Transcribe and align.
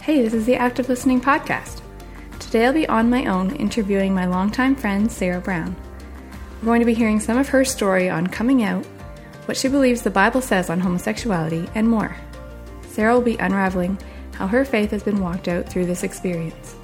Hey, 0.00 0.22
this 0.22 0.32
is 0.32 0.46
the 0.46 0.54
Active 0.54 0.88
Listening 0.88 1.20
Podcast. 1.20 1.82
Today 2.38 2.64
I'll 2.64 2.72
be 2.72 2.88
on 2.88 3.10
my 3.10 3.26
own 3.26 3.54
interviewing 3.56 4.14
my 4.14 4.24
longtime 4.24 4.74
friend, 4.74 5.10
Sarah 5.10 5.40
Brown. 5.40 5.76
We're 6.60 6.66
going 6.66 6.80
to 6.80 6.86
be 6.86 6.94
hearing 6.94 7.20
some 7.20 7.36
of 7.36 7.48
her 7.48 7.64
story 7.64 8.08
on 8.08 8.28
coming 8.28 8.62
out, 8.62 8.86
what 9.44 9.56
she 9.56 9.68
believes 9.68 10.00
the 10.00 10.10
Bible 10.10 10.40
says 10.40 10.70
on 10.70 10.80
homosexuality, 10.80 11.68
and 11.74 11.86
more. 11.86 12.16
Sarah 12.88 13.12
will 13.12 13.22
be 13.22 13.36
unraveling 13.36 13.98
how 14.32 14.46
her 14.46 14.64
faith 14.64 14.92
has 14.92 15.02
been 15.02 15.20
walked 15.20 15.48
out 15.48 15.68
through 15.68 15.86
this 15.86 16.04
experience. 16.04 16.76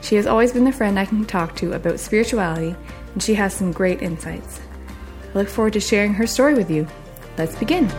She 0.00 0.14
has 0.16 0.26
always 0.26 0.52
been 0.52 0.64
the 0.64 0.72
friend 0.72 0.98
I 0.98 1.04
can 1.04 1.26
talk 1.26 1.56
to 1.56 1.74
about 1.74 2.00
spirituality, 2.00 2.74
and 3.12 3.22
she 3.22 3.34
has 3.34 3.52
some 3.52 3.72
great 3.72 4.00
insights. 4.00 4.60
I 5.34 5.38
look 5.38 5.48
forward 5.48 5.74
to 5.74 5.80
sharing 5.80 6.14
her 6.14 6.26
story 6.26 6.54
with 6.54 6.70
you. 6.70 6.86
Let's 7.36 7.56
begin. 7.56 7.90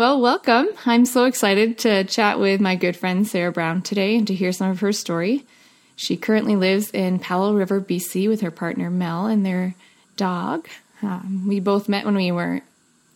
Well, 0.00 0.18
welcome. 0.18 0.68
I'm 0.86 1.04
so 1.04 1.26
excited 1.26 1.76
to 1.80 2.04
chat 2.04 2.38
with 2.38 2.58
my 2.58 2.74
good 2.74 2.96
friend 2.96 3.28
Sarah 3.28 3.52
Brown 3.52 3.82
today 3.82 4.16
and 4.16 4.26
to 4.28 4.34
hear 4.34 4.50
some 4.50 4.70
of 4.70 4.80
her 4.80 4.94
story. 4.94 5.44
She 5.94 6.16
currently 6.16 6.56
lives 6.56 6.90
in 6.92 7.18
Powell 7.18 7.52
River, 7.52 7.82
BC, 7.82 8.26
with 8.26 8.40
her 8.40 8.50
partner 8.50 8.88
Mel 8.88 9.26
and 9.26 9.44
their 9.44 9.74
dog. 10.16 10.68
Um, 11.02 11.44
we 11.46 11.60
both 11.60 11.86
met 11.86 12.06
when 12.06 12.14
we 12.16 12.32
were 12.32 12.62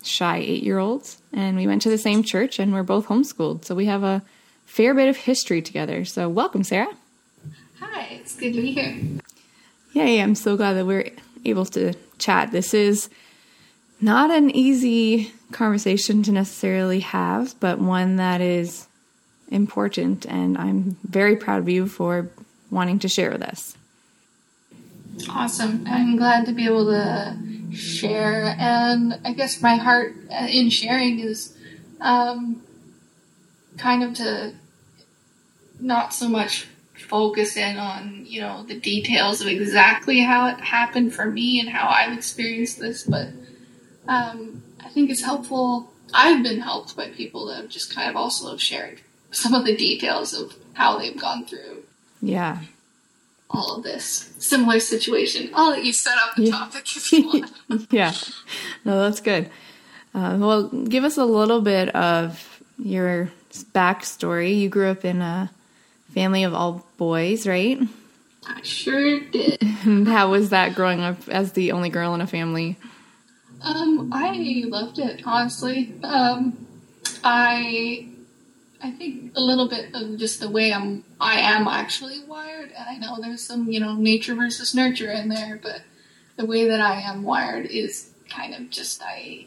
shy 0.03 0.37
eight 0.37 0.63
year 0.63 0.79
olds, 0.79 1.23
and 1.33 1.57
we 1.57 1.67
went 1.67 1.81
to 1.81 1.89
the 1.89 1.97
same 1.97 2.23
church, 2.23 2.59
and 2.59 2.71
we're 2.71 2.83
both 2.83 3.07
homeschooled. 3.07 3.65
So 3.65 3.75
we 3.75 3.87
have 3.87 4.03
a 4.03 4.23
fair 4.67 4.93
bit 4.93 5.09
of 5.09 5.17
history 5.17 5.63
together. 5.63 6.05
So, 6.05 6.29
welcome, 6.29 6.65
Sarah. 6.65 6.93
Hi, 7.81 8.09
it's 8.11 8.37
good 8.37 8.53
to 8.53 8.61
be 8.61 8.73
here. 8.73 8.95
Yay, 9.95 10.21
I'm 10.21 10.35
so 10.35 10.55
glad 10.55 10.75
that 10.75 10.85
we're 10.85 11.11
able 11.47 11.65
to 11.65 11.95
chat. 12.19 12.53
This 12.53 12.75
is 12.75 13.09
not 14.03 14.31
an 14.31 14.55
easy 14.55 15.33
conversation 15.55 16.23
to 16.25 16.33
necessarily 16.33 17.01
have, 17.01 17.59
but 17.61 17.79
one 17.79 18.17
that 18.17 18.41
is 18.41 18.87
important, 19.49 20.27
and 20.27 20.59
I'm 20.59 20.97
very 21.03 21.37
proud 21.37 21.61
of 21.61 21.69
you 21.69 21.87
for 21.87 22.29
wanting 22.71 22.99
to 22.99 23.09
share 23.09 23.31
with 23.31 23.43
us. 23.43 23.77
Awesome. 25.31 25.85
I'm 25.89 26.17
glad 26.17 26.47
to 26.47 26.53
be 26.53 26.67
able 26.67 26.87
to 26.87 27.37
share, 27.73 28.57
and 28.59 29.19
I 29.25 29.33
guess 29.33 29.63
my 29.63 29.77
heart 29.77 30.15
in 30.31 30.71
sharing 30.71 31.21
is 31.21 31.57
um, 32.01 32.63
kind 33.79 34.03
of 34.03 34.15
to 34.15 34.55
not 35.81 36.13
so 36.13 36.29
much 36.29 36.67
focus 37.09 37.57
in 37.57 37.77
on 37.77 38.25
you 38.27 38.41
know 38.41 38.63
the 38.65 38.79
details 38.79 39.41
of 39.41 39.47
exactly 39.47 40.21
how 40.21 40.49
it 40.49 40.59
happened 40.61 41.13
for 41.13 41.27
me 41.27 41.61
and 41.61 41.69
how 41.69 41.89
I've 41.89 42.17
experienced 42.17 42.79
this, 42.81 43.05
but 43.05 43.29
um, 44.09 44.63
I 44.85 44.89
think 44.89 45.11
it's 45.11 45.23
helpful. 45.23 45.91
I've 46.13 46.43
been 46.43 46.61
helped 46.61 46.97
by 46.97 47.09
people 47.09 47.47
that 47.47 47.57
have 47.57 47.69
just 47.69 47.95
kind 47.95 48.09
of 48.09 48.17
also 48.17 48.51
have 48.51 48.61
shared 48.61 49.01
some 49.31 49.55
of 49.55 49.65
the 49.65 49.77
details 49.77 50.33
of 50.33 50.55
how 50.75 50.99
they've 50.99 51.19
gone 51.19 51.45
through. 51.45 51.83
Yeah. 52.21 52.61
All 53.51 53.77
of 53.77 53.83
this 53.83 54.33
similar 54.39 54.81
situation. 54.81 55.51
I'll 55.55 55.71
let 55.71 55.85
you 55.85 55.93
set 55.93 56.17
up 56.19 56.37
the 56.37 56.45
yeah. 56.45 56.53
topic 56.53 56.97
if 56.97 57.13
you 57.13 57.27
want. 57.27 57.87
yeah. 57.91 58.13
No, 58.85 59.01
that's 59.01 59.21
good. 59.21 59.51
Uh, 60.15 60.37
well, 60.39 60.69
give 60.69 61.05
us 61.05 61.17
a 61.17 61.25
little 61.25 61.61
bit 61.61 61.95
of 61.95 62.63
your 62.79 63.31
backstory. 63.73 64.59
You 64.59 64.69
grew 64.69 64.89
up 64.89 65.05
in 65.05 65.21
a 65.21 65.51
family 66.13 66.45
of 66.45 66.55
all 66.55 66.87
boys, 66.97 67.47
right? 67.47 67.81
I 68.47 68.63
sure 68.63 69.21
did. 69.21 69.63
How 69.63 70.31
was 70.31 70.51
that 70.51 70.75
growing 70.75 71.01
up 71.01 71.29
as 71.29 71.53
the 71.53 71.73
only 71.73 71.89
girl 71.89 72.15
in 72.15 72.21
a 72.21 72.27
family? 72.27 72.77
Um, 73.65 74.11
I 74.13 74.65
loved 74.67 74.99
it 74.99 75.23
honestly. 75.25 75.95
Um, 76.03 76.67
I 77.23 78.09
I 78.83 78.91
think 78.91 79.33
a 79.35 79.41
little 79.41 79.69
bit 79.69 79.95
of 79.95 80.19
just 80.19 80.41
the 80.41 80.51
way 80.51 80.73
I'm 80.73 81.05
I 81.19 81.41
am 81.41 81.67
actually 81.67 82.23
wired, 82.25 82.71
and 82.77 82.89
I 82.89 82.99
know 82.99 83.21
there's 83.21 83.43
some 83.43 83.71
you 83.71 83.81
know 83.81 83.95
nature 83.95 84.35
versus 84.35 84.75
nurture 84.75 85.11
in 85.11 85.31
there, 85.31 85.59
but 85.63 85.81
the 86.37 86.45
way 86.45 86.69
that 86.69 86.81
I 86.81 87.01
am 87.01 87.23
wired 87.23 87.67
is 87.67 88.11
kind 88.29 88.55
of 88.55 88.69
just 88.69 89.03
I 89.03 89.47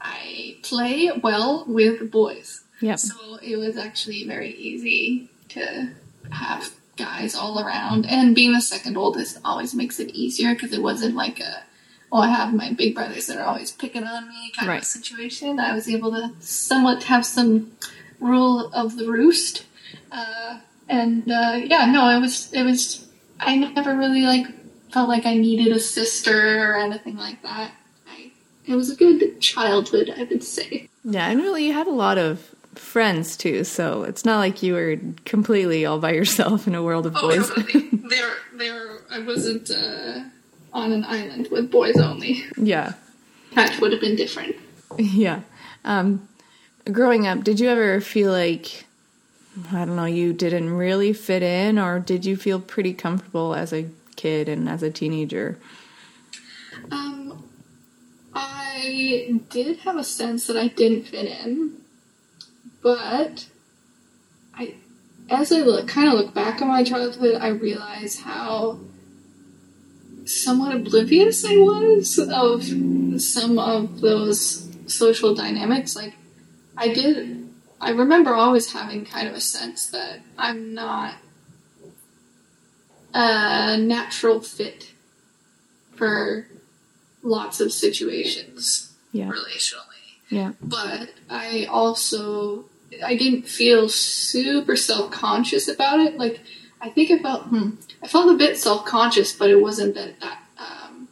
I 0.00 0.58
play 0.62 1.10
well 1.22 1.64
with 1.66 2.10
boys. 2.10 2.62
Yeah. 2.80 2.94
So 2.94 3.36
it 3.42 3.56
was 3.56 3.76
actually 3.76 4.26
very 4.26 4.54
easy 4.54 5.28
to 5.50 5.90
have 6.30 6.72
guys 6.96 7.34
all 7.34 7.58
around, 7.58 8.06
and 8.06 8.36
being 8.36 8.52
the 8.52 8.60
second 8.60 8.96
oldest 8.96 9.38
always 9.44 9.74
makes 9.74 9.98
it 9.98 10.10
easier 10.10 10.54
because 10.54 10.72
it 10.72 10.82
wasn't 10.82 11.16
like 11.16 11.40
a 11.40 11.64
well, 12.10 12.22
I 12.22 12.28
have 12.28 12.52
my 12.52 12.72
big 12.72 12.94
brothers 12.94 13.28
that 13.28 13.38
are 13.38 13.44
always 13.44 13.70
picking 13.70 14.04
on 14.04 14.28
me 14.28 14.52
kind 14.56 14.68
right. 14.68 14.78
of 14.78 14.84
situation. 14.84 15.60
I 15.60 15.72
was 15.72 15.88
able 15.88 16.10
to 16.10 16.32
somewhat 16.40 17.04
have 17.04 17.24
some 17.24 17.70
rule 18.18 18.70
of 18.72 18.96
the 18.96 19.06
roost. 19.06 19.64
Uh, 20.10 20.58
and 20.88 21.30
uh, 21.30 21.60
yeah, 21.62 21.86
no, 21.86 22.08
it 22.16 22.20
was 22.20 22.52
it 22.52 22.64
was. 22.64 23.06
I 23.38 23.56
never 23.56 23.96
really 23.96 24.22
like 24.22 24.46
felt 24.90 25.08
like 25.08 25.24
I 25.24 25.34
needed 25.34 25.74
a 25.74 25.78
sister 25.78 26.72
or 26.72 26.76
anything 26.76 27.16
like 27.16 27.42
that. 27.42 27.72
I, 28.08 28.32
it 28.66 28.74
was 28.74 28.90
a 28.90 28.96
good 28.96 29.40
childhood, 29.40 30.12
I 30.16 30.24
would 30.24 30.42
say. 30.42 30.88
Yeah, 31.04 31.30
and 31.30 31.40
really, 31.40 31.66
you 31.66 31.72
had 31.72 31.86
a 31.86 31.92
lot 31.92 32.18
of 32.18 32.54
friends 32.74 33.36
too, 33.36 33.62
so 33.62 34.02
it's 34.02 34.24
not 34.24 34.38
like 34.38 34.62
you 34.62 34.74
were 34.74 34.96
completely 35.24 35.86
all 35.86 36.00
by 36.00 36.12
yourself 36.12 36.66
in 36.66 36.74
a 36.74 36.82
world 36.82 37.06
of 37.06 37.16
oh, 37.16 37.20
boys. 37.20 37.48
Totally. 37.48 37.88
they 37.92 38.20
were. 38.20 38.36
They 38.54 38.70
were. 38.72 39.02
I 39.10 39.20
wasn't. 39.20 39.70
Uh, 39.70 40.22
on 40.72 40.92
an 40.92 41.04
island 41.04 41.48
with 41.50 41.70
boys 41.70 41.96
only. 41.96 42.44
Yeah. 42.56 42.94
That 43.54 43.80
would 43.80 43.92
have 43.92 44.00
been 44.00 44.16
different. 44.16 44.56
Yeah. 44.98 45.42
Um, 45.84 46.28
growing 46.90 47.24
up, 47.26 47.44
did 47.44 47.60
you 47.60 47.68
ever 47.68 48.00
feel 48.00 48.32
like, 48.32 48.86
I 49.72 49.84
don't 49.84 49.94
know, 49.94 50.04
you 50.04 50.32
didn't 50.32 50.74
really 50.74 51.12
fit 51.12 51.44
in, 51.44 51.78
or 51.78 52.00
did 52.00 52.24
you 52.24 52.36
feel 52.36 52.60
pretty 52.60 52.92
comfortable 52.92 53.54
as 53.54 53.72
a 53.72 53.86
kid 54.16 54.48
and 54.48 54.68
as 54.68 54.82
a 54.82 54.90
teenager? 54.90 55.58
Um, 56.90 57.44
I 58.34 59.40
did 59.48 59.78
have 59.78 59.96
a 59.96 60.04
sense 60.04 60.48
that 60.48 60.56
I 60.56 60.66
didn't 60.68 61.04
fit 61.04 61.26
in, 61.44 61.76
but 62.82 63.46
I, 64.54 64.74
as 65.30 65.52
I 65.52 65.60
look, 65.60 65.86
kind 65.86 66.08
of 66.08 66.14
look 66.14 66.34
back 66.34 66.60
on 66.60 66.68
my 66.68 66.82
childhood, 66.82 67.36
I 67.40 67.48
realize 67.48 68.20
how 68.20 68.80
somewhat 70.30 70.74
oblivious 70.74 71.44
I 71.44 71.56
was 71.56 72.18
of 72.18 72.64
some 73.20 73.58
of 73.58 74.00
those 74.00 74.68
social 74.86 75.34
dynamics. 75.34 75.96
Like, 75.96 76.14
I 76.76 76.92
did, 76.92 77.48
I 77.80 77.90
remember 77.90 78.34
always 78.34 78.72
having 78.72 79.04
kind 79.04 79.26
of 79.26 79.34
a 79.34 79.40
sense 79.40 79.86
that 79.90 80.20
I'm 80.38 80.72
not 80.72 81.14
a 83.12 83.76
natural 83.76 84.40
fit 84.40 84.92
for 85.96 86.46
lots 87.22 87.60
of 87.60 87.72
situations 87.72 88.94
yeah. 89.12 89.28
relationally. 89.30 89.84
Yeah. 90.28 90.52
But 90.62 91.12
I 91.28 91.66
also, 91.68 92.66
I 93.04 93.16
didn't 93.16 93.48
feel 93.48 93.88
super 93.88 94.76
self 94.76 95.10
conscious 95.10 95.66
about 95.66 95.98
it. 95.98 96.16
Like, 96.16 96.40
I 96.80 96.88
think 96.88 97.10
I 97.10 97.18
felt, 97.18 97.44
hmm, 97.44 97.70
I 98.02 98.08
felt 98.08 98.34
a 98.34 98.38
bit 98.38 98.58
self 98.58 98.84
conscious, 98.84 99.32
but 99.32 99.50
it 99.50 99.60
wasn't 99.60 99.94
that 99.94 100.18
that 100.20 100.38
um, 100.58 101.08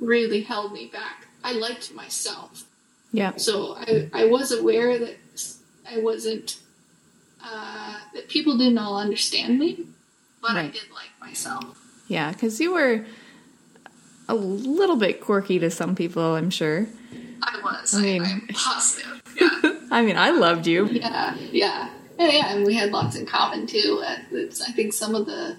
really 0.00 0.42
held 0.42 0.72
me 0.72 0.86
back. 0.92 1.26
I 1.42 1.52
liked 1.52 1.92
myself. 1.94 2.64
Yeah. 3.12 3.36
So 3.36 3.76
I, 3.76 4.08
I 4.12 4.24
was 4.26 4.52
aware 4.52 4.98
that 4.98 5.16
I 5.88 5.98
wasn't, 5.98 6.58
uh, 7.44 7.98
that 8.14 8.28
people 8.28 8.56
didn't 8.56 8.78
all 8.78 8.98
understand 8.98 9.58
me, 9.58 9.84
but 10.40 10.52
right. 10.52 10.66
I 10.66 10.68
did 10.68 10.90
like 10.94 11.10
myself. 11.20 11.78
Yeah, 12.08 12.32
because 12.32 12.60
you 12.60 12.72
were 12.72 13.04
a 14.28 14.34
little 14.34 14.96
bit 14.96 15.20
quirky 15.20 15.58
to 15.58 15.70
some 15.70 15.94
people, 15.94 16.36
I'm 16.36 16.50
sure. 16.50 16.86
I 17.42 17.60
was. 17.62 17.94
I 17.94 18.02
mean, 18.02 18.22
I'm 18.22 18.46
positive. 18.52 19.20
Yeah. 19.40 19.48
I 19.90 20.02
mean, 20.02 20.18
I 20.18 20.30
loved 20.30 20.66
you. 20.66 20.86
Yeah, 20.88 21.34
yeah. 21.50 21.88
Yeah, 22.18 22.28
yeah, 22.28 22.54
and 22.54 22.66
we 22.66 22.74
had 22.74 22.92
lots 22.92 23.16
in 23.16 23.26
common 23.26 23.66
too. 23.66 24.02
Uh, 24.04 24.16
I 24.66 24.72
think 24.72 24.92
some 24.92 25.14
of 25.14 25.26
the 25.26 25.56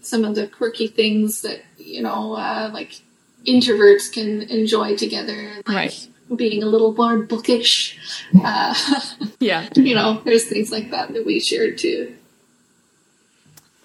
some 0.00 0.24
of 0.24 0.34
the 0.34 0.46
quirky 0.46 0.86
things 0.86 1.42
that 1.42 1.62
you 1.78 2.02
know, 2.02 2.34
uh, 2.34 2.70
like 2.72 3.00
introverts 3.46 4.12
can 4.12 4.42
enjoy 4.42 4.96
together, 4.96 5.54
like 5.66 5.76
right. 5.76 6.08
being 6.34 6.62
a 6.62 6.66
little 6.66 6.92
more 6.92 7.18
bookish. 7.18 7.98
Uh, 8.42 8.74
yeah, 9.40 9.68
you 9.74 9.94
know, 9.94 10.20
there's 10.24 10.44
things 10.44 10.70
like 10.70 10.90
that 10.90 11.12
that 11.12 11.26
we 11.26 11.40
shared 11.40 11.78
too. 11.78 12.14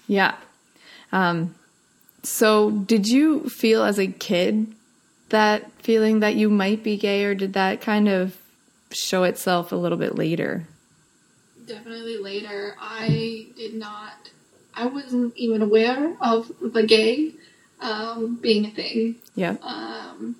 Yeah. 0.06 0.36
Um, 1.12 1.54
so, 2.22 2.70
did 2.70 3.08
you 3.08 3.48
feel 3.48 3.82
as 3.82 3.98
a 3.98 4.06
kid 4.06 4.72
that 5.30 5.70
feeling 5.82 6.20
that 6.20 6.34
you 6.34 6.48
might 6.48 6.82
be 6.82 6.96
gay, 6.96 7.24
or 7.24 7.34
did 7.34 7.54
that 7.54 7.80
kind 7.80 8.08
of 8.08 8.36
show 8.90 9.24
itself 9.24 9.72
a 9.72 9.76
little 9.76 9.98
bit 9.98 10.16
later? 10.16 10.66
Definitely 11.74 12.18
later. 12.18 12.76
I 12.78 13.46
did 13.56 13.74
not. 13.74 14.30
I 14.74 14.86
wasn't 14.86 15.36
even 15.36 15.62
aware 15.62 16.16
of 16.20 16.50
the 16.60 16.82
gay. 16.82 17.32
um, 17.80 18.36
being 18.36 18.64
a 18.66 18.70
thing. 18.70 19.16
Yeah. 19.34 19.56
Um, 19.62 20.36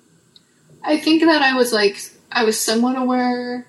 I 0.83 0.97
think 0.97 1.21
that 1.23 1.41
I 1.41 1.55
was 1.55 1.73
like 1.73 1.97
I 2.31 2.43
was 2.45 2.59
somewhat 2.59 2.97
aware, 2.97 3.67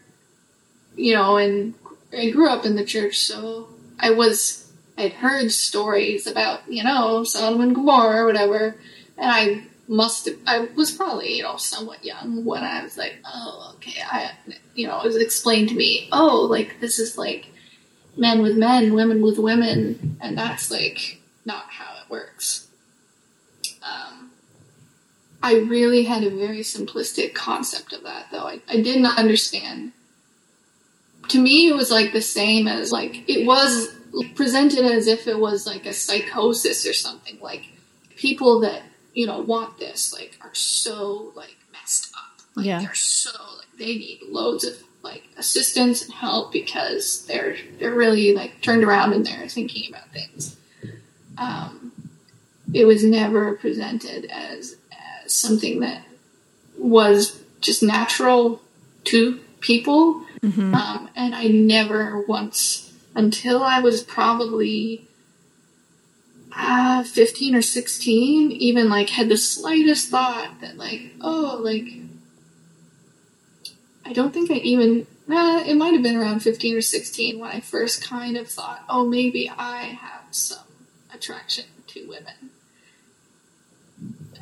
you 0.97 1.15
know, 1.15 1.37
and 1.37 1.75
I 2.17 2.31
grew 2.31 2.49
up 2.49 2.65
in 2.65 2.77
the 2.77 2.85
church, 2.85 3.19
so 3.19 3.69
I 3.99 4.11
was 4.11 4.71
I'd 4.97 5.13
heard 5.13 5.51
stories 5.51 6.27
about 6.27 6.61
you 6.69 6.85
know 6.85 7.25
Sodom 7.25 7.61
and 7.61 7.75
Gomorrah 7.75 8.23
or 8.23 8.27
whatever, 8.27 8.77
and 9.19 9.31
I 9.31 9.65
must 9.89 10.27
have 10.27 10.39
I 10.47 10.61
was 10.77 10.93
probably 10.93 11.37
you 11.39 11.43
know 11.43 11.57
somewhat 11.57 12.05
young 12.05 12.45
when 12.45 12.63
I 12.63 12.83
was 12.85 12.97
like, 12.97 13.17
oh 13.25 13.73
okay, 13.77 14.01
I 14.09 14.33
you 14.75 14.87
know 14.87 15.01
it 15.01 15.07
was 15.07 15.17
explained 15.17 15.71
to 15.71 15.75
me, 15.75 16.09
oh 16.13 16.47
like 16.49 16.79
this 16.81 16.99
is 17.01 17.19
like 17.19 17.47
men 18.17 18.43
with 18.43 18.57
men, 18.57 18.95
women 18.95 19.23
with 19.23 19.39
women, 19.39 20.17
and 20.21 20.37
that's 20.39 20.71
like 20.71 21.21
not 21.45 21.65
how 21.69 21.95
it 22.03 22.11
works. 22.11 22.69
Um, 23.83 24.31
I 25.43 25.57
really 25.57 26.05
had 26.05 26.23
a 26.25 26.31
very 26.31 26.61
simplistic 26.61 27.35
concept 27.35 27.93
of 27.93 28.03
that, 28.05 28.27
though. 28.33 28.47
I, 28.47 28.61
I 28.69 28.81
did 28.81 29.01
not 29.01 29.19
understand. 29.19 29.93
To 31.29 31.41
me, 31.41 31.69
it 31.69 31.75
was 31.75 31.91
like 31.91 32.13
the 32.13 32.23
same 32.23 32.67
as 32.69 32.93
like 32.93 33.29
it 33.29 33.47
was 33.47 33.89
presented 34.35 34.85
as 34.85 35.07
if 35.07 35.27
it 35.27 35.39
was 35.39 35.67
like 35.67 35.87
a 35.87 35.93
psychosis 35.93 36.87
or 36.87 36.93
something. 36.93 37.39
Like 37.41 37.65
people 38.17 38.61
that 38.61 38.83
you 39.13 39.27
know 39.27 39.41
want 39.41 39.79
this 39.79 40.13
like 40.13 40.37
are 40.43 40.55
so 40.55 41.33
like 41.35 41.57
messed 41.73 42.15
up. 42.15 42.45
Like 42.57 42.67
Yeah. 42.67 42.81
they're 42.81 42.95
so 42.95 43.31
like 43.59 43.79
they 43.79 43.87
need 43.97 44.21
loads 44.29 44.65
of 44.65 44.83
like 45.05 45.23
assistance 45.37 46.03
and 46.05 46.15
help 46.15 46.51
because 46.53 47.25
they're 47.27 47.57
they're 47.79 47.95
really 47.95 48.35
like 48.35 48.61
turned 48.63 48.83
around 48.83 49.13
and 49.13 49.25
they're 49.25 49.49
thinking 49.49 49.89
about 49.89 50.11
things. 50.11 50.57
Um, 51.39 51.93
it 52.73 52.87
was 52.87 53.05
never 53.05 53.55
presented 53.55 54.27
as, 54.27 54.77
as 55.25 55.33
something 55.33 55.81
that 55.81 56.03
was 56.77 57.43
just 57.61 57.83
natural 57.83 58.61
to 59.05 59.41
people. 59.61 60.25
Um, 60.75 61.09
and 61.15 61.35
I 61.35 61.47
never 61.47 62.21
once, 62.27 62.93
until 63.15 63.63
I 63.63 63.81
was 63.81 64.03
probably 64.03 65.07
uh, 66.57 67.03
15 67.05 67.55
or 67.55 67.63
16, 67.63 68.53
even 68.53 68.89
like 68.89 69.11
had 69.11 69.29
the 69.29 69.37
slightest 69.37 70.11
thought 70.11 70.61
that, 70.61 70.77
like, 70.77 71.13
oh, 71.21 71.61
like, 71.63 71.85
I 74.07 74.13
don't 74.13 74.33
think 74.33 74.51
I 74.51 74.55
even, 74.55 75.07
it 75.29 75.77
might 75.77 75.95
have 75.95 76.03
been 76.03 76.17
around 76.17 76.41
15 76.41 76.77
or 76.77 76.83
16 76.83 77.39
when 77.39 77.51
I 77.51 77.61
first 77.61 78.03
kind 78.05 78.37
of 78.37 78.49
thought, 78.49 78.85
oh, 78.89 79.09
maybe 79.09 79.49
I 79.49 79.83
have 79.85 80.27
some 80.31 80.67
attraction 81.13 81.65
to 81.89 82.07
women. 82.07 82.51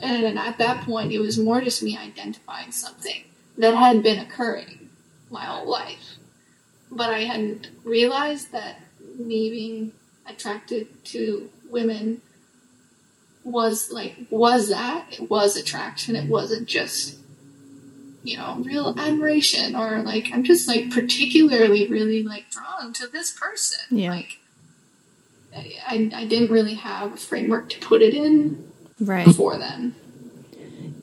And 0.00 0.38
at 0.38 0.58
that 0.58 0.84
point, 0.84 1.12
it 1.12 1.20
was 1.20 1.38
more 1.38 1.60
just 1.60 1.82
me 1.82 1.96
identifying 1.96 2.72
something 2.72 3.22
that 3.56 3.74
had 3.74 4.02
been 4.02 4.18
occurring 4.18 4.88
my 5.30 5.44
whole 5.44 5.70
life. 5.70 6.16
But 6.90 7.10
I 7.10 7.20
hadn't 7.20 7.68
realized 7.84 8.50
that 8.50 8.80
me 9.16 9.50
being 9.50 9.92
attracted 10.26 11.04
to 11.04 11.50
women 11.70 12.20
was 13.44 13.92
like, 13.92 14.16
was 14.30 14.70
that? 14.70 15.06
It 15.12 15.30
was 15.30 15.56
attraction. 15.56 16.16
It 16.16 16.28
wasn't 16.28 16.66
just, 16.66 17.18
you 18.22 18.36
know, 18.36 18.62
real 18.64 18.94
admiration 18.96 19.74
or 19.74 20.02
like, 20.02 20.28
I'm 20.32 20.44
just 20.44 20.68
like 20.68 20.90
particularly 20.90 21.88
really 21.88 22.22
like 22.22 22.50
drawn 22.50 22.92
to 22.94 23.06
this 23.06 23.32
person. 23.32 23.80
Yeah. 23.90 24.10
Like, 24.10 24.38
I, 25.54 26.10
I, 26.14 26.24
didn't 26.24 26.50
really 26.50 26.74
have 26.74 27.12
a 27.12 27.16
framework 27.16 27.68
to 27.70 27.78
put 27.80 28.00
it 28.00 28.14
in 28.14 28.72
Right. 28.98 29.26
before 29.26 29.58
then. 29.58 29.94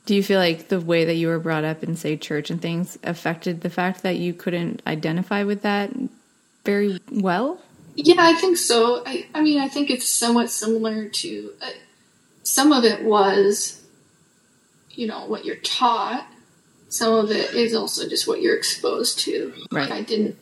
Do 0.06 0.14
you 0.16 0.22
feel 0.22 0.40
like 0.40 0.68
the 0.68 0.80
way 0.80 1.04
that 1.04 1.14
you 1.14 1.28
were 1.28 1.38
brought 1.38 1.62
up 1.62 1.84
in, 1.84 1.94
say, 1.94 2.16
church 2.16 2.50
and 2.50 2.60
things 2.60 2.98
affected 3.04 3.60
the 3.60 3.70
fact 3.70 4.02
that 4.02 4.16
you 4.16 4.34
couldn't 4.34 4.82
identify 4.86 5.44
with 5.44 5.62
that 5.62 5.90
very 6.64 6.98
well? 7.12 7.60
Yeah, 7.94 8.16
I 8.18 8.34
think 8.34 8.56
so. 8.56 9.02
I, 9.06 9.26
I 9.34 9.42
mean, 9.42 9.60
I 9.60 9.68
think 9.68 9.90
it's 9.90 10.08
somewhat 10.08 10.50
similar 10.50 11.08
to 11.08 11.52
uh, 11.62 11.70
some 12.42 12.72
of 12.72 12.84
it 12.84 13.04
was, 13.04 13.82
you 14.90 15.06
know, 15.06 15.26
what 15.26 15.44
you're 15.44 15.56
taught. 15.56 16.26
Some 16.90 17.14
of 17.14 17.30
it 17.30 17.54
is 17.54 17.74
also 17.74 18.06
just 18.08 18.28
what 18.28 18.42
you're 18.42 18.56
exposed 18.56 19.20
to. 19.20 19.54
Right. 19.72 19.88
Like, 19.88 19.98
I 20.00 20.02
didn't 20.02 20.36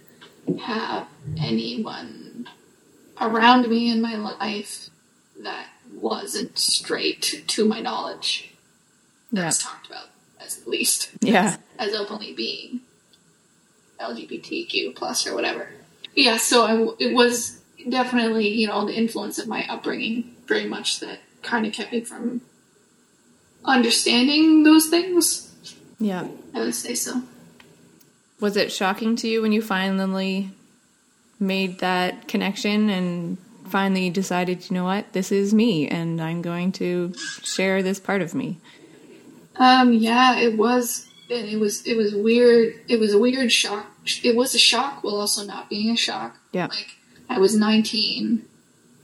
have 0.63 1.07
anyone 1.39 2.49
around 3.21 3.69
me 3.69 3.91
in 3.91 4.01
my 4.01 4.17
life 4.17 4.89
that 5.43 5.67
wasn't 5.95 6.59
straight 6.59 7.45
to 7.49 7.65
my 7.65 7.81
knowledge. 7.81 8.53
Yeah. 9.31 9.43
That's 9.43 9.63
talked 9.63 9.87
about 9.87 10.07
as 10.41 10.67
least 10.67 11.11
Yeah. 11.21 11.59
as 11.79 11.95
openly 11.95 12.33
being 12.33 12.81
LGBTQ 14.01 14.95
plus 14.97 15.27
or 15.27 15.35
whatever. 15.35 15.69
Yeah, 16.15 16.39
so 16.39 16.65
I, 16.65 16.95
it 16.99 17.15
was 17.15 17.61
definitely 17.89 18.49
you 18.49 18.67
know 18.69 18.87
the 18.87 18.97
influence 18.97 19.39
of 19.39 19.47
my 19.49 19.67
upbringing 19.69 20.35
very 20.47 20.67
much 20.67 21.01
that 21.01 21.21
kind 21.43 21.67
of 21.67 21.73
kept 21.73 21.93
me 21.93 22.01
from 22.01 22.41
understanding 23.65 24.63
those 24.63 24.87
things. 24.89 25.48
Yeah. 25.99 26.29
I 26.55 26.61
would 26.61 26.75
say 26.75 26.95
so. 26.95 27.23
Was 28.41 28.57
it 28.57 28.71
shocking 28.71 29.17
to 29.17 29.29
you 29.29 29.43
when 29.43 29.53
you 29.53 29.63
finally 29.63 30.51
made 31.41 31.81
that 31.81 32.29
connection 32.29 32.89
and 32.89 33.39
finally 33.69 34.11
decided, 34.11 34.71
you 34.71 34.75
know 34.75 34.85
what, 34.85 35.13
this 35.13 35.33
is 35.33 35.53
me 35.53 35.89
and 35.89 36.21
I'm 36.21 36.41
going 36.43 36.73
to 36.73 37.15
share 37.43 37.83
this 37.83 37.99
part 37.99 38.23
of 38.23 38.35
me? 38.35 38.59
Um, 39.57 39.93
yeah, 39.93 40.39
it 40.39 40.57
was. 40.57 41.07
It 41.29 41.59
was. 41.59 41.87
It 41.87 41.97
was 41.97 42.15
weird. 42.15 42.81
It 42.89 42.99
was 42.99 43.13
a 43.13 43.19
weird 43.19 43.53
shock. 43.53 43.87
It 44.23 44.37
was 44.37 44.55
a 44.55 44.59
shock 44.59 45.03
while 45.05 45.17
also 45.17 45.45
not 45.45 45.69
being 45.69 45.91
a 45.91 45.97
shock. 45.97 46.39
Yeah. 46.53 46.67
Like 46.67 46.97
I 47.29 47.39
was 47.39 47.55
19, 47.57 48.45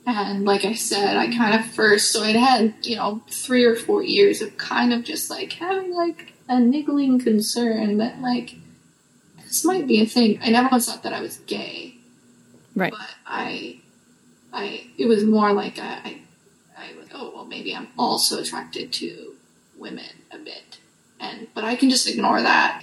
and 0.06 0.44
like 0.44 0.64
I 0.64 0.74
said, 0.74 1.16
I 1.16 1.26
kind 1.36 1.58
of 1.58 1.66
first. 1.66 2.12
So 2.12 2.22
I'd 2.22 2.36
had 2.36 2.74
you 2.82 2.96
know 2.96 3.22
three 3.28 3.64
or 3.64 3.74
four 3.74 4.02
years 4.02 4.40
of 4.40 4.56
kind 4.56 4.94
of 4.94 5.04
just 5.04 5.28
like 5.28 5.52
having 5.54 5.92
like 5.92 6.32
a 6.48 6.60
niggling 6.60 7.18
concern 7.18 7.98
that 7.98 8.20
like 8.20 8.56
this 9.44 9.64
might 9.64 9.86
be 9.86 10.00
a 10.00 10.06
thing. 10.06 10.38
I 10.42 10.50
never 10.50 10.68
once 10.70 10.86
thought 10.90 11.02
that 11.04 11.12
I 11.12 11.20
was 11.20 11.36
gay, 11.38 11.96
Right. 12.74 12.90
but 12.92 13.08
I, 13.26 13.80
I. 14.52 14.88
It 14.98 15.06
was 15.06 15.24
more 15.24 15.52
like 15.52 15.78
I. 15.78 15.84
I, 16.04 16.18
I 16.76 16.96
was, 16.98 17.06
oh 17.14 17.32
well, 17.34 17.44
maybe 17.44 17.74
I'm 17.74 17.88
also 17.98 18.40
attracted 18.40 18.92
to 18.94 19.34
women 19.78 20.04
a 20.32 20.38
bit, 20.38 20.78
and 21.20 21.46
but 21.54 21.64
I 21.64 21.76
can 21.76 21.88
just 21.90 22.08
ignore 22.08 22.42
that. 22.42 22.82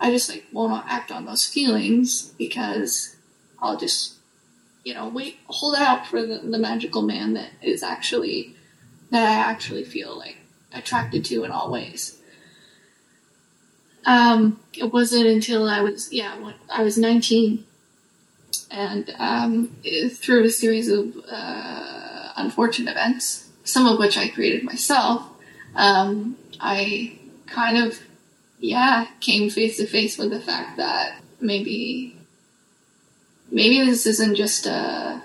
I 0.00 0.10
just 0.10 0.30
like 0.30 0.46
won't 0.52 0.84
act 0.86 1.12
on 1.12 1.26
those 1.26 1.44
feelings 1.46 2.22
because 2.38 3.16
I'll 3.60 3.76
just, 3.76 4.14
you 4.84 4.94
know, 4.94 5.08
wait, 5.08 5.36
hold 5.48 5.74
out 5.76 6.06
for 6.06 6.24
the, 6.24 6.38
the 6.38 6.58
magical 6.58 7.02
man 7.02 7.34
that 7.34 7.50
is 7.60 7.82
actually 7.82 8.54
that 9.10 9.22
I 9.22 9.34
actually 9.34 9.84
feel 9.84 10.16
like 10.16 10.38
attracted 10.72 11.24
to 11.26 11.44
in 11.44 11.50
all 11.50 11.70
ways. 11.70 12.16
Um, 14.06 14.60
it 14.72 14.92
wasn't 14.92 15.26
until 15.26 15.68
I 15.68 15.82
was 15.82 16.12
yeah, 16.12 16.52
I 16.70 16.82
was 16.82 16.96
nineteen, 16.96 17.64
and 18.70 19.14
um, 19.18 19.76
through 20.12 20.44
a 20.44 20.50
series 20.50 20.88
of 20.88 21.16
uh, 21.30 22.32
unfortunate 22.36 22.92
events, 22.92 23.48
some 23.64 23.86
of 23.86 23.98
which 23.98 24.16
I 24.16 24.28
created 24.28 24.64
myself, 24.64 25.28
um, 25.74 26.36
I 26.60 27.18
kind 27.46 27.78
of, 27.78 28.00
yeah, 28.58 29.06
came 29.20 29.50
face 29.50 29.76
to 29.76 29.86
face 29.86 30.16
with 30.16 30.30
the 30.30 30.40
fact 30.40 30.76
that 30.76 31.20
maybe, 31.40 32.16
maybe 33.50 33.84
this 33.84 34.06
isn't 34.06 34.36
just 34.36 34.66
a, 34.66 35.22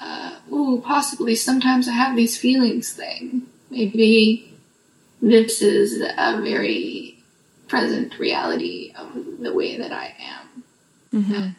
uh, 0.00 0.38
ooh, 0.52 0.82
possibly 0.84 1.34
sometimes 1.34 1.88
I 1.88 1.92
have 1.92 2.16
these 2.16 2.36
feelings 2.36 2.92
thing. 2.92 3.46
Maybe 3.70 4.52
this 5.22 5.62
is 5.62 6.00
a 6.00 6.40
very 6.40 7.07
present 7.68 8.18
reality 8.18 8.92
of 8.96 9.08
the 9.40 9.52
way 9.54 9.76
that 9.76 9.92
I 9.92 10.14
am. 10.18 10.64
Mhm. 11.14 11.54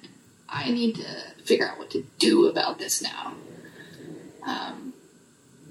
I 0.49 0.71
need 0.71 0.95
to 0.95 1.43
figure 1.45 1.67
out 1.69 1.77
what 1.77 1.91
to 1.91 2.03
do 2.17 2.47
about 2.47 2.79
this 2.79 3.01
now. 3.01 3.35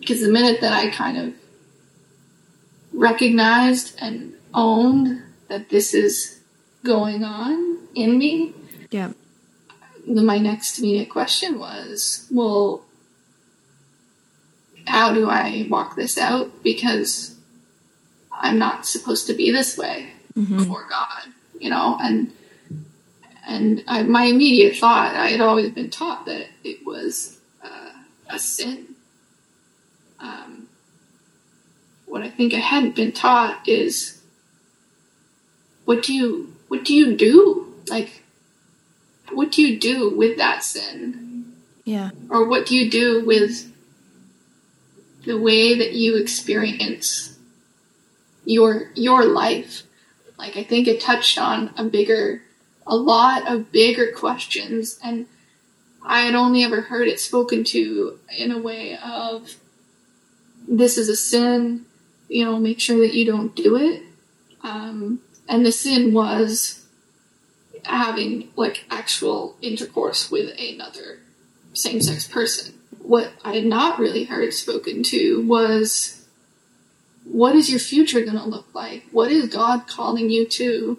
Because 0.00 0.20
the 0.22 0.30
minute 0.30 0.60
that 0.62 0.72
I 0.72 0.88
kind 0.88 1.18
of 1.18 1.34
recognized 2.92 3.94
and 3.98 4.34
owned 4.54 5.22
that 5.48 5.68
this 5.68 5.92
is 5.92 6.38
going 6.82 7.24
on 7.24 7.78
in 7.94 8.16
me, 8.16 8.54
Yeah. 8.90 9.12
my 10.06 10.38
next 10.38 10.78
immediate 10.78 11.10
question 11.10 11.58
was, 11.58 12.26
well, 12.30 12.84
how 14.86 15.12
do 15.12 15.28
I 15.28 15.66
walk 15.68 15.96
this 15.96 16.16
out? 16.16 16.62
Because 16.62 17.34
I'm 18.32 18.58
not 18.58 18.86
supposed 18.86 19.26
to 19.26 19.34
be 19.34 19.50
this 19.50 19.76
way 19.76 20.12
before 20.34 20.86
God, 20.88 21.32
you 21.58 21.70
know, 21.70 21.98
and 22.00 22.32
and 23.46 23.82
I, 23.88 24.02
my 24.02 24.24
immediate 24.24 24.76
thought, 24.76 25.14
I 25.14 25.28
had 25.28 25.40
always 25.40 25.70
been 25.70 25.88
taught 25.88 26.26
that 26.26 26.48
it 26.62 26.84
was 26.84 27.38
uh, 27.64 27.92
a 28.28 28.38
sin. 28.38 28.94
Um, 30.20 30.68
what 32.06 32.22
I 32.22 32.30
think 32.30 32.52
I 32.52 32.58
hadn't 32.58 32.94
been 32.94 33.12
taught 33.12 33.66
is 33.66 34.20
what 35.84 36.02
do 36.02 36.12
you 36.12 36.54
what 36.68 36.84
do 36.84 36.94
you 36.94 37.16
do? 37.16 37.74
Like 37.88 38.22
what 39.30 39.52
do 39.52 39.62
you 39.62 39.78
do 39.78 40.10
with 40.10 40.36
that 40.38 40.64
sin? 40.64 41.54
Yeah. 41.84 42.10
Or 42.28 42.46
what 42.46 42.66
do 42.66 42.76
you 42.76 42.90
do 42.90 43.24
with 43.24 43.72
the 45.24 45.38
way 45.38 45.76
that 45.76 45.92
you 45.92 46.16
experience 46.16 47.38
your 48.44 48.90
your 48.94 49.24
life? 49.24 49.82
Like 50.38 50.56
I 50.56 50.62
think 50.62 50.86
it 50.86 51.00
touched 51.00 51.38
on 51.38 51.72
a 51.76 51.84
bigger 51.84 52.42
a 52.86 52.96
lot 52.96 53.46
of 53.46 53.70
bigger 53.70 54.12
questions 54.12 54.98
and 55.04 55.26
I 56.02 56.20
had 56.20 56.34
only 56.34 56.64
ever 56.64 56.80
heard 56.80 57.06
it 57.08 57.20
spoken 57.20 57.64
to 57.64 58.18
in 58.36 58.50
a 58.50 58.58
way 58.58 58.96
of 58.96 59.56
this 60.66 60.96
is 60.96 61.08
a 61.08 61.16
sin, 61.16 61.84
you 62.28 62.44
know, 62.44 62.58
make 62.58 62.80
sure 62.80 62.98
that 62.98 63.14
you 63.14 63.26
don't 63.26 63.54
do 63.54 63.76
it. 63.76 64.02
Um, 64.62 65.20
and 65.48 65.64
the 65.64 65.72
sin 65.72 66.14
was 66.14 66.86
having 67.84 68.50
like 68.56 68.84
actual 68.90 69.56
intercourse 69.60 70.30
with 70.30 70.58
another 70.58 71.20
same 71.72 72.00
sex 72.00 72.26
person. 72.26 72.74
What 72.98 73.32
I 73.44 73.54
had 73.54 73.66
not 73.66 73.98
really 73.98 74.24
heard 74.24 74.52
spoken 74.52 75.02
to 75.04 75.46
was 75.46 76.17
what 77.30 77.54
is 77.54 77.70
your 77.70 77.80
future 77.80 78.20
going 78.20 78.38
to 78.38 78.44
look 78.44 78.74
like? 78.74 79.04
What 79.12 79.30
is 79.30 79.52
God 79.52 79.86
calling 79.86 80.30
you 80.30 80.46
to? 80.46 80.98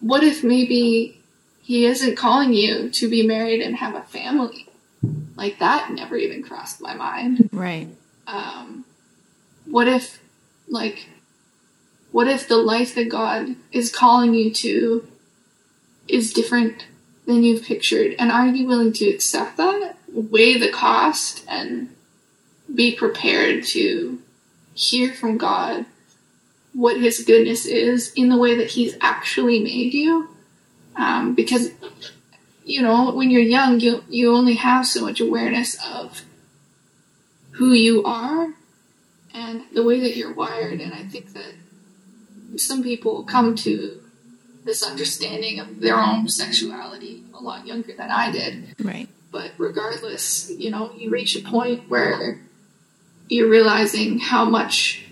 What 0.00 0.22
if 0.22 0.44
maybe 0.44 1.20
He 1.62 1.86
isn't 1.86 2.16
calling 2.16 2.52
you 2.52 2.90
to 2.90 3.08
be 3.08 3.26
married 3.26 3.60
and 3.60 3.76
have 3.76 3.94
a 3.94 4.02
family? 4.02 4.68
Like 5.36 5.58
that 5.58 5.90
never 5.90 6.16
even 6.16 6.42
crossed 6.42 6.80
my 6.80 6.94
mind. 6.94 7.48
Right. 7.52 7.88
Um, 8.26 8.84
what 9.66 9.88
if, 9.88 10.22
like, 10.68 11.08
what 12.12 12.28
if 12.28 12.46
the 12.46 12.58
life 12.58 12.94
that 12.94 13.08
God 13.08 13.56
is 13.72 13.90
calling 13.90 14.34
you 14.34 14.52
to 14.52 15.08
is 16.08 16.32
different 16.32 16.86
than 17.26 17.42
you've 17.42 17.64
pictured? 17.64 18.14
And 18.18 18.30
are 18.30 18.46
you 18.46 18.66
willing 18.66 18.92
to 18.94 19.08
accept 19.08 19.56
that? 19.56 19.96
Weigh 20.12 20.58
the 20.58 20.70
cost 20.70 21.44
and 21.48 21.94
be 22.72 22.94
prepared 22.94 23.64
to 23.64 24.21
hear 24.74 25.12
from 25.12 25.38
God 25.38 25.86
what 26.72 27.00
His 27.00 27.24
goodness 27.24 27.66
is 27.66 28.12
in 28.14 28.28
the 28.28 28.38
way 28.38 28.56
that 28.56 28.70
He's 28.70 28.96
actually 29.00 29.62
made 29.62 29.94
you. 29.94 30.28
Um, 30.96 31.34
because, 31.34 31.70
you 32.64 32.82
know, 32.82 33.12
when 33.12 33.30
you're 33.30 33.40
young, 33.40 33.80
you, 33.80 34.04
you 34.08 34.34
only 34.34 34.54
have 34.54 34.86
so 34.86 35.02
much 35.02 35.20
awareness 35.20 35.78
of 35.84 36.22
who 37.52 37.72
you 37.72 38.02
are 38.04 38.54
and 39.34 39.62
the 39.72 39.82
way 39.82 40.00
that 40.00 40.16
you're 40.16 40.32
wired. 40.32 40.80
And 40.80 40.92
I 40.92 41.04
think 41.04 41.32
that 41.32 41.54
some 42.56 42.82
people 42.82 43.24
come 43.24 43.54
to 43.56 44.02
this 44.64 44.82
understanding 44.82 45.58
of 45.58 45.80
their 45.80 45.96
own 45.96 46.28
sexuality 46.28 47.24
a 47.34 47.42
lot 47.42 47.66
younger 47.66 47.94
than 47.94 48.10
I 48.10 48.30
did. 48.30 48.74
Right. 48.78 49.08
But 49.30 49.52
regardless, 49.58 50.50
you 50.50 50.70
know, 50.70 50.92
you 50.96 51.10
reach 51.10 51.36
a 51.36 51.42
point 51.42 51.88
where 51.88 52.40
you're 53.32 53.48
realizing 53.48 54.18
how 54.18 54.44
much 54.44 55.04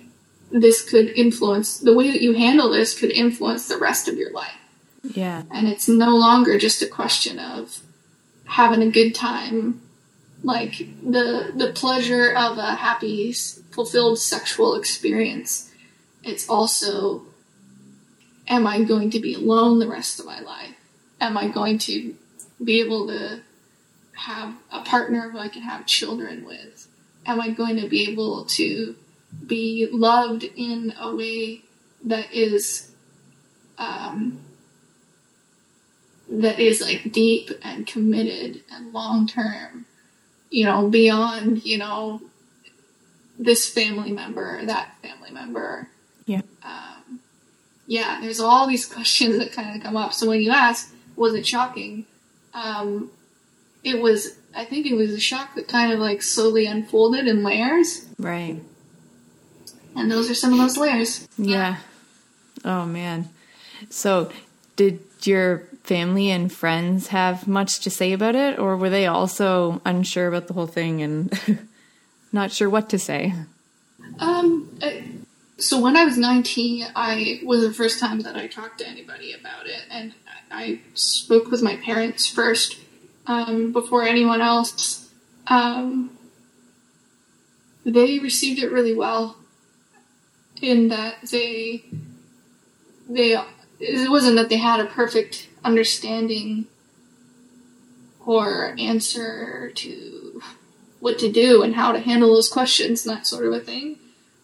this 0.50 0.88
could 0.88 1.08
influence 1.10 1.78
the 1.78 1.94
way 1.94 2.10
that 2.10 2.20
you 2.20 2.34
handle 2.34 2.70
this 2.70 2.98
could 2.98 3.10
influence 3.10 3.68
the 3.68 3.78
rest 3.78 4.08
of 4.08 4.16
your 4.16 4.30
life. 4.32 4.58
Yeah. 5.02 5.44
And 5.50 5.66
it's 5.66 5.88
no 5.88 6.16
longer 6.16 6.58
just 6.58 6.82
a 6.82 6.86
question 6.86 7.38
of 7.38 7.80
having 8.44 8.82
a 8.82 8.90
good 8.90 9.14
time, 9.14 9.80
like 10.42 10.78
the 11.02 11.52
the 11.54 11.72
pleasure 11.74 12.32
of 12.36 12.58
a 12.58 12.74
happy, 12.74 13.32
fulfilled 13.32 14.18
sexual 14.18 14.74
experience. 14.74 15.70
It's 16.22 16.48
also 16.48 17.22
am 18.48 18.66
I 18.66 18.82
going 18.82 19.10
to 19.10 19.20
be 19.20 19.34
alone 19.34 19.78
the 19.78 19.88
rest 19.88 20.20
of 20.20 20.26
my 20.26 20.40
life? 20.40 20.74
Am 21.20 21.38
I 21.38 21.48
going 21.48 21.78
to 21.78 22.14
be 22.62 22.80
able 22.80 23.06
to 23.06 23.42
have 24.16 24.54
a 24.70 24.82
partner 24.82 25.30
who 25.30 25.38
I 25.38 25.48
can 25.48 25.62
have 25.62 25.86
children 25.86 26.44
with? 26.44 26.88
Am 27.26 27.40
I 27.40 27.50
going 27.50 27.76
to 27.76 27.88
be 27.88 28.10
able 28.10 28.44
to 28.46 28.96
be 29.46 29.88
loved 29.92 30.44
in 30.44 30.94
a 30.98 31.14
way 31.14 31.62
that 32.04 32.32
is 32.32 32.90
um, 33.78 34.40
that 36.30 36.60
is 36.60 36.80
like 36.80 37.12
deep 37.12 37.50
and 37.62 37.86
committed 37.86 38.62
and 38.72 38.92
long 38.92 39.26
term, 39.26 39.86
you 40.50 40.64
know, 40.64 40.88
beyond, 40.88 41.64
you 41.64 41.78
know, 41.78 42.22
this 43.38 43.68
family 43.68 44.12
member, 44.12 44.64
that 44.66 44.94
family 45.02 45.30
member. 45.30 45.88
Yeah. 46.26 46.42
Um, 46.62 47.20
yeah, 47.86 48.20
there's 48.20 48.38
all 48.38 48.68
these 48.68 48.86
questions 48.86 49.38
that 49.38 49.52
kind 49.52 49.76
of 49.76 49.82
come 49.82 49.96
up. 49.96 50.12
So 50.12 50.28
when 50.28 50.40
you 50.40 50.50
ask, 50.50 50.94
was 51.16 51.34
it 51.34 51.46
shocking? 51.46 52.06
Um, 52.54 53.10
it 53.82 54.00
was, 54.00 54.36
I 54.54 54.64
think 54.64 54.86
it 54.86 54.94
was 54.94 55.12
a 55.12 55.20
shock 55.20 55.54
that 55.54 55.68
kind 55.68 55.92
of 55.92 56.00
like 56.00 56.22
slowly 56.22 56.66
unfolded 56.66 57.26
in 57.26 57.42
layers. 57.42 58.06
Right. 58.18 58.60
And 59.96 60.10
those 60.10 60.30
are 60.30 60.34
some 60.34 60.52
of 60.52 60.58
those 60.58 60.76
layers. 60.76 61.28
Yeah. 61.38 61.76
Oh 62.64 62.84
man. 62.86 63.28
So, 63.88 64.30
did 64.76 65.00
your 65.22 65.64
family 65.84 66.30
and 66.30 66.52
friends 66.52 67.08
have 67.08 67.48
much 67.48 67.80
to 67.80 67.90
say 67.90 68.12
about 68.12 68.34
it, 68.34 68.58
or 68.58 68.76
were 68.76 68.90
they 68.90 69.06
also 69.06 69.80
unsure 69.84 70.28
about 70.28 70.46
the 70.46 70.54
whole 70.54 70.66
thing 70.66 71.02
and 71.02 71.68
not 72.32 72.52
sure 72.52 72.68
what 72.70 72.88
to 72.90 72.98
say? 72.98 73.34
Um, 74.18 74.68
I- 74.82 75.04
so 75.58 75.78
when 75.78 75.94
I 75.94 76.04
was 76.06 76.16
19, 76.16 76.86
I 76.96 77.40
was 77.44 77.60
the 77.60 77.72
first 77.74 77.98
time 78.00 78.20
that 78.22 78.34
I 78.34 78.46
talked 78.46 78.78
to 78.78 78.88
anybody 78.88 79.34
about 79.34 79.66
it, 79.66 79.82
and 79.90 80.14
I 80.50 80.80
spoke 80.94 81.50
with 81.50 81.60
my 81.62 81.76
parents 81.76 82.26
first 82.26 82.76
um, 83.26 83.72
before 83.72 84.02
anyone 84.02 84.40
else. 84.40 85.10
Um, 85.46 86.16
they 87.84 88.18
received 88.18 88.62
it 88.62 88.70
really 88.70 88.94
well, 88.94 89.36
in 90.60 90.88
that 90.88 91.16
they 91.30 91.84
they 93.08 93.36
it 93.80 94.10
wasn't 94.10 94.36
that 94.36 94.48
they 94.48 94.58
had 94.58 94.80
a 94.80 94.86
perfect 94.86 95.48
understanding 95.64 96.66
or 98.24 98.74
answer 98.78 99.72
to 99.74 100.42
what 101.00 101.18
to 101.18 101.32
do 101.32 101.62
and 101.62 101.74
how 101.74 101.92
to 101.92 101.98
handle 101.98 102.34
those 102.34 102.48
questions 102.48 103.06
and 103.06 103.16
that 103.16 103.26
sort 103.26 103.46
of 103.46 103.52
a 103.52 103.60
thing 103.60 103.98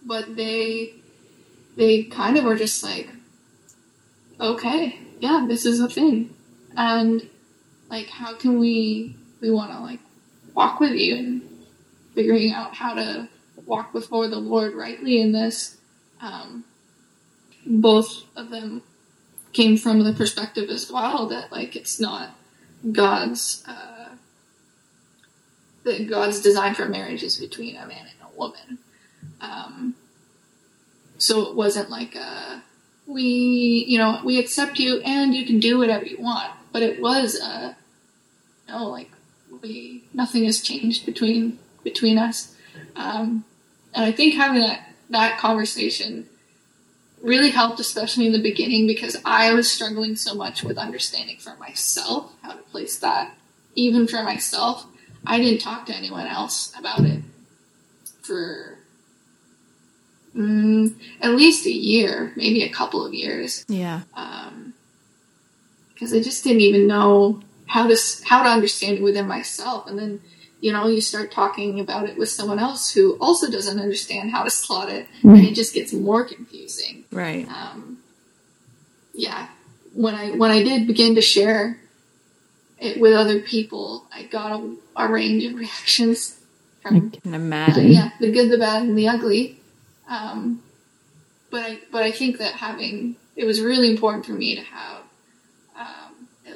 but 0.04 0.36
they 0.36 0.94
they 1.76 2.02
kind 2.04 2.36
of 2.36 2.44
were 2.44 2.56
just 2.56 2.82
like 2.82 3.10
okay 4.40 4.98
yeah 5.20 5.44
this 5.46 5.66
is 5.66 5.80
a 5.80 5.88
thing 5.88 6.34
and 6.76 7.28
like 7.88 8.08
how 8.08 8.34
can 8.34 8.58
we 8.58 9.16
we 9.40 9.50
want 9.50 9.72
to 9.72 9.78
like 9.78 10.00
walk 10.54 10.80
with 10.80 10.92
you 10.92 11.16
and 11.16 11.42
figuring 12.14 12.52
out 12.52 12.74
how 12.74 12.94
to 12.94 13.28
walk 13.66 13.92
before 13.92 14.28
the 14.28 14.38
lord 14.38 14.74
rightly 14.74 15.20
in 15.20 15.32
this? 15.32 15.76
Um, 16.20 16.64
both 17.66 18.24
of 18.36 18.50
them 18.50 18.82
came 19.52 19.76
from 19.76 20.04
the 20.04 20.12
perspective 20.12 20.70
as 20.70 20.90
well 20.90 21.26
that 21.28 21.50
like 21.50 21.76
it's 21.76 21.98
not 21.98 22.36
god's 22.92 23.64
uh, 23.66 24.10
that 25.84 26.08
god's 26.08 26.40
design 26.40 26.74
for 26.74 26.88
marriage 26.88 27.22
is 27.22 27.36
between 27.36 27.76
a 27.76 27.86
man 27.86 28.06
and 28.06 28.30
a 28.30 28.38
woman. 28.38 28.78
Um, 29.40 29.94
so 31.18 31.42
it 31.48 31.56
wasn't 31.56 31.90
like 31.90 32.14
a 32.14 32.62
we 33.06 33.84
you 33.88 33.98
know 33.98 34.20
we 34.24 34.38
accept 34.38 34.78
you 34.78 35.00
and 35.00 35.34
you 35.34 35.46
can 35.46 35.60
do 35.60 35.78
whatever 35.78 36.04
you 36.04 36.20
want 36.20 36.52
but 36.76 36.82
it 36.82 37.00
was 37.00 37.40
uh 37.40 37.72
no 38.68 38.88
like 38.88 39.10
we 39.62 40.04
nothing 40.12 40.44
has 40.44 40.60
changed 40.60 41.06
between 41.06 41.58
between 41.82 42.18
us. 42.18 42.54
Um, 42.96 43.46
and 43.94 44.04
i 44.04 44.12
think 44.12 44.34
having 44.34 44.60
that 44.60 44.90
that 45.08 45.38
conversation 45.38 46.28
really 47.22 47.48
helped 47.48 47.80
especially 47.80 48.26
in 48.26 48.32
the 48.32 48.42
beginning 48.42 48.86
because 48.86 49.16
i 49.24 49.54
was 49.54 49.70
struggling 49.70 50.16
so 50.16 50.34
much 50.34 50.62
with 50.62 50.76
understanding 50.76 51.38
for 51.38 51.56
myself 51.56 52.30
how 52.42 52.52
to 52.52 52.62
place 52.64 52.98
that 52.98 53.34
even 53.74 54.06
for 54.06 54.22
myself. 54.22 54.86
I 55.24 55.38
didn't 55.38 55.60
talk 55.60 55.86
to 55.86 55.96
anyone 55.96 56.26
else 56.26 56.72
about 56.78 57.00
it 57.00 57.22
for 58.20 58.78
mm, 60.36 60.94
at 61.22 61.30
least 61.30 61.64
a 61.64 61.72
year 61.72 62.34
maybe 62.36 62.62
a 62.64 62.68
couple 62.68 63.06
of 63.06 63.14
years. 63.14 63.64
Yeah. 63.66 64.02
um, 64.12 64.65
because 65.96 66.12
I 66.12 66.20
just 66.20 66.44
didn't 66.44 66.60
even 66.60 66.86
know 66.86 67.40
how 67.64 67.88
to 67.88 67.96
how 68.24 68.42
to 68.42 68.50
understand 68.50 68.98
it 68.98 69.02
within 69.02 69.26
myself. 69.26 69.86
And 69.86 69.98
then 69.98 70.20
you 70.60 70.72
know 70.72 70.86
you 70.88 71.00
start 71.00 71.32
talking 71.32 71.80
about 71.80 72.06
it 72.06 72.18
with 72.18 72.28
someone 72.28 72.58
else 72.58 72.92
who 72.92 73.16
also 73.18 73.50
doesn't 73.50 73.80
understand 73.80 74.30
how 74.30 74.44
to 74.44 74.50
slot 74.50 74.90
it, 74.90 75.08
and 75.22 75.38
it 75.38 75.54
just 75.54 75.72
gets 75.72 75.94
more 75.94 76.24
confusing. 76.24 77.04
Right. 77.10 77.48
Um, 77.48 77.98
yeah, 79.14 79.48
when 79.94 80.14
I 80.14 80.32
when 80.32 80.50
I 80.50 80.62
did 80.62 80.86
begin 80.86 81.14
to 81.14 81.22
share 81.22 81.78
it 82.78 83.00
with 83.00 83.14
other 83.14 83.40
people, 83.40 84.04
I 84.12 84.24
got 84.24 84.52
a, 84.52 84.76
a 84.96 85.08
range 85.08 85.44
of 85.44 85.54
reactions 85.58 86.38
I 86.84 86.90
from 86.90 87.10
can 87.10 87.32
uh, 87.32 87.36
imagine. 87.36 87.90
yeah, 87.90 88.10
the 88.20 88.30
good, 88.30 88.50
the 88.50 88.58
bad, 88.58 88.82
and 88.82 88.98
the 88.98 89.08
ugly. 89.08 89.60
Um, 90.08 90.62
but 91.50 91.64
I 91.64 91.78
but 91.90 92.02
I 92.02 92.12
think 92.12 92.36
that 92.38 92.52
having 92.52 93.16
it 93.34 93.44
was 93.44 93.60
really 93.60 93.90
important 93.90 94.26
for 94.26 94.32
me 94.32 94.56
to 94.56 94.62
have 94.62 94.95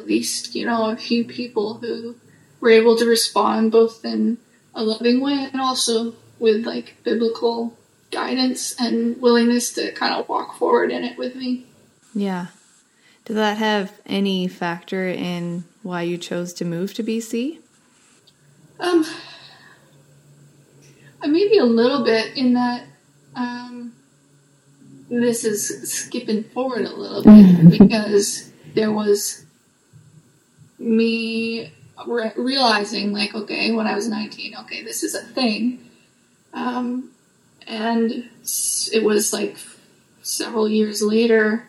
at 0.01 0.07
least 0.07 0.55
you 0.55 0.65
know 0.65 0.91
a 0.91 0.97
few 0.97 1.25
people 1.25 1.75
who 1.75 2.17
were 2.61 2.71
able 2.71 2.97
to 2.97 3.07
respond 3.07 3.71
both 3.71 4.05
in 4.05 4.39
a 4.75 4.83
loving 4.83 5.21
way 5.21 5.49
and 5.53 5.61
also 5.61 6.15
with 6.39 6.67
like 6.67 6.97
biblical 7.05 7.77
guidance 8.11 8.75
and 8.81 9.21
willingness 9.21 9.73
to 9.73 9.93
kind 9.93 10.15
of 10.15 10.29
walk 10.29 10.57
forward 10.57 10.91
in 10.91 11.05
it 11.05 11.17
with 11.17 11.37
me. 11.37 11.67
Yeah. 12.15 12.49
Did 13.25 13.37
that 13.37 13.59
have 13.59 14.01
any 14.07 14.49
factor 14.49 15.07
in 15.07 15.65
why 15.83 16.03
you 16.03 16.19
chose 16.19 16.53
to 16.55 16.65
move 16.65 16.95
to 16.95 17.05
BC? 17.05 17.59
Um, 18.81 19.05
maybe 21.23 21.59
a 21.59 21.65
little 21.65 22.05
bit 22.05 22.37
in 22.37 22.55
that 22.55 22.87
um, 23.37 23.93
this 25.09 25.45
is 25.45 25.93
skipping 25.93 26.45
forward 26.45 26.87
a 26.87 26.97
little 26.97 27.23
bit 27.23 27.71
because 27.79 28.51
there 28.75 28.91
was 28.91 29.45
me 30.81 31.73
re- 32.07 32.33
realizing, 32.37 33.13
like, 33.13 33.35
okay, 33.35 33.71
when 33.71 33.87
I 33.87 33.95
was 33.95 34.09
19, 34.09 34.57
okay, 34.63 34.83
this 34.83 35.03
is 35.03 35.15
a 35.15 35.23
thing. 35.23 35.91
Um, 36.53 37.11
and 37.67 38.29
it 38.93 39.05
was 39.05 39.33
like 39.33 39.57
several 40.23 40.69
years 40.69 41.03
later, 41.03 41.69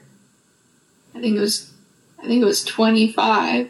I 1.14 1.22
think 1.22 1.38
it 1.38 1.42
was, 1.42 1.72
I 2.20 2.24
think 2.24 2.42
it 2.42 2.46
was 2.46 2.64
25 2.64 3.70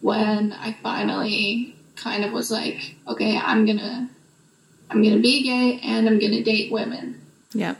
when 0.00 0.52
I 0.52 0.76
finally 0.82 1.74
kind 1.96 2.24
of 2.24 2.32
was 2.32 2.50
like, 2.50 2.94
okay, 3.08 3.36
I'm 3.36 3.66
gonna, 3.66 4.08
I'm 4.90 5.02
gonna 5.02 5.18
be 5.18 5.42
gay 5.42 5.80
and 5.82 6.06
I'm 6.06 6.18
gonna 6.18 6.44
date 6.44 6.70
women. 6.70 7.20
Yeah. 7.52 7.74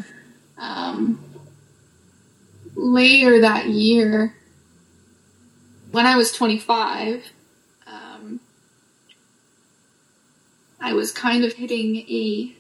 Um, 0.57 1.23
later 2.75 3.41
that 3.43 3.67
year, 3.67 4.35
when 5.91 6.07
I 6.07 6.17
was 6.17 6.33
25, 6.33 7.25
um, 7.87 8.41
I 10.81 10.93
was 10.93 11.13
kind 11.13 11.45
of 11.45 11.55
hitting 11.55 11.97
a 12.09 12.55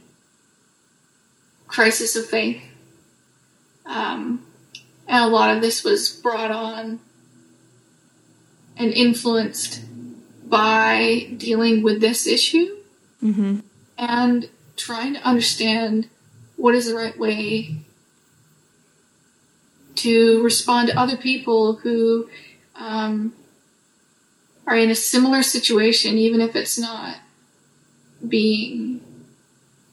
crisis 1.67 2.17
of 2.17 2.27
faith. 2.27 2.63
Um, 3.87 4.47
and 5.07 5.25
a 5.25 5.29
lot 5.29 5.55
of 5.55 5.63
this 5.63 5.85
was 5.85 6.11
brought 6.11 6.51
on 6.51 7.01
and 8.77 8.93
influenced 8.93 9.83
by 10.49 11.33
dealing 11.37 11.83
with 11.83 12.01
this 12.01 12.27
issue 12.27 12.75
Mm-hmm. 13.23 13.59
and 13.99 14.49
trying 14.77 15.15
to 15.15 15.21
understand 15.27 16.09
what 16.55 16.77
is 16.77 16.87
the 16.87 16.95
right 16.95 17.19
way 17.19 17.79
to 19.97 20.41
respond 20.45 20.87
to 20.89 20.97
other 20.97 21.17
people 21.17 21.75
who 21.75 22.31
um, 22.79 23.35
are 24.67 24.77
in 24.77 24.91
a 24.91 24.95
similar 24.95 25.43
situation, 25.43 26.19
even 26.19 26.41
if 26.41 26.55
it's 26.55 26.79
not 26.79 27.17
being 28.27 29.01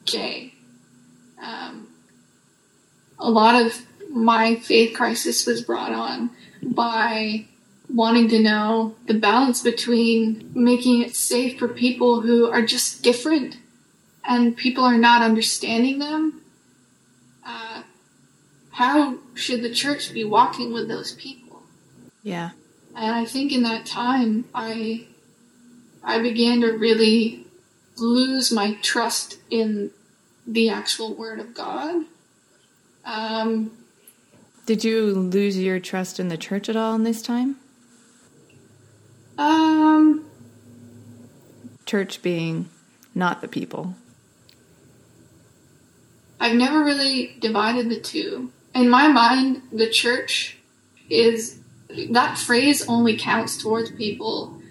gay. 0.06 0.54
Um, 1.42 1.88
a 3.20 3.30
lot 3.30 3.62
of 3.66 3.86
my 4.10 4.56
faith 4.56 4.96
crisis 4.96 5.46
was 5.46 5.62
brought 5.62 5.92
on 5.92 6.30
by 6.62 7.46
wanting 7.94 8.28
to 8.30 8.42
know 8.42 8.96
the 9.08 9.14
balance 9.14 9.62
between 9.62 10.52
making 10.54 11.02
it 11.02 11.16
safe 11.16 11.60
for 11.60 11.68
people 11.68 12.22
who 12.22 12.50
are 12.50 12.66
just 12.66 13.04
different 13.04 13.58
and 14.28 14.58
people 14.58 14.84
are 14.84 14.98
not 14.98 15.22
understanding 15.22 16.00
them. 16.00 16.42
Uh, 17.46 17.84
how 18.72 19.20
should 19.36 19.62
the 19.62 19.70
church 19.70 20.12
be 20.14 20.24
walking 20.24 20.74
with 20.74 20.88
those 20.88 21.14
people? 21.14 21.64
Yeah. 22.24 22.52
And 22.96 23.14
I 23.14 23.26
think 23.26 23.52
in 23.52 23.64
that 23.64 23.86
time, 23.86 24.46
I 24.56 25.08
I 26.04 26.22
began 26.22 26.62
to 26.62 26.72
really 26.72 27.46
lose 27.98 28.52
my 28.52 28.76
trust 28.82 29.38
in 29.50 29.92
the 30.48 30.70
actual 30.70 31.14
Word 31.14 31.40
of 31.40 31.54
God. 31.54 32.06
Um, 33.04 33.72
Did 34.66 34.84
you 34.84 35.14
lose 35.14 35.58
your 35.58 35.80
trust 35.80 36.20
in 36.20 36.28
the 36.30 36.38
church 36.38 36.70
at 36.70 36.76
all 36.76 36.96
in 36.96 37.04
this 37.04 37.22
time? 37.22 37.58
um, 39.38 40.26
Church 41.86 42.22
being 42.22 42.70
not 43.14 43.42
the 43.42 43.48
people. 43.48 43.96
I've 46.40 46.56
never 46.56 46.84
really 46.84 47.36
divided 47.40 47.90
the 47.90 48.00
two. 48.00 48.52
In 48.74 48.90
my 48.90 49.08
mind, 49.08 49.64
the 49.72 49.90
church 49.90 50.58
is 51.10 51.60
that 52.12 52.38
phrase 52.38 52.88
only 52.88 53.18
counts 53.18 53.58
towards 53.58 53.92
people 53.92 54.62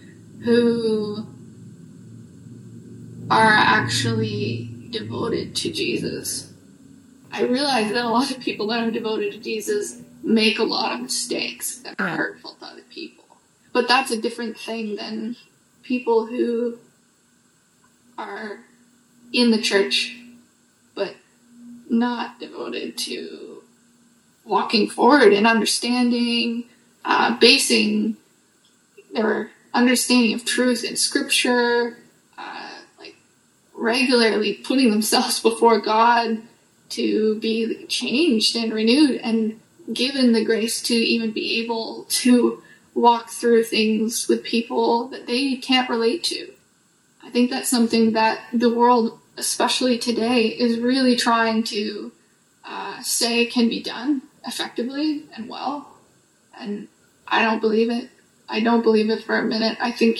who 0.44 1.26
are 3.30 3.52
actually 3.52 4.70
devoted 4.90 5.56
to 5.56 5.72
Jesus. 5.72 6.52
I 7.32 7.42
realize 7.42 7.92
that 7.92 8.04
a 8.04 8.08
lot 8.08 8.30
of 8.30 8.40
people 8.40 8.68
that 8.68 8.86
are 8.86 8.90
devoted 8.90 9.32
to 9.32 9.38
Jesus 9.38 10.00
make 10.22 10.58
a 10.58 10.64
lot 10.64 10.94
of 10.94 11.00
mistakes 11.02 11.78
that 11.78 11.96
are 11.98 12.08
hurtful 12.08 12.54
to 12.60 12.66
other 12.66 12.82
people. 12.90 13.24
But 13.72 13.88
that's 13.88 14.10
a 14.10 14.20
different 14.20 14.58
thing 14.58 14.96
than 14.96 15.36
people 15.82 16.26
who 16.26 16.78
are 18.16 18.60
in 19.32 19.50
the 19.50 19.60
church 19.60 20.16
but 20.94 21.16
not 21.90 22.38
devoted 22.38 22.96
to 22.96 23.62
walking 24.44 24.88
forward 24.88 25.32
and 25.32 25.46
understanding, 25.46 26.64
uh, 27.04 27.38
basing 27.38 28.16
their 29.12 29.50
understanding 29.72 30.34
of 30.34 30.44
truth 30.44 30.84
in 30.84 30.96
scripture, 30.96 31.98
uh, 32.38 32.78
like 32.98 33.16
regularly 33.74 34.54
putting 34.54 34.90
themselves 34.90 35.40
before 35.42 35.80
God 35.80 36.42
to 36.90 37.38
be 37.40 37.86
changed 37.86 38.56
and 38.56 38.72
renewed 38.72 39.20
and 39.22 39.60
given 39.92 40.32
the 40.32 40.44
grace 40.44 40.80
to 40.82 40.94
even 40.94 41.32
be 41.32 41.60
able 41.62 42.04
to 42.08 42.62
walk 42.94 43.30
through 43.30 43.64
things 43.64 44.28
with 44.28 44.44
people 44.44 45.08
that 45.08 45.26
they 45.26 45.56
can't 45.56 45.90
relate 45.90 46.22
to. 46.24 46.52
I 47.22 47.30
think 47.30 47.50
that's 47.50 47.68
something 47.68 48.12
that 48.12 48.40
the 48.52 48.72
world, 48.72 49.18
especially 49.36 49.98
today, 49.98 50.46
is 50.46 50.78
really 50.78 51.16
trying 51.16 51.64
to 51.64 52.12
uh, 52.64 53.02
say 53.02 53.46
can 53.46 53.68
be 53.68 53.82
done 53.82 54.22
effectively 54.46 55.24
and 55.34 55.48
well. 55.48 55.96
And 56.58 56.88
I 57.34 57.42
don't 57.42 57.60
believe 57.60 57.90
it. 57.90 58.10
I 58.48 58.60
don't 58.60 58.82
believe 58.82 59.10
it 59.10 59.24
for 59.24 59.36
a 59.38 59.42
minute. 59.44 59.76
I 59.80 59.90
think 59.90 60.18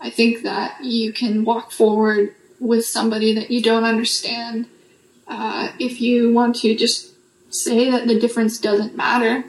I 0.00 0.08
think 0.10 0.42
that 0.44 0.82
you 0.84 1.12
can 1.12 1.44
walk 1.44 1.72
forward 1.72 2.34
with 2.58 2.84
somebody 2.86 3.34
that 3.34 3.50
you 3.50 3.60
don't 3.62 3.84
understand 3.84 4.66
uh, 5.26 5.72
if 5.78 6.00
you 6.00 6.32
want 6.32 6.56
to 6.56 6.74
just 6.76 7.12
say 7.50 7.90
that 7.90 8.06
the 8.06 8.18
difference 8.18 8.58
doesn't 8.58 8.96
matter. 8.96 9.44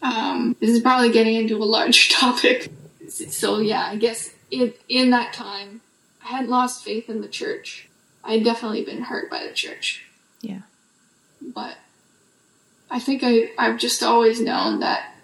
Um, 0.00 0.56
this 0.60 0.70
is 0.70 0.80
probably 0.80 1.10
getting 1.12 1.36
into 1.36 1.56
a 1.56 1.64
larger 1.64 2.10
topic. 2.20 2.70
So 3.08 3.58
yeah, 3.58 3.86
I 3.86 3.96
guess 3.96 4.30
in 4.50 4.72
in 4.88 5.10
that 5.10 5.32
time, 5.32 5.80
I 6.24 6.28
hadn't 6.28 6.50
lost 6.50 6.84
faith 6.84 7.08
in 7.10 7.20
the 7.20 7.28
church. 7.28 7.88
I 8.24 8.34
had 8.34 8.44
definitely 8.44 8.84
been 8.84 9.02
hurt 9.02 9.28
by 9.30 9.44
the 9.46 9.52
church, 9.52 10.04
Yeah. 10.40 10.60
but 11.40 11.76
I 12.92 12.98
think 13.00 13.22
I 13.24 13.50
I've 13.58 13.78
just 13.78 14.02
always 14.02 14.40
known 14.40 14.80
that 14.80 15.14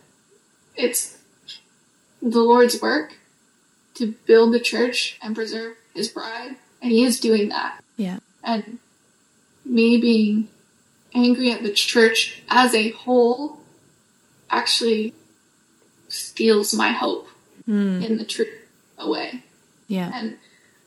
it's 0.75 1.19
the 2.23 2.41
Lord's 2.41 2.81
work 2.83 3.13
to 3.95 4.15
build 4.27 4.53
the 4.55 4.61
church 4.61 5.19
and 5.23 5.35
preserve 5.35 5.77
His 5.95 6.09
bride, 6.09 6.57
and 6.83 6.91
He 6.91 7.05
is 7.05 7.21
doing 7.21 7.51
that. 7.51 7.81
Yeah. 7.97 8.19
And 8.43 8.79
me 9.65 10.01
being 10.01 10.49
angry 11.15 11.51
at 11.53 11.63
the 11.63 11.73
church 11.73 12.43
as 12.49 12.75
a 12.75 12.91
whole 12.91 13.59
actually 14.51 15.15
steals 16.09 16.73
my 16.75 16.91
hope 16.93 17.27
Mm. 17.69 18.03
in 18.03 18.17
the 18.17 18.25
truth 18.25 18.49
away. 18.97 19.43
Yeah. 19.89 20.11
And 20.15 20.39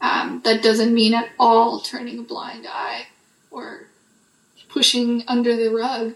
um, 0.02 0.42
that 0.46 0.64
doesn't 0.64 0.92
mean 0.96 1.14
at 1.14 1.30
all 1.40 1.80
turning 1.80 2.18
a 2.18 2.24
blind 2.24 2.66
eye 2.68 3.06
or 3.52 3.86
pushing 4.68 5.24
under 5.28 5.56
the 5.56 5.70
rug 5.70 6.16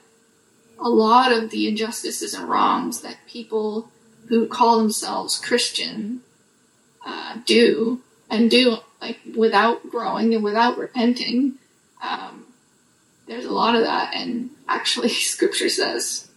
a 0.79 0.89
lot 0.89 1.31
of 1.31 1.49
the 1.49 1.67
injustices 1.67 2.33
and 2.33 2.49
wrongs 2.49 3.01
that 3.01 3.17
people 3.27 3.89
who 4.27 4.47
call 4.47 4.77
themselves 4.77 5.39
Christian 5.39 6.21
uh, 7.05 7.37
do 7.45 8.01
and 8.29 8.49
do 8.49 8.77
like 9.01 9.19
without 9.35 9.89
growing 9.89 10.33
and 10.33 10.43
without 10.43 10.77
repenting. 10.77 11.55
Um, 12.01 12.45
there's 13.27 13.45
a 13.45 13.51
lot 13.51 13.75
of 13.75 13.81
that, 13.81 14.13
and 14.13 14.51
actually, 14.67 15.09
Scripture 15.33 15.69
says 15.69 16.29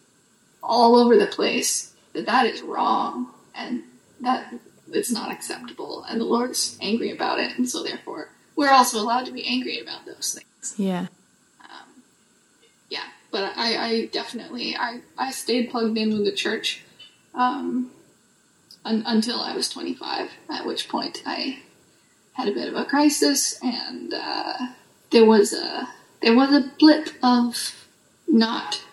all 0.63 0.97
over 0.97 1.17
the 1.17 1.27
place 1.27 1.95
that 2.13 2.27
that 2.27 2.47
is 2.47 2.63
wrong 2.63 3.33
and 3.55 3.83
that 4.21 4.53
it's 4.93 5.11
not 5.11 5.31
acceptable, 5.31 6.05
and 6.09 6.21
the 6.21 6.25
Lord's 6.25 6.79
angry 6.81 7.11
about 7.11 7.39
it, 7.39 7.57
and 7.57 7.69
so 7.69 7.83
therefore 7.83 8.31
we're 8.57 8.73
also 8.73 8.99
allowed 8.99 9.25
to 9.27 9.33
be 9.33 9.47
angry 9.47 9.79
about 9.79 10.05
those 10.05 10.35
things. 10.35 10.75
Yeah. 10.77 11.07
But 13.31 13.53
I, 13.57 13.77
I 13.77 14.07
definitely 14.07 14.77
I, 14.77 15.01
I 15.17 15.31
stayed 15.31 15.71
plugged 15.71 15.99
in 15.99 16.13
with 16.13 16.25
the 16.25 16.33
church 16.33 16.83
um, 17.35 17.91
un, 18.85 19.03
until 19.07 19.41
I 19.41 19.55
was 19.55 19.69
25. 19.69 20.31
At 20.51 20.67
which 20.67 20.89
point 20.89 21.23
I 21.27 21.61
had 22.33 22.49
a 22.49 22.53
bit 22.53 22.69
of 22.69 22.75
a 22.75 22.85
crisis, 22.85 23.59
and 23.63 24.15
uh, 24.15 24.69
there 25.11 25.25
was 25.25 25.53
a 25.53 25.89
there 26.23 26.35
was 26.35 26.53
a 26.53 26.71
blip 26.79 27.11
of 27.23 27.87
not 28.27 28.85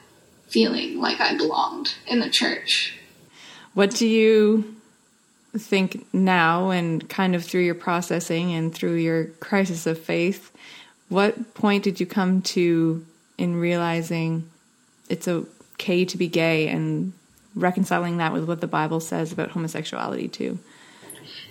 feeling 0.47 0.99
like 0.99 1.19
I 1.19 1.35
belonged 1.35 1.95
in 2.07 2.19
the 2.19 2.29
church. 2.29 2.97
What 3.73 3.91
do 3.91 4.07
you 4.07 4.75
think 5.57 6.05
now, 6.13 6.69
and 6.69 7.07
kind 7.09 7.35
of 7.35 7.43
through 7.43 7.61
your 7.61 7.75
processing 7.75 8.53
and 8.53 8.73
through 8.73 8.95
your 8.95 9.25
crisis 9.39 9.85
of 9.85 9.99
faith? 9.99 10.51
What 11.07 11.53
point 11.53 11.83
did 11.83 11.99
you 11.99 12.05
come 12.05 12.41
to 12.41 13.05
in 13.37 13.55
realizing 13.59 14.49
it's 15.09 15.27
okay 15.27 16.05
to 16.05 16.17
be 16.17 16.27
gay 16.27 16.67
and 16.67 17.13
reconciling 17.55 18.17
that 18.17 18.33
with 18.33 18.45
what 18.45 18.61
the 18.61 18.67
Bible 18.67 18.99
says 18.99 19.31
about 19.31 19.51
homosexuality 19.51 20.27
too? 20.27 20.59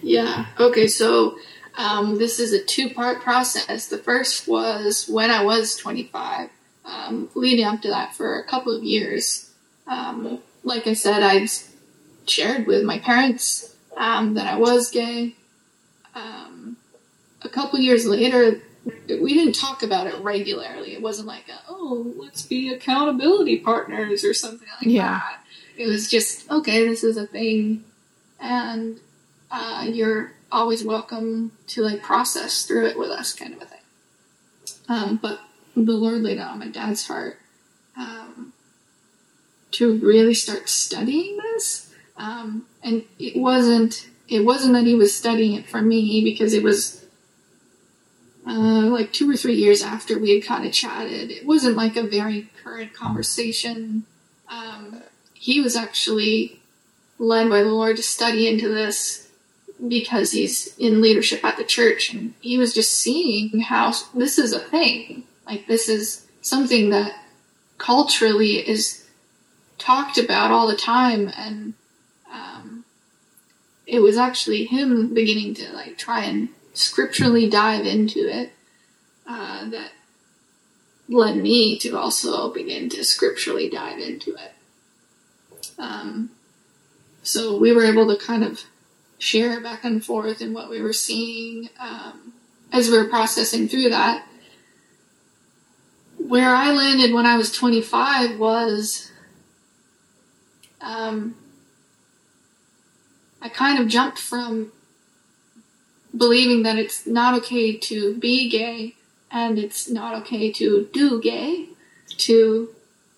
Yeah. 0.03 0.47
Okay. 0.61 0.87
So 0.87 1.38
um, 1.77 2.18
this 2.18 2.38
is 2.38 2.53
a 2.53 2.62
two 2.62 2.90
part 2.90 3.23
process. 3.23 3.87
The 3.87 3.99
first 3.99 4.47
was 4.47 5.09
when 5.09 5.31
I 5.31 5.42
was 5.44 5.77
25. 5.77 6.51
Um, 6.87 7.31
leading 7.35 7.64
up 7.64 7.81
to 7.81 7.88
that 7.88 8.14
for 8.14 8.38
a 8.38 8.44
couple 8.44 8.77
of 8.77 8.85
years. 8.85 9.51
Um, 9.87 10.40
like 10.64 10.87
I 10.87 10.92
said, 10.92 11.23
I'd 11.23 11.49
shared 12.27 12.66
with 12.66 12.85
my 12.85 12.99
parents 12.99 13.75
um, 13.97 14.35
that 14.35 14.47
I 14.47 14.59
was 14.59 14.90
gay. 14.90 15.35
Um, 16.14 16.77
a 17.40 17.49
couple 17.49 17.79
years 17.79 18.07
later, 18.07 18.61
we 19.09 19.35
didn't 19.35 19.55
talk 19.55 19.83
about 19.83 20.07
it 20.07 20.18
regularly. 20.20 20.92
It 20.92 21.03
wasn't 21.03 21.29
like, 21.29 21.49
a, 21.49 21.61
oh, 21.68 22.14
let's 22.16 22.42
be 22.42 22.73
accountability 22.73 23.59
partners 23.59 24.25
or 24.25 24.35
something 24.35 24.68
like 24.81 24.90
yeah. 24.90 25.20
that. 25.20 25.40
It 25.77 25.87
was 25.87 26.11
just, 26.11 26.51
okay, 26.51 26.87
this 26.87 27.03
is 27.03 27.16
a 27.16 27.27
thing, 27.27 27.85
and 28.38 29.01
uh, 29.51 29.87
you're 29.88 30.33
always 30.53 30.85
welcome 30.85 31.53
to 31.66 31.83
like 31.83 32.03
process 32.03 32.64
through 32.64 32.87
it 32.87 32.99
with 32.99 33.11
us, 33.11 33.33
kind 33.33 33.55
of 33.55 33.62
a 33.62 33.64
thing. 33.64 33.81
Um, 34.88 35.18
but 35.20 35.40
the 35.75 35.92
Lord 35.92 36.23
laid 36.23 36.38
it 36.38 36.42
on 36.42 36.61
my 36.61 36.68
dad's 36.68 37.07
heart 37.07 37.38
um, 37.97 38.53
to 39.73 39.99
really 39.99 40.35
start 40.35 40.68
studying 40.68 41.38
this. 41.38 41.92
Um, 42.16 42.66
and 42.83 43.05
it 43.18 43.37
wasn't 43.37 44.09
it 44.29 44.44
wasn't 44.44 44.75
that 44.75 44.87
he 44.87 44.94
was 44.94 45.14
studying 45.14 45.55
it 45.55 45.66
for 45.66 45.83
me 45.83 46.23
because 46.23 46.55
it 46.55 46.62
was 46.62 47.04
uh, 48.46 48.87
like 48.88 49.12
two 49.12 49.30
or 49.30 49.37
three 49.37 49.54
years 49.54 49.83
after 49.83 50.18
we 50.18 50.35
had 50.35 50.44
kind 50.44 50.66
of 50.66 50.72
chatted. 50.72 51.30
It 51.30 51.46
wasn't 51.46 51.76
like 51.76 51.96
a 51.96 52.07
very 52.07 52.50
current 52.62 52.92
conversation. 52.92 54.04
Um, 54.48 55.02
he 55.33 55.61
was 55.61 55.76
actually 55.76 56.61
led 57.18 57.48
by 57.48 57.62
the 57.62 57.70
Lord 57.70 57.96
to 57.96 58.02
study 58.02 58.48
into 58.48 58.68
this 58.68 59.28
because 59.88 60.33
he's 60.33 60.76
in 60.78 61.00
leadership 61.00 61.44
at 61.44 61.57
the 61.57 61.64
church 61.64 62.12
and 62.12 62.35
he 62.40 62.57
was 62.59 62.72
just 62.72 62.92
seeing 62.92 63.61
how 63.61 63.92
this 64.14 64.38
is 64.38 64.52
a 64.52 64.59
thing 64.59 65.24
like 65.46 65.66
this 65.66 65.88
is 65.88 66.26
something 66.40 66.90
that 66.90 67.12
culturally 67.78 68.57
is 68.68 69.07
talked 69.78 70.18
about 70.18 70.50
all 70.50 70.66
the 70.66 70.76
time, 70.76 71.30
and 71.37 71.74
um, 72.33 72.85
it 73.87 74.00
was 74.00 74.16
actually 74.16 74.64
him 74.64 75.12
beginning 75.12 75.54
to 75.54 75.72
like 75.72 75.98
try 75.98 76.24
and 76.24 76.48
scripturally 76.74 77.48
dive 77.48 77.87
into 77.87 78.20
it 78.20 78.52
uh, 79.26 79.68
that 79.70 79.92
led 81.08 81.37
me 81.37 81.78
to 81.78 81.96
also 81.96 82.52
begin 82.52 82.88
to 82.90 83.04
scripturally 83.04 83.68
dive 83.70 83.98
into 83.98 84.34
it. 84.34 84.52
Um, 85.78 86.30
so 87.22 87.56
we 87.56 87.72
were 87.72 87.84
able 87.84 88.06
to 88.08 88.22
kind 88.22 88.44
of 88.44 88.64
share 89.18 89.60
back 89.60 89.84
and 89.84 90.04
forth 90.04 90.42
in 90.42 90.52
what 90.52 90.68
we 90.68 90.82
were 90.82 90.92
seeing 90.92 91.70
um, 91.80 92.34
as 92.72 92.90
we 92.90 92.98
were 92.98 93.08
processing 93.08 93.68
through 93.68 93.88
that 93.88 94.26
where 96.28 96.54
I 96.54 96.72
landed 96.72 97.12
when 97.12 97.26
I 97.26 97.37
was 97.37 97.52
25 97.52 98.38
was 98.38 99.10
um, 100.80 101.37
I 103.42 103.48
kind 103.48 103.78
of 103.78 103.88
jumped 103.88 104.18
from 104.18 104.72
believing 106.16 106.62
that 106.62 106.79
it's 106.79 107.07
not 107.07 107.35
okay 107.35 107.77
to 107.77 108.16
be 108.16 108.48
gay 108.48 108.94
and 109.31 109.59
it's 109.59 109.88
not 109.88 110.14
okay 110.22 110.53
to 110.53 110.88
do 110.92 111.20
gay 111.20 111.68
to 112.09 112.74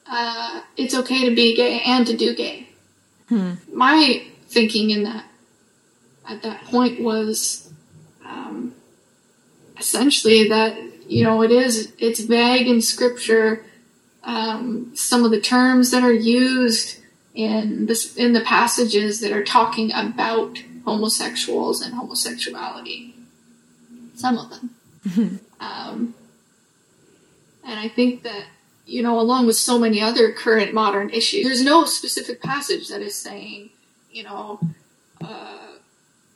uh, 0.09 0.62
it's 0.76 0.94
okay 0.94 1.28
to 1.28 1.35
be 1.35 1.54
gay 1.56 1.80
and 1.85 2.06
to 2.06 2.16
do 2.16 2.35
gay. 2.35 2.68
Hmm. 3.28 3.54
My 3.72 4.24
thinking 4.48 4.90
in 4.90 5.02
that 5.02 5.24
at 6.28 6.42
that 6.42 6.64
point 6.64 7.00
was 7.00 7.72
um, 8.24 8.74
essentially 9.76 10.48
that 10.48 10.78
you 11.09 11.24
know, 11.24 11.42
it 11.42 11.50
is, 11.50 11.92
it's 11.98 12.20
vague 12.20 12.66
in 12.66 12.82
scripture. 12.82 13.64
Um, 14.24 14.92
some 14.94 15.24
of 15.24 15.30
the 15.30 15.40
terms 15.40 15.90
that 15.92 16.02
are 16.02 16.12
used 16.12 16.98
in 17.35 17.87
this, 17.87 18.16
in 18.16 18.32
the 18.32 18.40
passages 18.40 19.20
that 19.20 19.32
are 19.32 19.44
talking 19.44 19.92
about 19.92 20.62
homosexuals 20.87 21.83
and 21.83 21.94
homosexuality. 21.94 23.14
Some 24.14 24.38
of 24.38 24.51
them. 24.51 24.70
Mm-hmm. 25.07 25.37
Um, 25.59 26.14
and 27.64 27.81
I 27.81 27.88
think 27.88 28.25
that, 28.25 28.44
you 28.85 29.03
know, 29.03 29.18
along 29.18 29.46
with 29.46 29.57
so 29.57 29.79
many 29.79 30.03
other 30.03 30.31
current 30.33 30.75
modern 30.75 31.09
issues, 31.09 31.46
there's 31.46 31.64
no 31.64 31.87
specific 31.87 32.42
passage 32.42 32.88
that 32.88 33.01
is 33.01 33.14
saying, 33.14 33.70
you 34.12 34.25
know, 34.25 34.61
uh, 35.22 35.66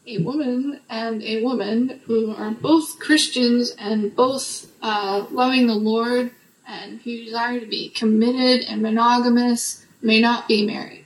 a 0.06 0.18
woman 0.18 0.80
and 0.88 1.22
a 1.22 1.42
woman 1.42 2.00
who 2.06 2.34
are 2.34 2.50
both 2.50 2.98
Christians 2.98 3.74
and 3.78 4.16
both 4.16 4.72
uh, 4.82 5.26
loving 5.30 5.66
the 5.66 5.74
Lord 5.74 6.30
and 6.66 7.00
who 7.02 7.24
desire 7.24 7.60
to 7.60 7.66
be 7.66 7.90
committed 7.90 8.66
and 8.66 8.80
monogamous 8.80 9.84
may 10.00 10.20
not 10.20 10.48
be 10.48 10.64
married. 10.64 11.04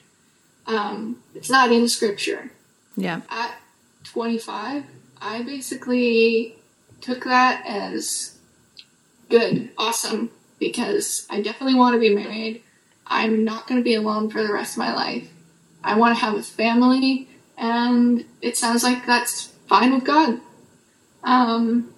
Um, 0.66 1.22
it's 1.34 1.50
not 1.50 1.72
in 1.72 1.88
scripture. 1.88 2.52
Yeah. 2.96 3.22
At 3.28 3.54
25, 4.04 4.84
I 5.20 5.42
basically 5.42 6.56
took 7.00 7.24
that 7.24 7.64
as 7.66 8.38
good, 9.28 9.70
awesome, 9.76 10.30
because 10.58 11.26
I 11.30 11.40
definitely 11.40 11.74
want 11.74 11.94
to 11.94 12.00
be 12.00 12.14
married. 12.14 12.62
I'm 13.06 13.44
not 13.44 13.66
going 13.66 13.80
to 13.80 13.84
be 13.84 13.94
alone 13.94 14.30
for 14.30 14.42
the 14.42 14.52
rest 14.52 14.74
of 14.74 14.78
my 14.78 14.94
life. 14.94 15.28
I 15.82 15.96
want 15.96 16.16
to 16.16 16.24
have 16.24 16.34
a 16.34 16.42
family 16.42 17.28
and 17.56 18.24
it 18.40 18.56
sounds 18.56 18.82
like 18.82 19.06
that's 19.06 19.46
fine 19.68 19.94
with 19.94 20.04
God. 20.04 20.40
Um, 21.22 21.92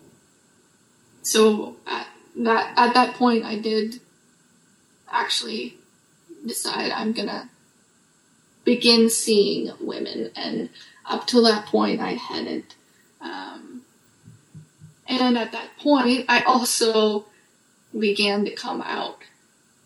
so 1.23 1.77
at 1.87 2.07
that 2.37 2.73
at 2.77 2.95
that 2.95 3.15
point, 3.15 3.45
I 3.45 3.59
did 3.59 4.01
actually 5.11 5.79
decide 6.45 6.91
I'm 6.91 7.13
gonna 7.13 7.49
begin 8.66 9.09
seeing 9.09 9.72
women, 9.81 10.31
and 10.37 10.68
up 11.07 11.26
to 11.29 11.40
that 11.42 11.64
point, 11.64 12.00
I 12.00 12.12
hadn't. 12.12 12.74
Um, 13.22 13.83
and 15.09 15.38
at 15.38 15.52
that 15.52 15.70
point, 15.79 16.26
I 16.29 16.42
also 16.42 17.24
began 17.98 18.44
to 18.44 18.50
come 18.50 18.83
out 18.83 19.20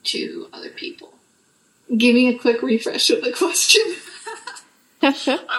to 0.02 0.48
other 0.52 0.70
people. 0.70 1.12
Give 1.96 2.14
me 2.14 2.28
a 2.28 2.38
quick 2.38 2.62
refresh 2.62 3.10
of 3.10 3.22
the 3.22 3.32
question. 3.32 3.82
I 5.02 5.08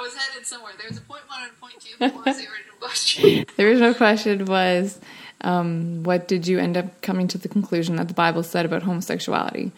was 0.01 0.15
headed 0.15 0.45
somewhere. 0.45 0.73
There 0.77 0.87
was 0.87 0.97
a 0.97 1.01
point 1.01 1.23
one 1.27 1.43
and 1.43 1.51
a 1.51 1.59
point 1.59 1.73
two. 1.79 1.95
What 1.97 2.25
was 2.25 2.37
the 2.37 2.43
original 2.43 2.75
question? 2.79 3.45
the 3.57 3.63
original 3.63 3.93
question 3.93 4.45
was, 4.45 4.99
um, 5.41 6.03
what 6.03 6.27
did 6.27 6.45
you 6.45 6.59
end 6.59 6.77
up 6.77 7.01
coming 7.01 7.27
to 7.29 7.37
the 7.37 7.47
conclusion 7.47 7.95
that 7.95 8.07
the 8.07 8.13
Bible 8.13 8.43
said 8.43 8.65
about 8.65 8.83
homosexuality? 8.83 9.71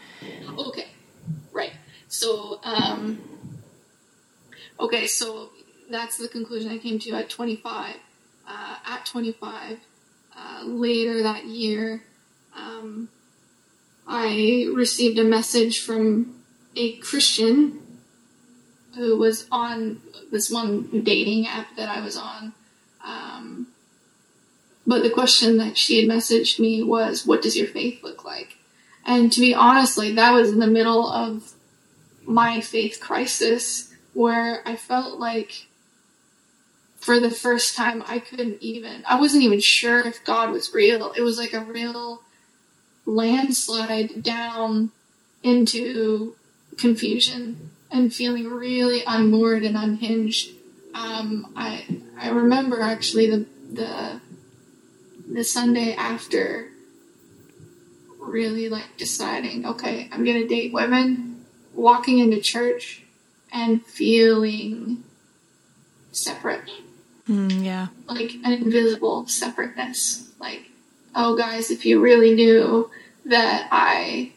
Okay, 0.58 0.88
right. 1.53 1.71
So, 2.10 2.60
um, 2.63 3.21
okay, 4.84 5.08
so 5.08 5.50
that's 5.89 6.17
the 6.17 6.28
conclusion 6.28 6.72
I 6.72 6.78
came 6.78 7.00
to 7.00 7.12
at 7.13 7.30
25. 7.30 7.96
Uh, 8.46 8.76
at 8.86 9.06
25, 9.06 9.80
uh, 10.36 10.63
later 10.65 11.24
that 11.24 11.46
year, 11.46 12.04
um, 12.56 13.08
I 14.06 14.67
received 14.74 15.17
a 15.17 15.24
message 15.24 15.80
from 15.80 16.43
a 16.76 16.98
Christian 16.98 17.80
who 18.96 19.17
was 19.17 19.48
on 19.50 20.02
this 20.32 20.52
one 20.52 21.04
dating 21.04 21.48
app 21.48 21.76
that 21.78 21.88
I 21.88 22.02
was 22.02 22.17
on. 22.17 22.54
Um, 23.06 23.67
but 24.86 25.04
the 25.04 25.10
question 25.10 25.58
that 25.58 25.78
she 25.78 26.02
had 26.02 26.10
messaged 26.10 26.60
me 26.60 26.84
was, 26.84 27.26
What 27.26 27.41
does 27.41 27.56
your 27.56 27.67
faith 27.67 28.04
look 28.04 28.26
like? 28.26 28.58
And 29.06 29.32
to 29.32 29.39
be 29.39 29.54
honest, 29.54 29.98
like 29.98 30.15
that 30.15 30.34
was 30.34 30.52
in 30.52 30.60
the 30.60 30.67
middle 30.67 31.08
of 31.08 31.54
my 32.26 32.60
faith 32.60 33.00
crisis 33.00 33.92
where 34.13 34.62
I 34.65 34.76
felt 34.76 35.19
like 35.19 35.67
for 36.97 37.19
the 37.19 37.32
first 37.32 37.76
time 37.76 38.04
I 38.08 38.19
couldn't 38.19 38.62
even, 38.62 39.04
I 39.08 39.19
wasn't 39.19 39.43
even 39.43 39.60
sure 39.60 39.99
if 39.99 40.23
God 40.23 40.52
was 40.52 40.73
real. 40.73 41.12
It 41.12 41.21
was 41.21 41.38
like 41.38 41.54
a 41.54 41.60
real 41.60 42.21
landslide 43.06 44.23
down 44.23 44.91
into 45.43 46.36
confusion 46.78 47.71
and 47.91 48.13
feeling 48.13 48.49
really 48.49 49.04
unmoored 49.06 49.63
and 49.63 49.78
unhinged. 49.78 50.52
Um, 50.93 51.52
I 51.56 51.86
I 52.17 52.30
remember 52.30 52.82
actually 52.82 53.30
the 53.30 53.45
the 53.71 54.21
the 55.30 55.43
Sunday 55.43 55.93
after 55.95 56.69
really 58.19 58.69
like 58.69 58.97
deciding, 58.97 59.65
okay, 59.65 60.10
I'm 60.12 60.23
gonna 60.23 60.47
date 60.47 60.71
women, 60.71 61.45
walking 61.73 62.19
into 62.19 62.39
church 62.39 63.03
and 63.54 63.86
feeling 63.86 65.04
separate. 66.12 66.70
Mm, 67.30 67.63
yeah. 67.63 67.88
Like 68.08 68.34
an 68.44 68.52
invisible 68.52 69.28
separateness. 69.28 70.32
Like, 70.39 70.72
oh 71.16 71.38
guys, 71.38 71.72
if 71.72 71.86
you 71.86 72.02
really 72.02 72.34
knew 72.34 72.89
that 73.26 73.70
I 73.72 74.34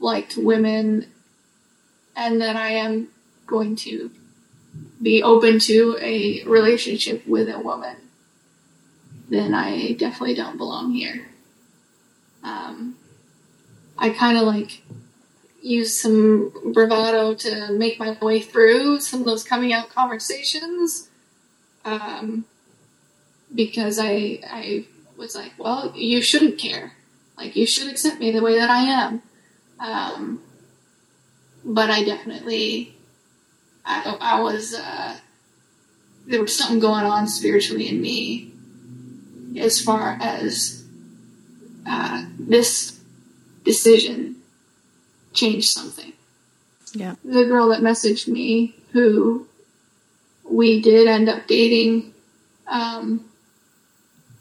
liked 0.00 0.36
women 0.36 1.06
and 2.16 2.40
that 2.40 2.56
I 2.56 2.70
am 2.70 3.08
going 3.46 3.76
to 3.76 4.10
be 5.00 5.22
open 5.22 5.58
to 5.60 5.98
a 6.00 6.42
relationship 6.44 7.26
with 7.26 7.48
a 7.48 7.58
woman, 7.58 7.96
then 9.28 9.54
I 9.54 9.92
definitely 9.92 10.34
don't 10.34 10.56
belong 10.56 10.92
here. 10.92 11.26
Um, 12.42 12.96
I 13.96 14.10
kind 14.10 14.38
of 14.38 14.44
like 14.44 14.82
use 15.64 15.98
some 15.98 16.52
bravado 16.74 17.34
to 17.34 17.72
make 17.72 17.98
my 17.98 18.16
way 18.20 18.38
through 18.38 19.00
some 19.00 19.20
of 19.20 19.26
those 19.26 19.42
coming 19.42 19.72
out 19.72 19.88
conversations. 19.88 21.08
Um, 21.86 22.44
because 23.54 23.98
I, 23.98 24.40
I 24.46 24.86
was 25.16 25.34
like, 25.34 25.52
well, 25.58 25.92
you 25.96 26.20
shouldn't 26.20 26.58
care. 26.58 26.92
Like, 27.38 27.56
you 27.56 27.66
should 27.66 27.88
accept 27.90 28.20
me 28.20 28.30
the 28.30 28.42
way 28.42 28.58
that 28.58 28.68
I 28.68 28.80
am. 28.80 29.22
Um, 29.80 30.42
but 31.64 31.90
I 31.90 32.04
definitely, 32.04 32.94
I, 33.86 34.16
I 34.20 34.40
was, 34.40 34.74
uh, 34.74 35.16
there 36.26 36.42
was 36.42 36.54
something 36.54 36.78
going 36.78 37.04
on 37.06 37.26
spiritually 37.26 37.88
in 37.88 38.02
me 38.02 38.52
as 39.58 39.80
far 39.80 40.18
as 40.20 40.84
uh, 41.86 42.26
this 42.38 43.00
decision 43.64 44.33
changed 45.34 45.70
something. 45.70 46.12
Yeah. 46.94 47.16
The 47.24 47.44
girl 47.44 47.68
that 47.68 47.80
messaged 47.80 48.28
me, 48.28 48.74
who 48.92 49.46
we 50.44 50.80
did 50.80 51.08
end 51.08 51.28
up 51.28 51.46
dating, 51.46 52.14
um, 52.66 53.24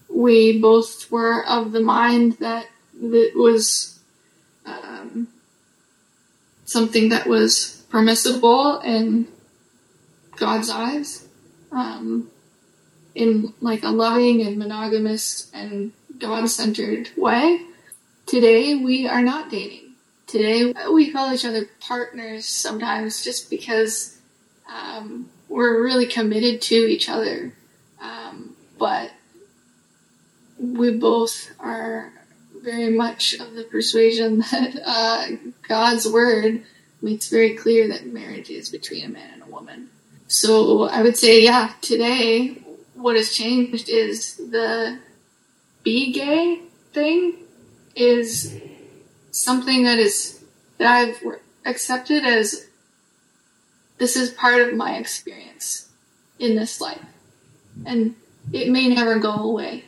we 0.10 0.60
both 0.60 1.12
were 1.12 1.44
of 1.46 1.72
the 1.72 1.82
mind 1.82 2.34
that 2.34 2.68
it 3.02 3.36
was 3.36 4.00
um, 4.66 5.28
something 6.66 7.10
that 7.10 7.26
was 7.28 7.84
permissible 7.90 8.80
in 8.80 9.28
God's 10.36 10.70
eyes, 10.70 11.28
um, 11.72 12.30
in 13.16 13.54
like 13.62 13.84
a 13.84 13.90
loving 13.90 14.42
and 14.42 14.58
monogamous 14.58 15.52
and 15.54 15.92
God 16.18 16.50
centered 16.50 17.10
way. 17.18 17.62
Today 18.26 18.76
we 18.76 19.08
are 19.08 19.22
not 19.22 19.50
dating. 19.50 19.83
Today 20.34 20.74
we 20.92 21.12
call 21.12 21.32
each 21.32 21.46
other 21.46 21.70
partners 21.80 22.48
sometimes 22.48 23.24
just 23.24 23.52
because 23.52 24.18
um, 24.68 25.30
we're 25.48 25.84
really 25.84 26.08
committed 26.08 26.60
to 26.64 26.74
each 26.74 27.08
other. 27.08 27.54
Um, 28.02 28.56
but 28.80 29.12
we 30.58 30.98
both 30.98 31.52
are 31.60 32.12
very 32.64 32.90
much 32.90 33.36
of 33.36 33.54
the 33.54 33.64
persuasion 33.66 34.40
that 34.52 34.82
uh, 34.84 35.28
God's 35.68 36.12
word 36.12 36.64
makes 37.00 37.30
very 37.30 37.54
clear 37.56 37.88
that 37.90 38.08
marriage 38.08 38.50
is 38.50 38.72
between 38.72 39.06
a 39.06 39.10
man 39.10 39.34
and 39.34 39.44
a 39.44 39.52
woman. 39.52 39.90
So 40.26 40.86
I 40.86 41.04
would 41.04 41.16
say, 41.16 41.44
yeah, 41.44 41.74
today 41.82 42.64
what 42.96 43.18
has 43.18 43.36
changed 43.36 43.88
is 43.88 44.38
the 44.38 44.98
be 45.84 46.12
gay 46.12 46.64
thing 46.92 47.36
is 47.96 48.60
something 49.34 49.84
that 49.84 50.00
is 50.00 50.42
that 50.78 50.88
I've 50.88 51.22
accepted 51.66 52.24
as 52.24 52.68
this 53.98 54.16
is 54.16 54.30
part 54.30 54.62
of 54.62 54.76
my 54.76 54.98
experience 54.98 55.90
in 56.40 56.56
this 56.56 56.80
life. 56.80 57.04
And 57.86 58.16
it 58.52 58.70
may 58.70 58.88
never 58.88 59.20
go 59.20 59.34
away. 59.34 59.86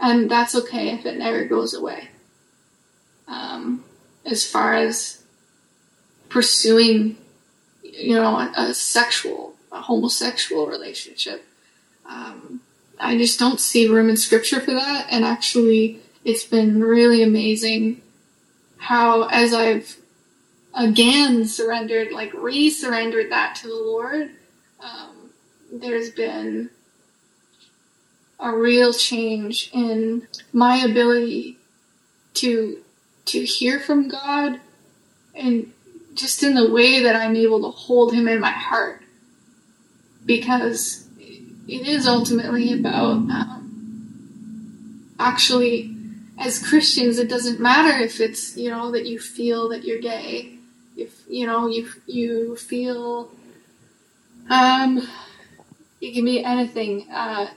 And 0.00 0.30
that's 0.30 0.54
okay 0.54 0.90
if 0.90 1.04
it 1.04 1.18
never 1.18 1.44
goes 1.44 1.74
away. 1.74 2.08
Um, 3.26 3.84
as 4.24 4.46
far 4.46 4.74
as 4.74 5.22
pursuing, 6.28 7.16
you 7.82 8.14
know, 8.14 8.36
a, 8.36 8.52
a 8.56 8.74
sexual, 8.74 9.54
a 9.72 9.80
homosexual 9.80 10.66
relationship, 10.66 11.44
um, 12.06 12.60
I 13.00 13.16
just 13.16 13.38
don't 13.38 13.60
see 13.60 13.88
room 13.88 14.10
in 14.10 14.16
scripture 14.16 14.60
for 14.60 14.72
that. 14.72 15.06
And 15.10 15.24
actually, 15.24 16.00
it's 16.24 16.44
been 16.44 16.82
really 16.82 17.22
amazing 17.22 18.02
how, 18.84 19.28
as 19.28 19.54
I've 19.54 19.96
again 20.74 21.46
surrendered, 21.46 22.12
like 22.12 22.34
re 22.34 22.68
surrendered 22.68 23.32
that 23.32 23.54
to 23.56 23.68
the 23.68 23.74
Lord, 23.74 24.30
um, 24.78 25.30
there's 25.72 26.10
been 26.10 26.68
a 28.38 28.54
real 28.54 28.92
change 28.92 29.70
in 29.72 30.28
my 30.52 30.76
ability 30.76 31.56
to 32.34 32.82
to 33.26 33.42
hear 33.42 33.80
from 33.80 34.08
God 34.08 34.60
and 35.34 35.72
just 36.12 36.42
in 36.42 36.54
the 36.54 36.70
way 36.70 37.02
that 37.02 37.16
I'm 37.16 37.36
able 37.36 37.62
to 37.62 37.70
hold 37.70 38.12
him 38.12 38.28
in 38.28 38.38
my 38.38 38.50
heart. 38.50 39.00
Because 40.26 41.08
it 41.66 41.88
is 41.88 42.06
ultimately 42.06 42.72
about 42.74 43.16
um, 43.16 45.14
actually 45.18 45.93
as 46.38 46.64
Christians 46.64 47.18
it 47.18 47.28
doesn't 47.28 47.60
matter 47.60 48.02
if 48.02 48.20
it's 48.20 48.56
you 48.56 48.70
know 48.70 48.90
that 48.90 49.06
you 49.06 49.18
feel 49.18 49.68
that 49.68 49.84
you're 49.84 50.00
gay 50.00 50.58
if 50.96 51.22
you 51.28 51.46
know 51.46 51.66
you 51.68 51.88
you 52.06 52.56
feel 52.56 53.30
um 54.50 55.06
it 56.04 56.12
can 56.12 56.24
be 56.24 56.44
anything 56.44 57.10
uh, 57.10 57.48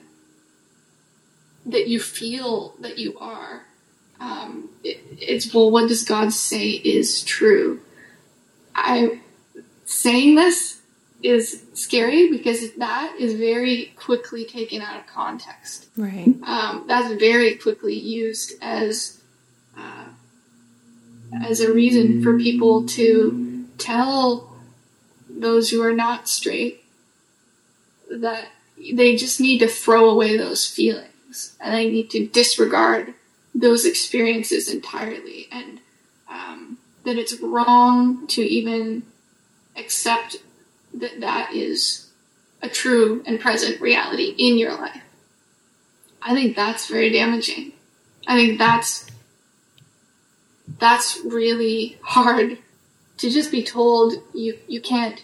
that 1.66 1.88
you 1.88 2.00
feel 2.00 2.76
that 2.80 2.98
you 2.98 3.18
are. 3.20 3.66
Um, 4.20 4.70
it, 4.84 5.02
it's 5.20 5.54
well, 5.54 5.70
what 5.70 5.90
does 5.90 6.06
God 6.06 6.32
say 6.32 6.70
is 6.70 7.24
true? 7.24 7.82
I 8.74 9.20
saying 9.86 10.36
this 10.36 10.77
is 11.24 11.64
scary 11.74 12.30
because 12.30 12.74
that 12.74 13.16
is 13.20 13.34
very 13.34 13.94
quickly 13.96 14.46
taken 14.46 14.82
out 14.82 15.00
of 15.00 15.08
context. 15.08 15.88
Right. 15.98 16.34
Um, 16.44 16.86
that's 16.88 17.14
very 17.16 17.56
quickly 17.56 17.96
used 17.96 18.54
as 18.62 19.22
uh, 19.78 20.06
as 21.44 21.60
a 21.60 21.74
reason 21.74 22.24
for 22.24 22.38
people 22.38 22.86
to 22.88 23.66
tell 23.78 24.56
those 25.30 25.70
who 25.70 25.82
are 25.84 25.94
not 25.94 26.28
straight 26.28 26.84
that 28.10 28.48
they 28.78 29.16
just 29.16 29.40
need 29.40 29.60
to 29.60 29.68
throw 29.68 30.10
away 30.10 30.38
those 30.38 30.66
feelings 30.66 31.56
and 31.60 31.74
they 31.74 31.90
need 31.90 32.10
to 32.12 32.28
disregard 32.28 33.14
those 33.54 33.86
experiences 33.86 34.72
entirely 34.72 35.48
and 35.52 35.80
um, 36.30 36.78
that 37.04 37.18
it's 37.18 37.40
wrong 37.42 38.26
to 38.28 38.42
even 38.42 39.04
accept 39.76 40.38
that 41.00 41.20
that 41.22 41.54
is 41.54 42.08
a 42.62 42.70
true 42.70 43.24
and 43.26 43.40
present 43.40 43.80
reality 43.82 44.34
in 44.38 44.58
your 44.58 44.74
life. 44.74 45.02
I 46.22 46.34
think 46.34 46.56
that's 46.56 46.88
very 46.88 47.10
damaging. 47.10 47.74
I 48.28 48.36
think 48.36 48.58
that's 48.60 49.10
that's 50.80 51.20
really 51.24 51.98
hard 52.02 52.58
to 53.18 53.30
just 53.30 53.52
be 53.52 53.64
told 53.64 54.16
you 54.34 54.58
you 54.68 54.82
can't 54.82 55.24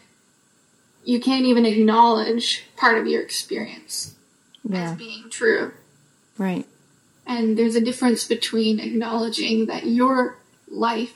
you 1.03 1.19
can't 1.19 1.45
even 1.45 1.65
acknowledge 1.65 2.63
part 2.77 2.97
of 2.97 3.07
your 3.07 3.21
experience 3.21 4.15
Yeah. 4.67 4.91
as 4.91 4.97
being 4.97 5.29
true. 5.29 5.73
Right. 6.37 6.65
And 7.25 7.57
there's 7.57 7.75
a 7.75 7.81
difference 7.81 8.25
between 8.25 8.79
acknowledging 8.79 9.65
that 9.65 9.85
your 9.85 10.37
life, 10.69 11.13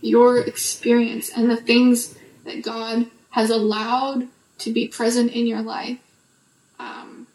your 0.00 0.38
experience, 0.38 1.30
and 1.30 1.48
the 1.50 1.56
things 1.56 2.16
that 2.44 2.62
God 2.62 3.06
has 3.38 3.50
allowed 3.50 4.26
to 4.58 4.72
be 4.72 4.88
present 4.88 5.30
in 5.30 5.46
your 5.46 5.62
life, 5.62 5.98
um, 6.80 7.28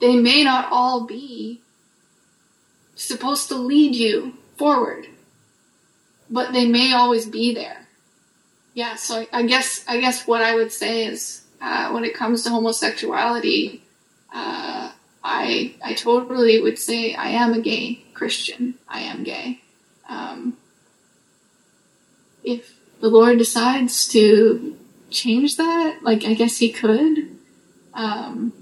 they 0.00 0.16
may 0.16 0.42
not 0.42 0.72
all 0.72 1.04
be 1.04 1.60
supposed 2.94 3.48
to 3.48 3.54
lead 3.54 3.94
you 3.94 4.32
forward, 4.56 5.06
but 6.30 6.54
they 6.54 6.66
may 6.66 6.94
always 6.94 7.26
be 7.26 7.54
there. 7.54 7.86
Yeah, 8.72 8.94
so 8.94 9.26
I, 9.34 9.42
guess 9.42 9.84
I 9.86 10.00
guess 10.00 10.26
what 10.26 10.40
I 10.40 10.54
would 10.54 10.72
say 10.72 11.04
is 11.04 11.42
uh, 11.60 11.90
when 11.90 12.04
it 12.04 12.14
comes 12.14 12.42
to 12.44 12.48
homosexuality, 12.48 13.82
uh, 14.34 14.92
I 15.22 15.74
I 15.84 15.92
totally 15.92 16.58
would 16.62 16.78
say 16.78 17.14
I 17.14 17.28
am 17.28 17.52
a 17.52 17.60
gay 17.60 18.02
Christian. 18.14 18.76
I 18.88 19.00
am 19.00 19.24
gay. 19.24 19.60
Um, 20.08 20.56
if 22.42 22.74
the 23.00 23.08
Lord 23.10 23.36
decides 23.36 24.08
to 24.08 24.73
change 25.14 25.56
that, 25.56 26.00
like 26.02 26.24
I 26.24 26.34
guess 26.34 26.58
He 26.58 26.72
could. 26.72 27.38
Um, 27.94 28.52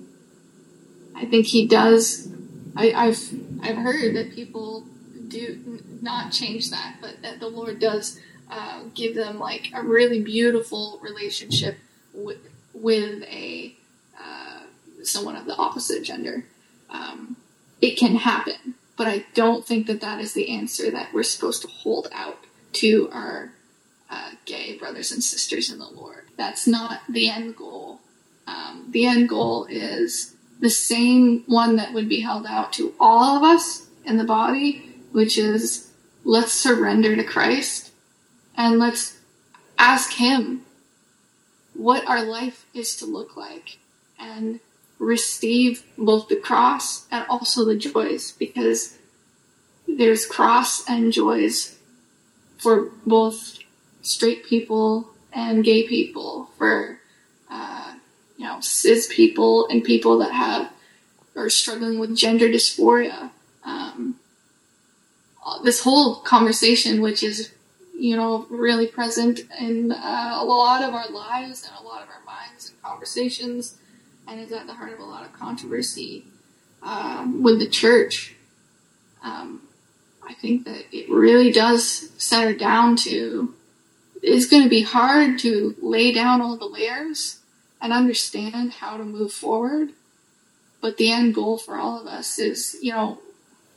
I 1.15 1.25
think 1.25 1.47
He 1.47 1.67
does. 1.67 2.29
I, 2.77 2.93
I've 2.93 3.21
I've 3.63 3.79
heard 3.79 4.15
that 4.17 4.35
people 4.35 4.85
do 5.29 5.81
not 6.01 6.33
change 6.33 6.71
that, 6.71 6.97
but 7.01 7.23
that 7.23 7.41
the 7.41 7.49
Lord 7.49 7.81
does 7.81 8.21
uh, 8.51 8.83
give 8.95 9.15
them 9.15 9.39
like 9.39 9.71
a 9.75 9.83
really 9.83 10.21
beautiful 10.21 11.01
relationship 11.03 11.79
with 12.13 12.39
with 12.75 13.23
a 13.25 13.75
uh, 14.21 14.61
someone 15.03 15.37
of 15.37 15.47
the 15.47 15.57
opposite 15.57 16.05
gender. 16.05 16.45
Um, 16.91 17.37
it 17.81 17.97
can 17.97 18.17
happen, 18.17 18.75
but 18.97 19.07
I 19.07 19.25
don't 19.35 19.67
think 19.67 19.87
that 19.87 20.01
that 20.03 20.21
is 20.21 20.35
the 20.35 20.51
answer 20.51 20.91
that 20.91 21.13
we're 21.13 21.23
supposed 21.23 21.63
to 21.63 21.69
hold 21.69 22.09
out 22.13 22.39
to 22.75 23.09
our 23.13 23.53
uh, 24.11 24.33
gay 24.45 24.77
brothers 24.77 25.11
and 25.11 25.25
sisters 25.25 25.71
in 25.73 25.79
the 25.79 25.89
Lord. 25.89 26.22
That's 26.37 26.67
not 26.67 27.01
the 27.09 27.29
end 27.29 27.57
goal. 27.57 28.01
Um, 28.47 28.89
the 28.91 29.07
end 29.07 29.29
goal 29.29 29.67
is 29.67 30.35
the 30.61 30.71
same 30.71 31.45
one 31.47 31.77
that 31.77 31.93
would 31.93 32.09
be 32.09 32.21
held 32.21 32.47
out 32.47 32.73
to 32.75 32.95
all 32.99 33.37
of 33.37 33.43
us 33.43 33.87
in 34.05 34.17
the 34.17 34.25
body, 34.25 34.95
which 35.13 35.39
is 35.39 35.91
let's 36.25 36.53
surrender 36.53 37.17
to 37.17 37.25
Christ 37.25 37.91
and 38.57 38.79
let's 38.79 39.19
ask 39.79 40.13
Him 40.13 40.65
what 41.75 42.07
our 42.07 42.23
life 42.23 42.67
is 42.75 42.95
to 42.97 43.07
look 43.07 43.37
like 43.37 43.79
and 44.19 44.61
receive 44.99 45.85
both 45.99 46.29
the 46.29 46.37
cross 46.37 47.07
and 47.11 47.27
also 47.29 47.65
the 47.65 47.77
joys 47.77 48.33
because 48.33 48.99
there's 49.89 50.27
cross 50.27 50.89
and 50.89 51.13
joys 51.13 51.79
for 52.57 52.91
both 53.05 53.59
straight 54.01 54.45
people 54.45 55.12
and 55.33 55.65
gay 55.65 55.87
people, 55.87 56.51
for 56.59 56.99
uh, 57.51 57.95
you 58.37 58.45
know 58.45 58.61
cis 58.61 59.13
people 59.13 59.69
and 59.69 59.85
people 59.85 60.19
that 60.19 60.33
have 60.33 60.71
are 61.37 61.51
struggling 61.51 61.99
with 61.99 62.17
gender 62.17 62.49
dysphoria. 62.49 63.31
Um, 63.65 64.17
this 65.65 65.83
whole 65.83 66.17
conversation, 66.17 67.01
which 67.01 67.23
is 67.23 67.53
you 67.99 68.17
know 68.17 68.47
really 68.51 68.87
present 68.87 69.41
in 69.61 69.93
uh, 69.93 70.39
a 70.41 70.45
lot 70.45 70.83
of 70.83 70.95
our 70.95 71.09
lives 71.11 71.67
and 71.67 71.73
a 71.79 71.87
lot 71.87 72.03
of 72.03 72.09
our 72.09 72.23
minds 72.25 72.71
and 72.71 72.83
conversations, 72.83 73.77
and 74.27 74.41
is 74.41 74.53
at 74.53 74.67
the 74.67 74.75
heart 74.75 74.93
of 74.93 75.01
a 75.01 75.05
lot 75.05 75.25
of 75.25 75.33
controversy 75.33 76.25
um, 76.83 77.43
with 77.43 77.59
the 77.59 77.69
church. 77.69 78.35
Um, 79.23 79.63
I 80.27 80.35
think 80.35 80.65
that 80.65 80.85
it 80.93 81.09
really 81.11 81.53
does 81.53 82.11
center 82.17 82.55
down 82.55 82.97
to 82.97 83.55
it's 84.23 84.47
going 84.47 84.63
to 84.63 84.69
be 84.69 84.83
hard 84.83 85.39
to 85.41 85.75
lay 85.83 86.13
down 86.13 86.41
all 86.41 86.57
the 86.57 86.65
layers 86.65 87.41
and 87.81 87.93
understand 87.93 88.75
how 88.75 88.97
to 88.97 89.05
move 89.05 89.33
forward. 89.33 89.91
But 90.81 90.97
the 90.97 91.11
end 91.11 91.35
goal 91.35 91.59
for 91.59 91.77
all 91.77 92.01
of 92.01 92.07
us 92.07 92.39
is, 92.39 92.77
you 92.81 92.93
know, 92.93 93.19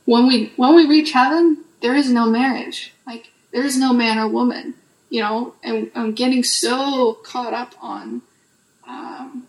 when 0.04 0.26
we 0.26 0.52
when 0.56 0.74
we 0.74 0.86
reach 0.86 1.12
heaven, 1.12 1.64
there 1.80 1.94
is 1.94 2.10
no 2.10 2.26
marriage. 2.26 2.92
Like 3.06 3.32
there 3.52 3.64
is 3.64 3.76
no 3.76 3.92
man 3.92 4.18
or 4.18 4.28
woman, 4.28 4.74
you 5.10 5.20
know. 5.20 5.54
And 5.62 5.90
I'm 5.94 6.12
getting 6.12 6.42
so 6.42 7.14
caught 7.14 7.52
up 7.52 7.74
on 7.80 8.22
um, 8.86 9.46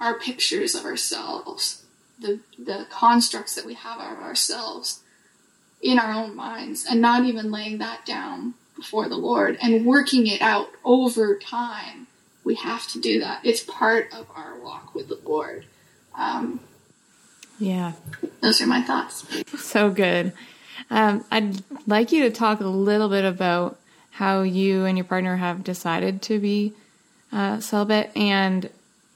our 0.00 0.18
pictures 0.18 0.74
of 0.74 0.84
ourselves, 0.84 1.84
the 2.18 2.40
the 2.58 2.86
constructs 2.90 3.54
that 3.56 3.66
we 3.66 3.74
have 3.74 4.00
of 4.00 4.22
ourselves 4.22 5.00
in 5.80 5.98
our 5.98 6.12
own 6.12 6.34
minds, 6.34 6.86
and 6.88 7.00
not 7.00 7.24
even 7.24 7.50
laying 7.50 7.78
that 7.78 8.06
down 8.06 8.54
before 8.76 9.08
the 9.08 9.16
Lord 9.16 9.58
and 9.62 9.86
working 9.86 10.26
it 10.26 10.40
out 10.40 10.68
over 10.84 11.36
time. 11.38 12.06
We 12.44 12.56
have 12.56 12.86
to 12.88 13.00
do 13.00 13.20
that. 13.20 13.40
It's 13.44 13.62
part 13.62 14.12
of 14.12 14.26
our 14.34 14.58
walk 14.58 14.94
with 14.94 15.08
the 15.08 15.18
Lord. 15.24 15.64
Um, 16.14 16.60
yeah. 17.58 17.92
Those 18.42 18.60
are 18.60 18.66
my 18.66 18.82
thoughts. 18.82 19.26
So 19.58 19.90
good. 19.90 20.32
Um, 20.90 21.24
I'd 21.30 21.62
like 21.86 22.12
you 22.12 22.24
to 22.24 22.30
talk 22.30 22.60
a 22.60 22.66
little 22.66 23.08
bit 23.08 23.24
about 23.24 23.78
how 24.10 24.42
you 24.42 24.84
and 24.84 24.98
your 24.98 25.04
partner 25.04 25.36
have 25.36 25.64
decided 25.64 26.22
to 26.22 26.38
be 26.38 26.72
uh, 27.32 27.60
celibate 27.60 28.10
and 28.16 28.68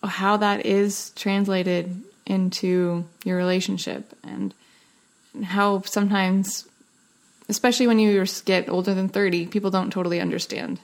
how 0.03 0.37
that 0.39 0.65
is 0.65 1.11
translated 1.11 2.03
into 2.27 3.05
your 3.25 3.37
relationship 3.37 4.13
and 4.23 4.55
how 5.45 5.83
sometimes 5.83 6.68
especially 7.49 7.87
when 7.87 7.99
you 7.99 8.25
get 8.45 8.69
older 8.69 8.95
than 8.95 9.09
30 9.09 9.47
people 9.47 9.71
don't 9.71 9.91
totally 9.91 10.21
understand 10.21 10.81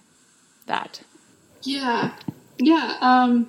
that. 0.67 1.03
Yeah. 1.63 2.15
Yeah 2.59 2.97
um 3.01 3.49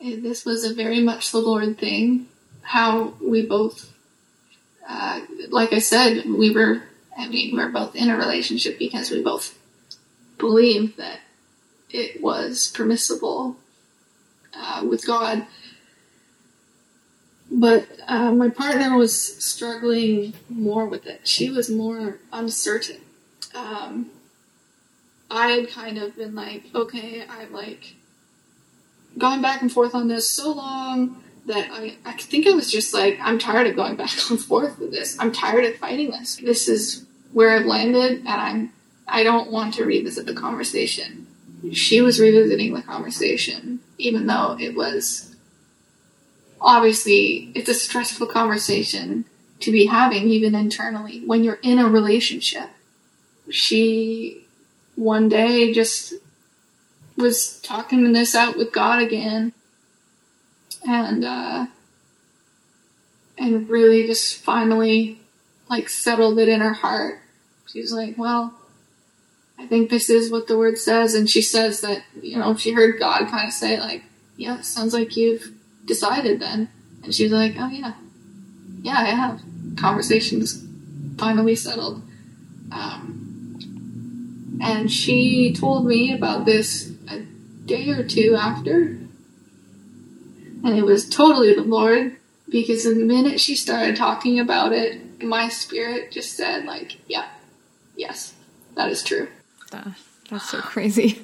this 0.00 0.44
was 0.44 0.64
a 0.64 0.74
very 0.74 1.00
much 1.00 1.30
the 1.30 1.38
lord 1.38 1.78
thing. 1.78 2.26
How 2.62 3.14
we 3.20 3.46
both 3.46 3.90
uh, 4.90 5.20
like 5.50 5.72
i 5.72 5.78
said 5.78 6.24
we 6.26 6.50
were 6.50 6.82
i 7.16 7.28
mean 7.28 7.54
we 7.54 7.62
are 7.62 7.68
both 7.68 7.94
in 7.94 8.10
a 8.10 8.16
relationship 8.16 8.78
because 8.78 9.10
we 9.10 9.22
both 9.22 9.56
believed 10.38 10.96
that 10.96 11.20
it 11.90 12.20
was 12.20 12.72
permissible 12.74 13.56
uh, 14.54 14.84
with 14.88 15.06
god 15.06 15.46
but 17.50 17.88
uh, 18.06 18.32
my 18.32 18.48
partner 18.48 18.96
was 18.96 19.44
struggling 19.44 20.34
more 20.48 20.86
with 20.86 21.06
it. 21.06 21.26
She 21.26 21.50
was 21.50 21.68
more 21.68 22.18
uncertain. 22.32 23.00
Um, 23.54 24.10
I 25.30 25.48
had 25.48 25.70
kind 25.70 25.98
of 25.98 26.16
been 26.16 26.34
like, 26.34 26.64
okay, 26.74 27.24
I've 27.28 27.50
like 27.50 27.94
gone 29.18 29.42
back 29.42 29.62
and 29.62 29.70
forth 29.70 29.94
on 29.94 30.08
this 30.08 30.28
so 30.28 30.52
long 30.52 31.22
that 31.46 31.68
I, 31.72 31.96
I 32.04 32.12
think 32.12 32.46
I 32.46 32.52
was 32.52 32.70
just 32.70 32.94
like, 32.94 33.18
I'm 33.20 33.38
tired 33.38 33.66
of 33.66 33.76
going 33.76 33.96
back 33.96 34.12
and 34.30 34.40
forth 34.40 34.78
with 34.78 34.92
this. 34.92 35.18
I'm 35.18 35.32
tired 35.32 35.64
of 35.64 35.76
fighting 35.76 36.10
this. 36.10 36.36
This 36.36 36.68
is 36.68 37.04
where 37.32 37.50
I've 37.50 37.66
landed, 37.66 38.18
and 38.18 38.28
I'm 38.28 38.72
I 39.06 39.22
don't 39.24 39.50
want 39.50 39.74
to 39.74 39.84
revisit 39.84 40.26
the 40.26 40.34
conversation. 40.34 41.26
She 41.72 42.00
was 42.00 42.20
revisiting 42.20 42.74
the 42.74 42.82
conversation, 42.82 43.80
even 43.98 44.26
though 44.26 44.56
it 44.58 44.76
was 44.76 45.29
obviously 46.60 47.50
it's 47.54 47.68
a 47.68 47.74
stressful 47.74 48.26
conversation 48.26 49.24
to 49.60 49.72
be 49.72 49.86
having 49.86 50.28
even 50.28 50.54
internally 50.54 51.20
when 51.26 51.44
you're 51.44 51.58
in 51.62 51.78
a 51.78 51.88
relationship. 51.88 52.68
She 53.50 54.46
one 54.96 55.28
day 55.28 55.72
just 55.72 56.14
was 57.16 57.60
talking 57.60 58.12
this 58.12 58.34
out 58.34 58.56
with 58.56 58.72
God 58.72 59.02
again 59.02 59.52
and 60.86 61.24
uh 61.24 61.66
and 63.38 63.68
really 63.68 64.06
just 64.06 64.36
finally 64.38 65.20
like 65.68 65.88
settled 65.88 66.38
it 66.38 66.48
in 66.48 66.60
her 66.60 66.74
heart. 66.74 67.20
She's 67.66 67.92
like, 67.92 68.16
Well, 68.16 68.54
I 69.58 69.66
think 69.66 69.90
this 69.90 70.08
is 70.10 70.30
what 70.30 70.46
the 70.46 70.58
word 70.58 70.78
says 70.78 71.14
and 71.14 71.28
she 71.28 71.42
says 71.42 71.80
that, 71.80 72.02
you 72.20 72.38
know, 72.38 72.54
she 72.56 72.72
heard 72.72 72.98
God 72.98 73.28
kind 73.28 73.48
of 73.48 73.54
say 73.54 73.78
like, 73.78 74.04
Yeah, 74.36 74.60
sounds 74.60 74.94
like 74.94 75.16
you've 75.16 75.52
decided 75.90 76.38
then? 76.38 76.68
And 77.02 77.12
she 77.12 77.24
was 77.24 77.32
like, 77.32 77.54
oh 77.58 77.68
yeah, 77.68 77.94
yeah, 78.82 78.98
I 78.98 79.06
have. 79.06 79.42
Conversations 79.76 80.64
finally 81.18 81.56
settled. 81.56 82.02
Um, 82.70 84.58
and 84.62 84.90
she 84.90 85.52
told 85.52 85.86
me 85.86 86.12
about 86.14 86.44
this 86.44 86.92
a 87.08 87.20
day 87.64 87.90
or 87.90 88.06
two 88.06 88.36
after. 88.38 88.98
And 90.62 90.78
it 90.78 90.84
was 90.84 91.08
totally 91.08 91.54
the 91.54 91.62
Lord 91.62 92.16
because 92.48 92.84
the 92.84 92.94
minute 92.94 93.40
she 93.40 93.56
started 93.56 93.96
talking 93.96 94.38
about 94.38 94.72
it, 94.72 95.22
my 95.22 95.48
spirit 95.48 96.12
just 96.12 96.36
said, 96.36 96.64
like, 96.64 96.98
yeah, 97.08 97.26
yes, 97.96 98.34
that 98.76 98.90
is 98.90 99.02
true. 99.02 99.28
That, 99.72 99.88
that's 100.30 100.50
so 100.50 100.60
crazy. 100.60 101.22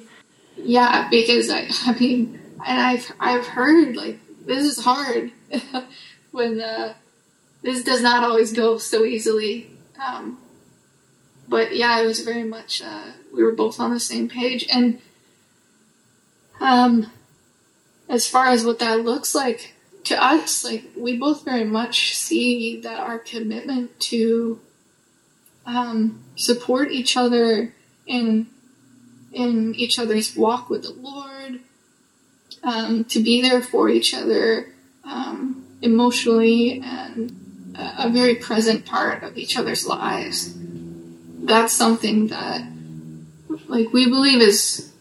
Yeah, 0.57 1.07
because 1.09 1.49
I, 1.49 1.67
I 1.85 1.97
mean, 1.99 2.39
and 2.65 2.81
I've 2.81 3.11
I've 3.19 3.45
heard 3.45 3.95
like 3.95 4.19
this 4.47 4.63
is 4.65 4.83
hard 4.83 5.31
when 6.31 6.59
uh, 6.59 6.93
this 7.61 7.83
does 7.83 8.01
not 8.01 8.23
always 8.23 8.53
go 8.53 8.77
so 8.77 9.05
easily. 9.05 9.71
Um, 10.03 10.39
but 11.47 11.75
yeah, 11.75 11.99
it 11.99 12.05
was 12.05 12.21
very 12.21 12.43
much 12.43 12.81
uh, 12.81 13.11
we 13.33 13.43
were 13.43 13.53
both 13.53 13.79
on 13.79 13.93
the 13.93 13.99
same 13.99 14.27
page, 14.27 14.67
and 14.71 14.99
um, 16.59 17.11
as 18.09 18.27
far 18.27 18.47
as 18.47 18.65
what 18.65 18.79
that 18.79 19.01
looks 19.01 19.33
like 19.33 19.75
to 20.05 20.21
us, 20.21 20.63
like 20.63 20.85
we 20.95 21.17
both 21.17 21.43
very 21.43 21.63
much 21.63 22.15
see 22.15 22.79
that 22.81 22.99
our 22.99 23.19
commitment 23.19 23.99
to 23.99 24.59
um, 25.65 26.23
support 26.35 26.91
each 26.91 27.17
other 27.17 27.73
in 28.05 28.47
in 29.33 29.75
each 29.75 29.99
other's 29.99 30.35
walk 30.35 30.69
with 30.69 30.83
the 30.83 30.93
Lord, 30.93 31.36
um, 32.67 33.05
to 33.05 33.23
be 33.23 33.41
there 33.41 33.61
for 33.61 33.87
each 33.87 34.13
other 34.13 34.67
um, 35.05 35.65
emotionally 35.81 36.81
and 36.83 37.73
a, 37.75 38.07
a 38.07 38.09
very 38.09 38.35
present 38.35 38.85
part 38.85 39.23
of 39.23 39.37
each 39.37 39.57
other's 39.57 39.87
lives. 39.87 40.53
That's 41.39 41.71
something 41.71 42.27
that 42.27 42.67
like 43.67 43.93
we 43.93 44.09
believe 44.09 44.41
is 44.41 44.91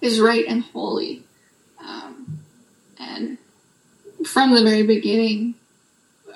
is 0.00 0.20
right 0.20 0.44
and 0.48 0.64
holy. 0.64 1.22
Um, 1.78 2.40
and 2.98 3.38
from 4.24 4.52
the 4.52 4.64
very 4.64 4.82
beginning, 4.82 5.54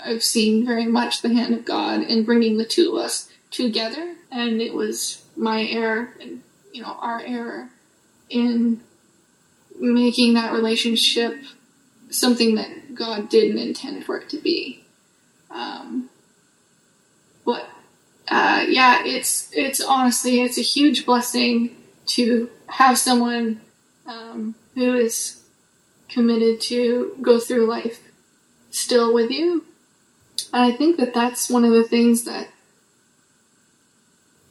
I've 0.05 0.23
seen 0.23 0.65
very 0.65 0.87
much 0.87 1.21
the 1.21 1.35
hand 1.35 1.53
of 1.53 1.65
God 1.65 2.03
in 2.03 2.25
bringing 2.25 2.59
the 2.59 2.65
two 2.65 2.93
of 2.97 3.05
us 3.05 3.29
together, 3.51 4.15
and 4.31 4.63
it 4.63 4.73
was 4.73 5.25
my 5.37 5.65
error 5.65 6.15
and 6.21 6.43
you 6.73 6.83
know 6.83 6.97
our 7.01 7.21
error 7.21 7.71
in 8.29 8.81
making 9.81 10.35
that 10.35 10.53
relationship 10.53 11.43
something 12.11 12.57
that 12.57 12.95
God 12.95 13.29
didn't 13.29 13.59
intend 13.59 14.05
for 14.05 14.19
it 14.19 14.29
to 14.31 14.39
be. 14.39 14.85
Um, 15.51 16.11
but 17.45 17.69
uh, 18.29 18.65
yeah, 18.69 19.03
it's 19.05 19.51
it's 19.53 19.81
honestly 19.81 20.41
it's 20.41 20.59
a 20.59 20.63
huge 20.63 21.05
blessing 21.05 21.77
to 22.07 22.51
have 22.69 22.99
someone 22.99 23.61
um, 24.07 24.55
who 24.75 24.95
is 24.95 25.43
committed 26.09 26.61
to 26.61 27.17
go 27.23 27.39
through 27.39 27.67
life 27.67 28.01
still 28.71 29.13
with 29.15 29.31
you. 29.31 29.65
And 30.53 30.63
I 30.63 30.73
think 30.77 30.97
that 30.99 31.15
that's 31.15 31.51
one 31.51 31.65
of 31.65 31.73
the 31.73 31.85
things 31.85 32.25
that 32.25 32.49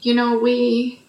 you 0.01 0.13
know 0.13 0.37
we 0.37 1.01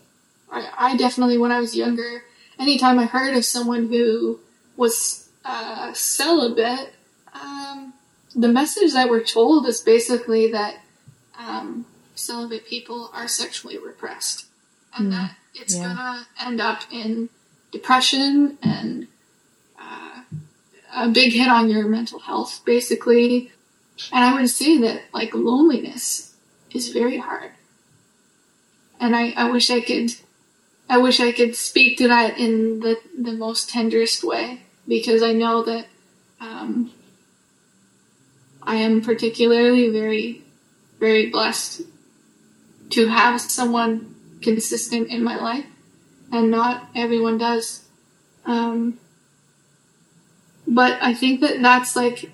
I, 0.50 0.68
I 0.76 0.96
definitely 0.96 1.38
when 1.38 1.52
I 1.52 1.60
was 1.60 1.76
younger, 1.76 2.24
anytime 2.60 2.98
I 2.98 3.06
heard 3.06 3.36
of 3.36 3.44
someone 3.44 3.88
who 3.88 4.38
was 4.76 5.28
uh, 5.44 5.92
celibate, 5.94 6.92
um, 7.32 7.94
the 8.34 8.48
message 8.48 8.92
that 8.92 9.08
we're 9.08 9.24
told 9.24 9.66
is 9.66 9.80
basically 9.80 10.52
that 10.52 10.76
um, 11.38 11.86
celibate 12.14 12.66
people 12.66 13.10
are 13.12 13.26
sexually 13.26 13.78
repressed, 13.78 14.46
and 14.96 15.08
mm, 15.08 15.10
that 15.12 15.36
it's 15.54 15.76
yeah. 15.76 15.82
gonna 15.82 16.26
end 16.40 16.60
up 16.60 16.82
in 16.92 17.30
depression 17.72 18.58
and 18.62 19.08
uh, 19.80 20.22
a 20.94 21.08
big 21.08 21.32
hit 21.32 21.48
on 21.48 21.70
your 21.70 21.88
mental 21.88 22.20
health, 22.20 22.60
basically. 22.64 23.50
And 24.12 24.24
I 24.24 24.34
would 24.34 24.50
say 24.50 24.78
that 24.78 25.02
like 25.12 25.34
loneliness 25.34 26.34
is 26.72 26.90
very 26.90 27.18
hard, 27.18 27.52
and 29.00 29.16
I, 29.16 29.30
I 29.30 29.50
wish 29.50 29.70
I 29.70 29.80
could. 29.80 30.12
I 30.90 30.98
wish 30.98 31.20
I 31.20 31.30
could 31.30 31.54
speak 31.54 31.98
to 31.98 32.08
that 32.08 32.36
in 32.36 32.80
the, 32.80 32.98
the 33.16 33.32
most 33.32 33.70
tenderest 33.70 34.24
way 34.24 34.62
because 34.88 35.22
I 35.22 35.32
know 35.32 35.62
that 35.62 35.86
um, 36.40 36.90
I 38.60 38.74
am 38.74 39.00
particularly 39.00 39.88
very, 39.88 40.42
very 40.98 41.30
blessed 41.30 41.82
to 42.90 43.06
have 43.06 43.40
someone 43.40 44.16
consistent 44.42 45.10
in 45.10 45.22
my 45.22 45.36
life, 45.36 45.66
and 46.32 46.50
not 46.50 46.88
everyone 46.96 47.38
does. 47.38 47.84
Um, 48.44 48.98
but 50.66 50.98
I 51.00 51.14
think 51.14 51.40
that 51.40 51.62
that's 51.62 51.94
like 51.94 52.32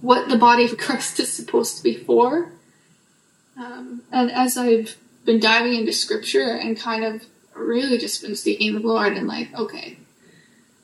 what 0.00 0.30
the 0.30 0.38
body 0.38 0.64
of 0.64 0.78
Christ 0.78 1.20
is 1.20 1.30
supposed 1.30 1.76
to 1.76 1.82
be 1.82 1.94
for. 1.94 2.52
Um, 3.58 4.00
and 4.10 4.30
as 4.30 4.56
I've 4.56 4.96
been 5.26 5.40
diving 5.40 5.74
into 5.74 5.92
scripture 5.92 6.56
and 6.56 6.78
kind 6.78 7.04
of 7.04 7.26
really 7.56 7.98
just 7.98 8.22
been 8.22 8.36
seeking 8.36 8.74
the 8.74 8.80
Lord 8.80 9.14
and 9.14 9.26
like, 9.26 9.54
okay, 9.54 9.98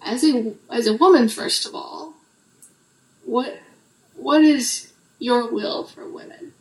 as 0.02 0.24
a 0.24 0.54
as 0.70 0.86
a 0.86 0.96
woman, 0.96 1.28
first 1.28 1.66
of 1.66 1.74
all, 1.74 2.14
what 3.24 3.60
what 4.16 4.42
is 4.42 4.92
your 5.18 5.50
will 5.50 5.84
for 5.84 6.08
women? 6.08 6.52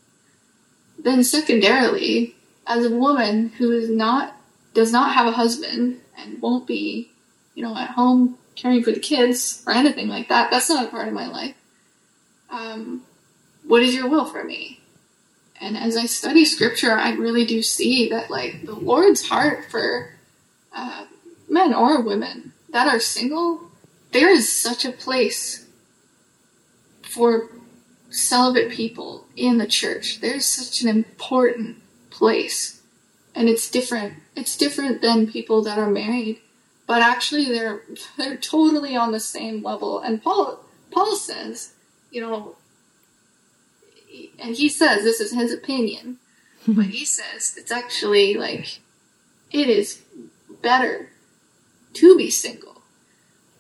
Then 0.99 1.23
secondarily, 1.23 2.35
as 2.67 2.85
a 2.85 2.95
woman 2.95 3.49
who 3.49 3.71
is 3.71 3.89
not 3.89 4.35
does 4.73 4.91
not 4.91 5.13
have 5.13 5.27
a 5.27 5.31
husband 5.31 6.01
and 6.17 6.41
won't 6.41 6.67
be, 6.67 7.11
you 7.55 7.63
know, 7.63 7.75
at 7.75 7.91
home 7.91 8.37
caring 8.55 8.83
for 8.83 8.91
the 8.91 8.99
kids 8.99 9.63
or 9.65 9.73
anything 9.73 10.07
like 10.07 10.29
that, 10.29 10.51
that's 10.51 10.69
not 10.69 10.85
a 10.85 10.89
part 10.89 11.07
of 11.07 11.13
my 11.13 11.27
life. 11.27 11.55
Um, 12.49 13.03
what 13.63 13.81
is 13.81 13.95
your 13.95 14.07
will 14.07 14.25
for 14.25 14.43
me? 14.43 14.80
And 15.61 15.77
as 15.77 15.95
I 15.95 16.07
study 16.07 16.43
scripture, 16.43 16.93
I 16.93 17.13
really 17.13 17.45
do 17.45 17.61
see 17.61 18.09
that, 18.09 18.31
like, 18.31 18.65
the 18.65 18.73
Lord's 18.73 19.27
heart 19.27 19.69
for 19.69 20.15
uh, 20.73 21.05
men 21.47 21.73
or 21.73 22.01
women 22.01 22.53
that 22.71 22.87
are 22.87 22.99
single, 22.99 23.69
there 24.11 24.29
is 24.29 24.51
such 24.51 24.85
a 24.85 24.91
place 24.91 25.67
for 27.03 27.49
celibate 28.09 28.71
people 28.71 29.25
in 29.35 29.57
the 29.57 29.67
church. 29.67 30.19
There's 30.19 30.45
such 30.45 30.81
an 30.81 30.87
important 30.87 31.77
place. 32.09 32.81
And 33.35 33.47
it's 33.47 33.69
different. 33.69 34.15
It's 34.35 34.57
different 34.57 35.01
than 35.01 35.31
people 35.31 35.61
that 35.63 35.77
are 35.77 35.89
married. 35.89 36.41
But 36.87 37.01
actually 37.01 37.45
they're 37.45 37.83
they're 38.17 38.37
totally 38.37 38.95
on 38.95 39.11
the 39.11 39.19
same 39.19 39.63
level. 39.63 39.99
And 39.99 40.21
Paul 40.21 40.59
Paul 40.91 41.15
says, 41.15 41.73
you 42.11 42.21
know, 42.21 42.55
and 44.41 44.55
he 44.55 44.69
says 44.69 45.03
this 45.03 45.19
is 45.19 45.31
his 45.33 45.53
opinion, 45.53 46.17
but 46.67 46.85
he 46.85 47.05
says 47.05 47.55
it's 47.57 47.71
actually 47.71 48.35
like 48.35 48.79
it 49.51 49.69
is 49.69 50.01
better 50.61 51.09
to 51.93 52.17
be 52.17 52.29
single. 52.29 52.71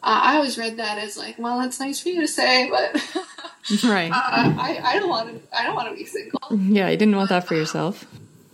Uh, 0.03 0.19
I 0.23 0.35
always 0.37 0.57
read 0.57 0.77
that 0.77 0.97
as 0.97 1.15
like, 1.15 1.37
well, 1.37 1.59
that's 1.59 1.79
nice 1.79 1.99
for 1.99 2.09
you 2.09 2.21
to 2.21 2.27
say, 2.27 2.69
but 2.69 2.93
right. 3.83 4.11
Uh, 4.11 4.15
I, 4.15 4.81
I 4.83 4.99
don't 4.99 5.09
want 5.09 5.29
to. 5.29 5.57
I 5.57 5.63
don't 5.63 5.75
want 5.75 5.89
to 5.89 5.95
be 5.95 6.05
single. 6.05 6.39
Yeah, 6.49 6.89
you 6.89 6.97
didn't 6.97 7.15
want 7.15 7.29
that 7.29 7.47
for 7.47 7.55
yourself. 7.55 8.05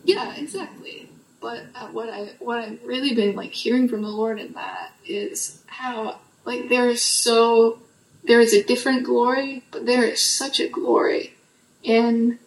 Yeah, 0.03 0.35
exactly. 0.35 1.09
But 1.39 1.63
uh, 1.75 1.87
what 1.87 2.09
I 2.09 2.31
what 2.39 2.59
I've 2.59 2.83
really 2.83 3.13
been 3.13 3.35
like 3.35 3.51
hearing 3.51 3.87
from 3.87 4.01
the 4.01 4.09
Lord 4.09 4.39
in 4.39 4.53
that 4.53 4.91
is 5.05 5.61
how 5.67 6.19
like 6.43 6.67
there 6.67 6.89
is 6.89 7.01
so 7.01 7.79
there 8.25 8.41
is 8.41 8.53
a 8.53 8.63
different 8.63 9.05
glory, 9.05 9.63
but 9.71 9.85
there 9.85 10.03
is 10.03 10.21
such 10.21 10.59
a 10.59 10.67
glory 10.67 11.36
in 11.83 12.39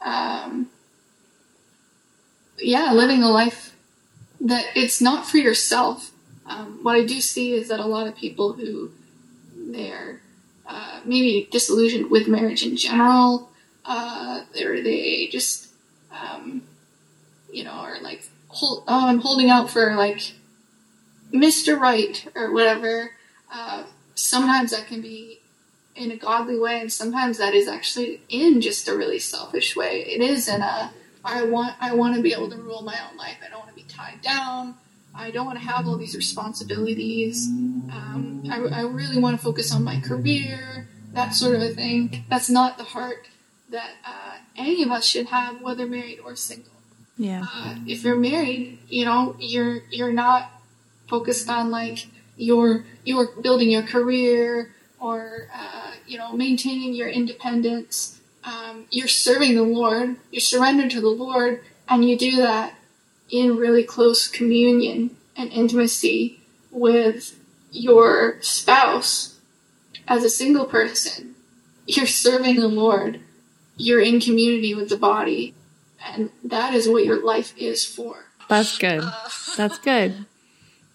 um 0.00 0.68
yeah 2.58 2.92
living 2.92 3.22
a 3.22 3.30
life 3.30 3.74
that 4.40 4.64
it's 4.74 5.00
not 5.00 5.26
for 5.26 5.38
yourself 5.38 6.12
um, 6.46 6.80
what 6.82 6.96
I 6.96 7.04
do 7.04 7.20
see 7.20 7.52
is 7.52 7.68
that 7.68 7.80
a 7.80 7.86
lot 7.86 8.06
of 8.06 8.16
people 8.16 8.52
who 8.52 8.90
they're 9.56 10.20
uh, 10.66 11.00
maybe 11.04 11.48
disillusioned 11.50 12.10
with 12.10 12.28
marriage 12.28 12.64
in 12.64 12.76
general, 12.76 13.50
uh, 13.84 14.42
or 14.64 14.82
they 14.82 15.28
just, 15.30 15.68
um, 16.10 16.62
you 17.52 17.64
know, 17.64 17.70
are 17.70 18.00
like, 18.00 18.28
hold, 18.48 18.84
oh, 18.88 19.08
I'm 19.08 19.20
holding 19.20 19.50
out 19.50 19.70
for 19.70 19.94
like 19.94 20.34
Mr. 21.32 21.78
Right 21.78 22.26
or 22.34 22.52
whatever. 22.52 23.12
Uh, 23.52 23.84
sometimes 24.14 24.70
that 24.72 24.86
can 24.86 25.00
be 25.00 25.40
in 25.94 26.10
a 26.10 26.16
godly 26.16 26.58
way, 26.58 26.80
and 26.80 26.92
sometimes 26.92 27.38
that 27.38 27.54
is 27.54 27.68
actually 27.68 28.22
in 28.28 28.60
just 28.60 28.88
a 28.88 28.96
really 28.96 29.18
selfish 29.18 29.76
way. 29.76 30.02
It 30.02 30.20
is 30.20 30.48
in 30.48 30.62
a 30.62 30.92
I 31.24 31.44
want 31.44 31.76
I 31.80 31.94
want 31.94 32.16
to 32.16 32.22
be 32.22 32.32
able 32.32 32.50
to 32.50 32.56
rule 32.56 32.82
my 32.82 32.98
own 33.08 33.16
life. 33.16 33.36
I 33.44 33.48
don't 33.48 33.60
want 33.60 33.70
to 33.70 33.76
be 33.76 33.88
tied 33.88 34.22
down. 34.22 34.74
I 35.14 35.30
don't 35.30 35.46
want 35.46 35.58
to 35.58 35.64
have 35.64 35.86
all 35.86 35.98
these 35.98 36.16
responsibilities. 36.16 37.46
Um, 37.46 38.44
I, 38.50 38.60
I 38.60 38.80
really 38.82 39.20
want 39.20 39.36
to 39.36 39.42
focus 39.42 39.72
on 39.72 39.84
my 39.84 40.00
career, 40.00 40.88
that 41.12 41.34
sort 41.34 41.54
of 41.54 41.62
a 41.62 41.68
thing. 41.68 42.24
That's 42.30 42.48
not 42.48 42.78
the 42.78 42.84
heart 42.84 43.28
that 43.68 43.90
uh, 44.06 44.36
any 44.56 44.82
of 44.82 44.90
us 44.90 45.04
should 45.04 45.26
have, 45.26 45.60
whether 45.60 45.84
married 45.84 46.20
or 46.24 46.34
single. 46.34 46.72
Yeah. 47.18 47.44
Uh, 47.46 47.76
if 47.86 48.04
you're 48.04 48.16
married, 48.16 48.78
you 48.88 49.04
know, 49.04 49.36
you're 49.38 49.82
you're 49.90 50.12
not 50.12 50.50
focused 51.08 51.48
on 51.48 51.70
like 51.70 52.06
your 52.36 52.84
you're 53.04 53.28
building 53.42 53.70
your 53.70 53.82
career 53.82 54.74
or 55.02 55.48
uh, 55.52 55.92
you 56.06 56.16
know 56.16 56.32
maintaining 56.32 56.94
your 56.94 57.08
independence. 57.08 58.20
Um, 58.44 58.86
you're 58.90 59.08
serving 59.08 59.54
the 59.54 59.62
Lord. 59.62 60.16
You're 60.30 60.40
surrendered 60.40 60.90
to 60.92 61.00
the 61.00 61.08
Lord, 61.08 61.62
and 61.88 62.08
you 62.08 62.16
do 62.16 62.36
that 62.36 62.74
in 63.30 63.56
really 63.56 63.82
close 63.82 64.28
communion 64.28 65.16
and 65.36 65.50
intimacy 65.50 66.40
with 66.70 67.38
your 67.72 68.36
spouse 68.40 69.40
as 70.06 70.24
a 70.24 70.30
single 70.30 70.66
person. 70.66 71.34
You're 71.86 72.06
serving 72.06 72.56
the 72.56 72.68
Lord. 72.68 73.20
You're 73.76 74.00
in 74.00 74.20
community 74.20 74.74
with 74.74 74.88
the 74.88 74.96
body. 74.96 75.54
And 76.04 76.30
that 76.44 76.74
is 76.74 76.88
what 76.88 77.04
your 77.04 77.24
life 77.24 77.54
is 77.56 77.84
for. 77.84 78.26
That's 78.48 78.76
good. 78.76 79.00
Uh, 79.02 79.28
That's 79.56 79.78
good. 79.78 80.26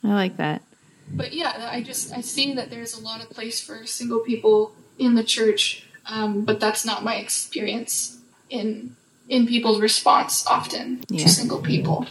I 0.04 0.08
like 0.08 0.38
that. 0.38 0.62
But 1.10 1.34
yeah, 1.34 1.70
I 1.72 1.82
just 1.82 2.14
I 2.14 2.22
see 2.22 2.54
that 2.54 2.70
there's 2.70 2.98
a 2.98 3.02
lot 3.02 3.22
of 3.22 3.30
place 3.30 3.62
for 3.62 3.86
single 3.86 4.20
people 4.20 4.74
in 4.98 5.16
the 5.16 5.24
church, 5.24 5.88
um, 6.06 6.44
but 6.44 6.60
that's 6.60 6.86
not 6.86 7.04
my 7.04 7.16
experience 7.16 8.18
in 8.50 8.96
in 9.30 9.46
people's 9.46 9.82
response 9.82 10.46
often 10.48 11.04
yeah. 11.10 11.24
to 11.24 11.30
single 11.30 11.62
people 11.62 12.08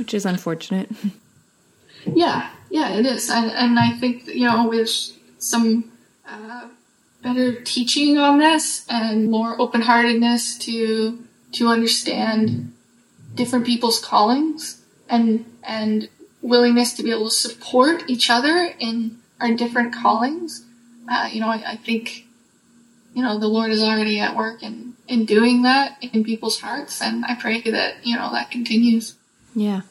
which 0.00 0.14
is 0.14 0.24
unfortunate. 0.24 0.88
Yeah, 2.14 2.48
yeah, 2.70 2.94
it 2.94 3.04
is, 3.04 3.28
and 3.28 3.50
and 3.50 3.78
I 3.78 3.90
think 3.90 4.26
you 4.26 4.46
know 4.46 4.66
with 4.66 4.90
some 5.38 5.92
uh, 6.26 6.68
better 7.22 7.60
teaching 7.60 8.16
on 8.16 8.38
this 8.38 8.86
and 8.88 9.30
more 9.30 9.60
open 9.60 9.82
heartedness 9.82 10.56
to 10.60 11.22
to 11.52 11.68
understand 11.68 12.72
different 13.34 13.66
people's 13.66 14.00
callings 14.00 14.80
and 15.10 15.44
and 15.62 16.08
willingness 16.42 16.94
to 16.94 17.02
be 17.02 17.10
able 17.10 17.28
to 17.28 17.34
support 17.34 18.08
each 18.08 18.30
other 18.30 18.74
in 18.78 19.18
our 19.40 19.54
different 19.54 19.94
callings. 19.94 20.64
Uh, 21.10 21.28
you 21.30 21.40
know, 21.40 21.48
I, 21.48 21.72
I, 21.72 21.76
think, 21.76 22.26
you 23.14 23.22
know, 23.22 23.38
the 23.38 23.48
Lord 23.48 23.70
is 23.70 23.82
already 23.82 24.20
at 24.20 24.36
work 24.36 24.62
in, 24.62 24.94
in 25.08 25.24
doing 25.24 25.62
that 25.62 25.96
in 26.02 26.24
people's 26.24 26.60
hearts. 26.60 27.02
And 27.02 27.24
I 27.24 27.34
pray 27.34 27.60
that, 27.62 28.06
you 28.06 28.16
know, 28.16 28.30
that 28.32 28.50
continues. 28.50 29.14
Yeah. 29.54 29.82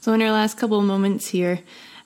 So 0.00 0.12
in 0.12 0.22
our 0.22 0.32
last 0.32 0.58
couple 0.58 0.78
of 0.78 0.84
moments 0.84 1.28
here, 1.28 1.60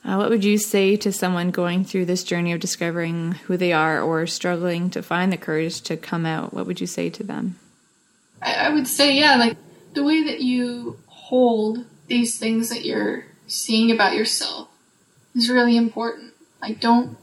uh, 0.04 0.16
what 0.16 0.30
would 0.30 0.44
you 0.44 0.58
say 0.58 0.96
to 0.96 1.10
someone 1.10 1.50
going 1.50 1.84
through 1.84 2.04
this 2.04 2.22
journey 2.22 2.52
of 2.52 2.60
discovering 2.60 3.32
who 3.32 3.56
they 3.56 3.72
are 3.72 4.00
or 4.00 4.26
struggling 4.26 4.90
to 4.90 5.02
find 5.02 5.32
the 5.32 5.36
courage 5.36 5.80
to 5.82 5.96
come 5.96 6.24
out? 6.24 6.54
What 6.54 6.66
would 6.66 6.80
you 6.80 6.86
say 6.86 7.10
to 7.10 7.24
them? 7.24 7.58
I, 8.40 8.54
I 8.54 8.70
would 8.70 8.86
say, 8.86 9.18
yeah, 9.18 9.36
like 9.36 9.56
the 9.94 10.04
way 10.04 10.22
that 10.24 10.40
you 10.40 10.98
hold 11.06 11.84
these 12.06 12.38
things 12.38 12.68
that 12.68 12.84
you're 12.84 13.24
seeing 13.46 13.90
about 13.90 14.14
yourself 14.14 14.68
is 15.34 15.50
really 15.50 15.76
important. 15.76 16.32
Like, 16.60 16.80
don't 16.80 17.16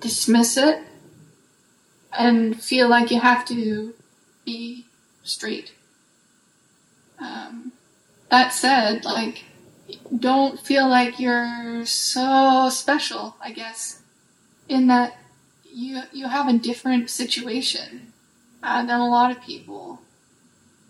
dismiss 0.00 0.56
it 0.56 0.82
and 2.16 2.60
feel 2.60 2.88
like 2.88 3.10
you 3.10 3.20
have 3.20 3.44
to 3.46 3.94
be 4.44 4.86
straight. 5.22 5.72
Um, 7.18 7.72
that 8.30 8.52
said, 8.52 9.04
like, 9.04 9.44
don't 10.16 10.58
feel 10.58 10.88
like 10.88 11.20
you're 11.20 11.84
so 11.86 12.68
special, 12.70 13.36
I 13.40 13.52
guess, 13.52 14.02
in 14.68 14.88
that 14.88 15.18
you, 15.64 16.02
you 16.12 16.28
have 16.28 16.48
a 16.48 16.58
different 16.58 17.10
situation 17.10 18.12
uh, 18.62 18.84
than 18.84 19.00
a 19.00 19.08
lot 19.08 19.30
of 19.30 19.42
people, 19.42 20.00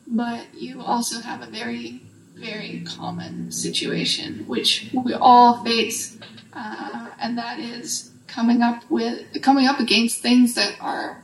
but 0.07 0.55
you 0.55 0.81
also 0.81 1.21
have 1.21 1.43
a 1.43 1.47
very 1.51 2.03
very 2.43 2.83
common 2.85 3.53
situation, 3.53 4.45
which 4.49 4.91
we 4.93 5.15
all 5.15 5.63
face, 5.65 6.19
uh, 6.53 7.09
and 7.21 7.39
that 7.39 7.61
is 7.61 8.11
coming 8.27 8.63
up 8.63 8.83
with 8.91 9.41
coming 9.43 9.67
up 9.67 9.79
against 9.79 10.21
things 10.21 10.55
that 10.55 10.77
are 10.81 11.23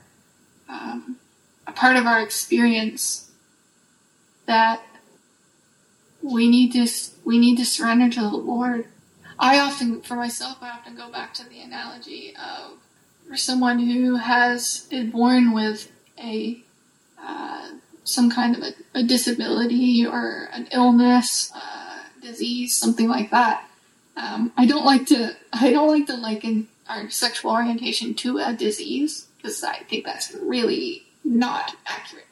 um, 0.68 1.16
a 1.66 1.72
part 1.72 1.96
of 1.96 2.06
our 2.06 2.22
experience 2.22 3.30
that 4.46 4.82
we 6.22 6.48
need 6.48 6.72
to 6.72 6.86
we 7.24 7.38
need 7.38 7.56
to 7.56 7.64
surrender 7.64 8.08
to 8.14 8.20
the 8.20 8.28
Lord. 8.28 8.86
I 9.40 9.58
often, 9.58 10.00
for 10.02 10.16
myself, 10.16 10.58
I 10.60 10.70
often 10.70 10.96
go 10.96 11.10
back 11.10 11.32
to 11.34 11.48
the 11.48 11.60
analogy 11.60 12.34
of 12.36 12.78
for 13.28 13.36
someone 13.36 13.78
who 13.78 14.16
has 14.16 14.86
is 14.90 15.10
born 15.10 15.52
with 15.52 15.90
a 16.18 16.62
uh, 17.22 17.70
some 18.08 18.30
kind 18.30 18.56
of 18.56 18.62
a, 18.62 18.98
a 19.00 19.02
disability 19.02 20.06
or 20.06 20.48
an 20.52 20.68
illness, 20.72 21.52
uh, 21.54 21.98
disease, 22.22 22.76
something 22.76 23.08
like 23.08 23.30
that. 23.30 23.68
Um, 24.16 24.52
I 24.56 24.66
don't 24.66 24.84
like 24.84 25.06
to 25.06 25.36
I 25.52 25.70
don't 25.70 25.88
like 25.88 26.06
to 26.06 26.16
liken 26.16 26.68
our 26.88 27.10
sexual 27.10 27.52
orientation 27.52 28.14
to 28.14 28.38
a 28.38 28.52
disease 28.52 29.26
because 29.36 29.62
I 29.62 29.80
think 29.80 30.04
that's 30.04 30.34
really 30.34 31.04
not 31.22 31.76
accurate. 31.86 32.24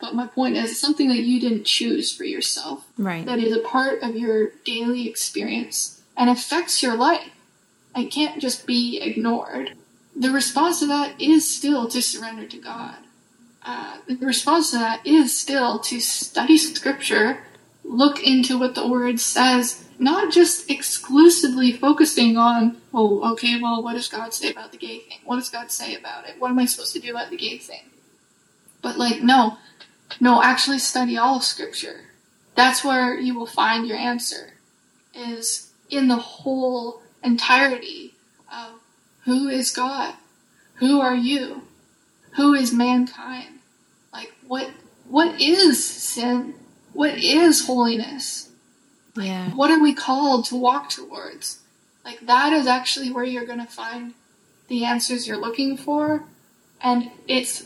But 0.00 0.14
my 0.14 0.26
point 0.26 0.56
is, 0.56 0.78
something 0.78 1.08
that 1.08 1.22
you 1.22 1.40
didn't 1.40 1.64
choose 1.64 2.14
for 2.14 2.24
yourself. 2.24 2.86
Right. 2.98 3.24
That 3.24 3.38
is 3.38 3.56
a 3.56 3.60
part 3.60 4.02
of 4.02 4.16
your 4.16 4.50
daily 4.64 5.08
experience 5.08 6.02
and 6.16 6.28
affects 6.28 6.82
your 6.82 6.96
life. 6.96 7.30
It 7.96 8.10
can't 8.10 8.40
just 8.40 8.66
be 8.66 9.00
ignored. 9.00 9.72
The 10.14 10.30
response 10.30 10.80
to 10.80 10.86
that 10.88 11.18
is 11.20 11.50
still 11.56 11.88
to 11.88 12.02
surrender 12.02 12.46
to 12.46 12.58
God 12.58 12.96
uh, 13.64 13.98
the 14.06 14.16
response 14.16 14.70
to 14.70 14.78
that 14.78 15.06
is 15.06 15.38
still 15.38 15.78
to 15.80 16.00
study 16.00 16.58
scripture, 16.58 17.44
look 17.82 18.22
into 18.22 18.58
what 18.58 18.74
the 18.74 18.86
word 18.86 19.20
says, 19.20 19.84
not 19.98 20.32
just 20.32 20.70
exclusively 20.70 21.72
focusing 21.72 22.36
on, 22.36 22.80
oh, 22.92 23.32
okay, 23.32 23.60
well, 23.60 23.82
what 23.82 23.94
does 23.94 24.08
God 24.08 24.34
say 24.34 24.50
about 24.50 24.72
the 24.72 24.78
gay 24.78 24.98
thing? 25.00 25.18
What 25.24 25.36
does 25.36 25.50
God 25.50 25.70
say 25.70 25.94
about 25.94 26.28
it? 26.28 26.38
What 26.38 26.50
am 26.50 26.58
I 26.58 26.66
supposed 26.66 26.92
to 26.94 27.00
do 27.00 27.10
about 27.10 27.30
the 27.30 27.36
gay 27.36 27.58
thing? 27.58 27.90
But 28.82 28.98
like, 28.98 29.22
no, 29.22 29.58
no, 30.20 30.42
actually 30.42 30.78
study 30.78 31.16
all 31.16 31.36
of 31.36 31.44
scripture. 31.44 32.00
That's 32.54 32.84
where 32.84 33.18
you 33.18 33.34
will 33.34 33.46
find 33.46 33.86
your 33.86 33.96
answer, 33.96 34.54
is 35.14 35.72
in 35.90 36.08
the 36.08 36.16
whole 36.16 37.02
entirety 37.22 38.14
of 38.52 38.80
who 39.24 39.48
is 39.48 39.70
God? 39.70 40.14
Who 40.76 41.00
are 41.00 41.14
you? 41.14 41.62
Who 42.32 42.52
is 42.52 42.72
mankind? 42.72 43.53
What 44.46 44.70
what 45.08 45.40
is 45.40 45.84
sin? 45.84 46.54
What 46.92 47.18
is 47.18 47.66
holiness? 47.66 48.50
Yeah. 49.16 49.50
What 49.50 49.70
are 49.70 49.80
we 49.80 49.94
called 49.94 50.44
to 50.46 50.56
walk 50.56 50.90
towards? 50.90 51.60
Like 52.04 52.26
that 52.26 52.52
is 52.52 52.66
actually 52.66 53.10
where 53.10 53.24
you're 53.24 53.46
going 53.46 53.64
to 53.64 53.70
find 53.70 54.14
the 54.68 54.84
answers 54.84 55.26
you're 55.26 55.36
looking 55.36 55.76
for 55.76 56.24
and 56.80 57.10
it's 57.26 57.64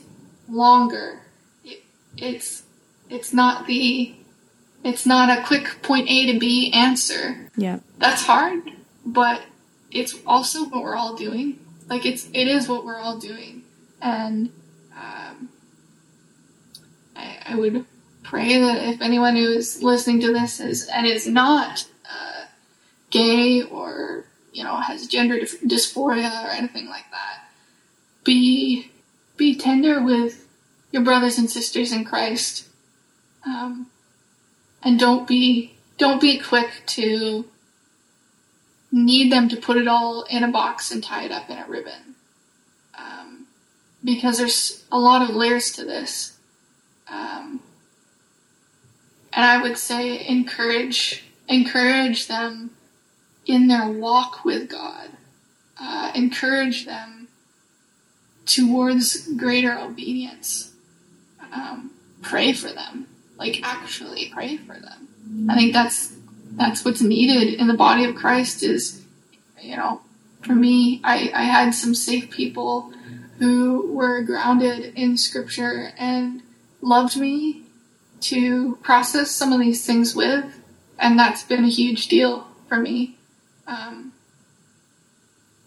longer. 0.49 1.21
It, 1.65 1.83
it's 2.17 2.63
it's 3.11 3.33
not 3.33 3.67
the 3.67 4.15
it's 4.85 5.05
not 5.05 5.37
a 5.37 5.43
quick 5.43 5.83
point 5.83 6.09
A 6.09 6.33
to 6.33 6.39
B 6.39 6.73
answer. 6.73 7.51
Yeah. 7.57 7.81
That's 7.99 8.23
hard, 8.23 8.63
but 9.05 9.43
it's 9.91 10.15
also 10.27 10.65
what 10.69 10.83
we're 10.83 10.97
all 10.97 11.17
doing. 11.17 11.59
Like 11.89 12.07
it's 12.07 12.29
it 12.33 12.47
is 12.47 12.69
what 12.69 12.85
we're 12.85 12.99
all 12.99 13.19
doing. 13.19 13.65
And 14.01 14.51
um, 14.97 15.28
I, 17.19 17.39
I 17.47 17.55
would 17.57 17.85
pray 18.23 18.59
that 18.59 18.89
if 18.89 19.01
anyone 19.01 19.37
who 19.37 19.51
is 19.53 19.83
listening 19.83 20.21
to 20.21 20.33
this 20.33 20.61
is 20.61 20.87
and 20.89 21.07
is 21.07 21.27
not 21.27 21.87
uh, 22.09 22.45
gay 23.11 23.63
or 23.63 24.25
you 24.53 24.63
know 24.65 24.77
has 24.77 25.07
gender 25.07 25.39
dysphoria 25.39 26.45
or 26.45 26.51
anything 26.51 26.87
like 26.89 27.11
that, 27.11 27.49
be 28.25 28.91
be 29.37 29.57
tender 29.57 30.03
with 30.03 30.47
your 30.93 31.03
brothers 31.03 31.39
and 31.39 31.51
sisters 31.51 31.93
in 31.93 32.05
Christ, 32.05 32.67
um, 33.45 33.89
and 34.83 34.99
don't 34.99 35.27
be 35.27 35.75
don't 35.99 36.21
be 36.21 36.39
quick 36.39 36.83
to 36.87 37.45
need 38.91 39.31
them 39.31 39.49
to 39.49 39.57
put 39.57 39.77
it 39.77 39.89
all 39.89 40.23
in 40.25 40.43
a 40.45 40.49
box 40.49 40.91
and 40.91 41.03
tie 41.03 41.25
it 41.25 41.33
up 41.33 41.51
in 41.51 41.59
a 41.59 41.67
ribbon, 41.67 42.15
um, 42.99 43.47
because 44.05 44.39
there's 44.39 44.85
a 44.93 44.99
lot 44.99 45.29
of 45.29 45.35
layers 45.35 45.73
to 45.73 45.85
this. 45.85 46.38
Um, 47.11 47.61
and 49.33 49.45
I 49.45 49.63
would 49.63 49.79
say 49.79 50.27
encourage 50.27 51.25
encourage 51.49 52.27
them 52.27 52.71
in 53.47 53.69
their 53.69 53.89
walk 53.89 54.45
with 54.45 54.69
God. 54.69 55.11
Uh, 55.81 56.13
encourage 56.15 56.87
them 56.87 57.29
towards 58.47 59.29
greater 59.35 59.79
obedience. 59.79 60.73
Um, 61.53 61.93
pray 62.21 62.53
for 62.53 62.69
them, 62.69 63.07
like 63.39 63.61
actually 63.63 64.31
pray 64.35 64.57
for 64.57 64.75
them. 64.75 65.49
I 65.49 65.55
think 65.55 65.73
that's 65.73 66.15
that's 66.53 66.85
what's 66.85 67.01
needed 67.01 67.55
in 67.55 67.69
the 67.69 67.75
body 67.75 68.05
of 68.05 68.17
Christ. 68.17 68.63
Is 68.63 69.03
you 69.61 69.77
know, 69.77 70.01
for 70.43 70.55
me, 70.55 71.01
I 71.05 71.31
I 71.35 71.45
had 71.45 71.75
some 71.75 71.95
safe 71.95 72.31
people 72.31 72.93
who 73.39 73.93
were 73.93 74.23
grounded 74.23 74.95
in 74.97 75.17
Scripture 75.17 75.93
and 75.97 76.43
loved 76.81 77.17
me 77.17 77.63
to 78.21 78.77
process 78.83 79.31
some 79.31 79.53
of 79.53 79.61
these 79.61 79.85
things 79.85 80.15
with, 80.15 80.61
and 80.99 81.19
that's 81.19 81.43
been 81.43 81.65
a 81.65 81.69
huge 81.69 82.09
deal 82.09 82.47
for 82.69 82.79
me. 82.79 83.17
Um, 83.67 84.13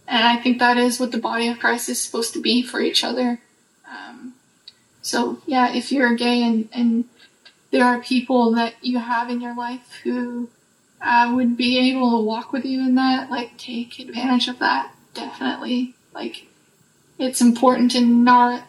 and 0.08 0.24
I 0.26 0.38
think 0.38 0.60
that 0.60 0.78
is 0.78 1.00
what 1.00 1.12
the 1.12 1.18
body 1.18 1.48
of 1.48 1.60
Christ 1.60 1.88
is 1.90 2.02
supposed 2.02 2.34
to 2.34 2.42
be 2.42 2.62
for 2.62 2.82
each 2.82 3.04
other. 3.04 3.40
Um, 3.90 4.34
so 5.02 5.42
yeah, 5.46 5.74
if 5.74 5.92
you're 5.92 6.16
gay 6.16 6.44
and, 6.44 6.68
and 6.74 7.06
there 7.72 7.86
are 7.86 8.02
people 8.02 8.52
that 8.54 8.74
you 8.82 9.00
have 9.00 9.30
in 9.30 9.40
your 9.40 9.56
life 9.56 10.00
who 10.04 10.50
uh, 11.02 11.32
would 11.34 11.56
be 11.58 11.90
able 11.90 12.18
to 12.18 12.24
walk 12.24 12.52
with 12.52 12.66
you 12.66 12.82
in 12.82 12.96
that, 12.96 13.32
like 13.32 13.58
take 13.58 14.00
advantage 14.00 14.48
of 14.48 14.60
that. 14.60 14.94
Definitely, 15.14 15.96
like 16.14 16.48
it's 17.18 17.42
important 17.42 17.92
to 17.92 18.02
not 18.02 18.64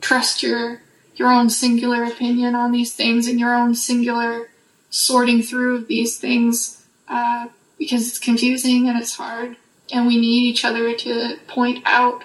trust 0.00 0.42
your 0.42 0.80
your 1.18 1.32
own 1.32 1.50
singular 1.50 2.04
opinion 2.04 2.54
on 2.54 2.72
these 2.72 2.94
things 2.94 3.26
and 3.26 3.40
your 3.40 3.54
own 3.54 3.74
singular 3.74 4.48
sorting 4.90 5.42
through 5.42 5.76
of 5.76 5.88
these 5.88 6.18
things 6.18 6.86
uh, 7.08 7.48
because 7.78 8.08
it's 8.08 8.18
confusing 8.18 8.88
and 8.88 8.98
it's 8.98 9.16
hard. 9.16 9.56
And 9.92 10.06
we 10.06 10.18
need 10.18 10.48
each 10.48 10.64
other 10.64 10.94
to 10.94 11.36
point 11.46 11.82
out 11.84 12.24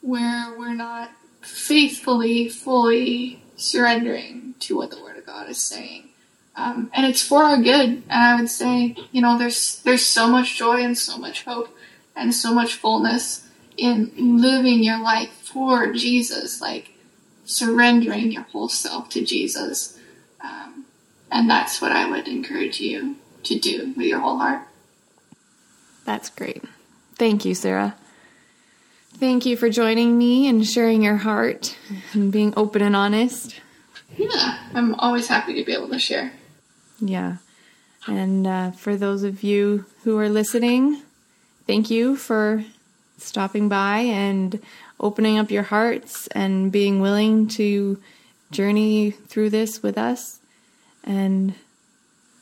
where 0.00 0.54
we're 0.58 0.74
not 0.74 1.10
faithfully, 1.40 2.48
fully 2.48 3.42
surrendering 3.56 4.54
to 4.60 4.76
what 4.76 4.90
the 4.90 5.00
Word 5.00 5.16
of 5.16 5.26
God 5.26 5.48
is 5.48 5.58
saying. 5.58 6.08
Um, 6.56 6.90
and 6.94 7.06
it's 7.06 7.22
for 7.22 7.42
our 7.42 7.58
good. 7.58 8.02
And 8.08 8.10
I 8.10 8.36
would 8.36 8.50
say, 8.50 8.96
you 9.12 9.20
know, 9.20 9.38
there's 9.38 9.80
there's 9.82 10.04
so 10.04 10.26
much 10.28 10.56
joy 10.56 10.82
and 10.82 10.96
so 10.96 11.18
much 11.18 11.44
hope 11.44 11.68
and 12.16 12.34
so 12.34 12.54
much 12.54 12.74
fullness 12.74 13.46
in 13.76 14.40
living 14.40 14.82
your 14.82 14.98
life 14.98 15.30
for 15.30 15.92
Jesus. 15.92 16.60
Like 16.60 16.95
surrendering 17.46 18.32
your 18.32 18.42
whole 18.42 18.68
self 18.68 19.08
to 19.10 19.24
Jesus. 19.24 19.98
Um, 20.40 20.84
and 21.30 21.48
that's 21.48 21.80
what 21.80 21.92
I 21.92 22.08
would 22.10 22.28
encourage 22.28 22.80
you 22.80 23.16
to 23.44 23.58
do 23.58 23.94
with 23.96 24.06
your 24.06 24.20
whole 24.20 24.38
heart. 24.38 24.62
That's 26.04 26.28
great. 26.30 26.62
Thank 27.16 27.44
you, 27.44 27.54
Sarah. 27.54 27.96
Thank 29.18 29.46
you 29.46 29.56
for 29.56 29.70
joining 29.70 30.18
me 30.18 30.46
and 30.46 30.66
sharing 30.66 31.02
your 31.02 31.16
heart 31.16 31.76
and 32.12 32.30
being 32.30 32.52
open 32.56 32.82
and 32.82 32.94
honest. 32.94 33.60
Yeah, 34.16 34.58
I'm 34.74 34.94
always 34.96 35.26
happy 35.26 35.54
to 35.54 35.64
be 35.64 35.72
able 35.72 35.88
to 35.88 35.98
share. 35.98 36.32
Yeah. 37.00 37.36
And 38.06 38.46
uh, 38.46 38.70
for 38.72 38.94
those 38.96 39.22
of 39.22 39.42
you 39.42 39.86
who 40.04 40.18
are 40.18 40.28
listening, 40.28 41.02
thank 41.66 41.90
you 41.90 42.16
for 42.16 42.64
stopping 43.18 43.68
by 43.68 44.00
and 44.00 44.60
opening 44.98 45.38
up 45.38 45.50
your 45.50 45.64
hearts 45.64 46.26
and 46.28 46.72
being 46.72 47.00
willing 47.00 47.48
to 47.48 48.00
journey 48.50 49.10
through 49.10 49.50
this 49.50 49.82
with 49.82 49.98
us. 49.98 50.38
And 51.04 51.54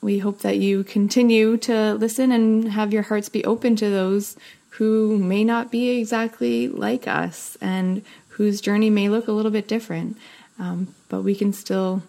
we 0.00 0.18
hope 0.18 0.40
that 0.40 0.58
you 0.58 0.84
continue 0.84 1.56
to 1.58 1.94
listen 1.94 2.30
and 2.30 2.70
have 2.72 2.92
your 2.92 3.02
hearts 3.02 3.28
be 3.28 3.44
open 3.44 3.76
to 3.76 3.88
those 3.88 4.36
who 4.70 5.18
may 5.18 5.44
not 5.44 5.70
be 5.70 5.90
exactly 5.90 6.68
like 6.68 7.06
us 7.08 7.56
and 7.60 8.02
whose 8.28 8.60
journey 8.60 8.90
may 8.90 9.08
look 9.08 9.28
a 9.28 9.32
little 9.32 9.50
bit 9.52 9.68
different. 9.68 10.16
Um, 10.58 10.94
but 11.08 11.22
we 11.22 11.34
can 11.34 11.52
still 11.52 12.02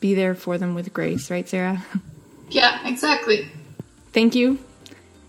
be 0.00 0.14
there 0.14 0.34
for 0.34 0.58
them 0.58 0.74
with 0.74 0.92
grace, 0.92 1.30
right, 1.30 1.48
Sarah? 1.48 1.84
Yeah, 2.50 2.86
exactly. 2.86 3.48
Thank 4.12 4.34
you 4.34 4.58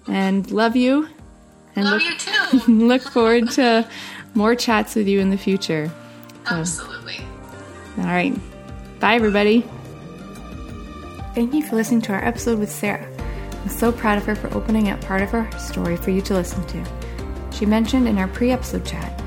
and 0.07 0.49
love 0.51 0.75
you. 0.75 1.07
And 1.75 1.85
Love 1.85 2.01
look, 2.01 2.03
you 2.03 2.59
too. 2.59 2.71
look 2.87 3.01
forward 3.01 3.49
to 3.51 3.87
more 4.35 4.53
chats 4.53 4.95
with 4.95 5.07
you 5.07 5.19
in 5.19 5.29
the 5.29 5.37
future. 5.37 5.89
Absolutely. 6.45 7.19
All 7.97 8.03
right. 8.03 8.35
Bye, 8.99 9.15
everybody. 9.15 9.65
Thank 11.33 11.53
you 11.53 11.63
for 11.63 11.75
listening 11.75 12.01
to 12.03 12.13
our 12.13 12.23
episode 12.23 12.59
with 12.59 12.71
Sarah. 12.71 13.09
I'm 13.51 13.69
so 13.69 13.91
proud 13.91 14.17
of 14.17 14.25
her 14.25 14.35
for 14.35 14.53
opening 14.53 14.89
up 14.89 15.01
part 15.01 15.21
of 15.21 15.31
her 15.31 15.49
story 15.57 15.97
for 15.97 16.11
you 16.11 16.21
to 16.21 16.33
listen 16.33 16.65
to. 16.67 16.85
She 17.51 17.65
mentioned 17.65 18.07
in 18.07 18.17
our 18.17 18.27
pre 18.27 18.51
episode 18.51 18.85
chat 18.85 19.21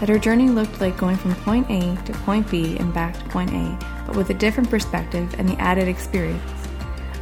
that 0.00 0.08
her 0.08 0.18
journey 0.18 0.48
looked 0.48 0.80
like 0.80 0.96
going 0.98 1.16
from 1.16 1.34
point 1.36 1.70
A 1.70 1.96
to 2.04 2.12
point 2.20 2.50
B 2.50 2.76
and 2.78 2.92
back 2.92 3.16
to 3.16 3.24
point 3.26 3.52
A, 3.52 3.78
but 4.06 4.16
with 4.16 4.30
a 4.30 4.34
different 4.34 4.68
perspective 4.68 5.34
and 5.38 5.48
the 5.48 5.60
added 5.60 5.86
experience. 5.86 6.42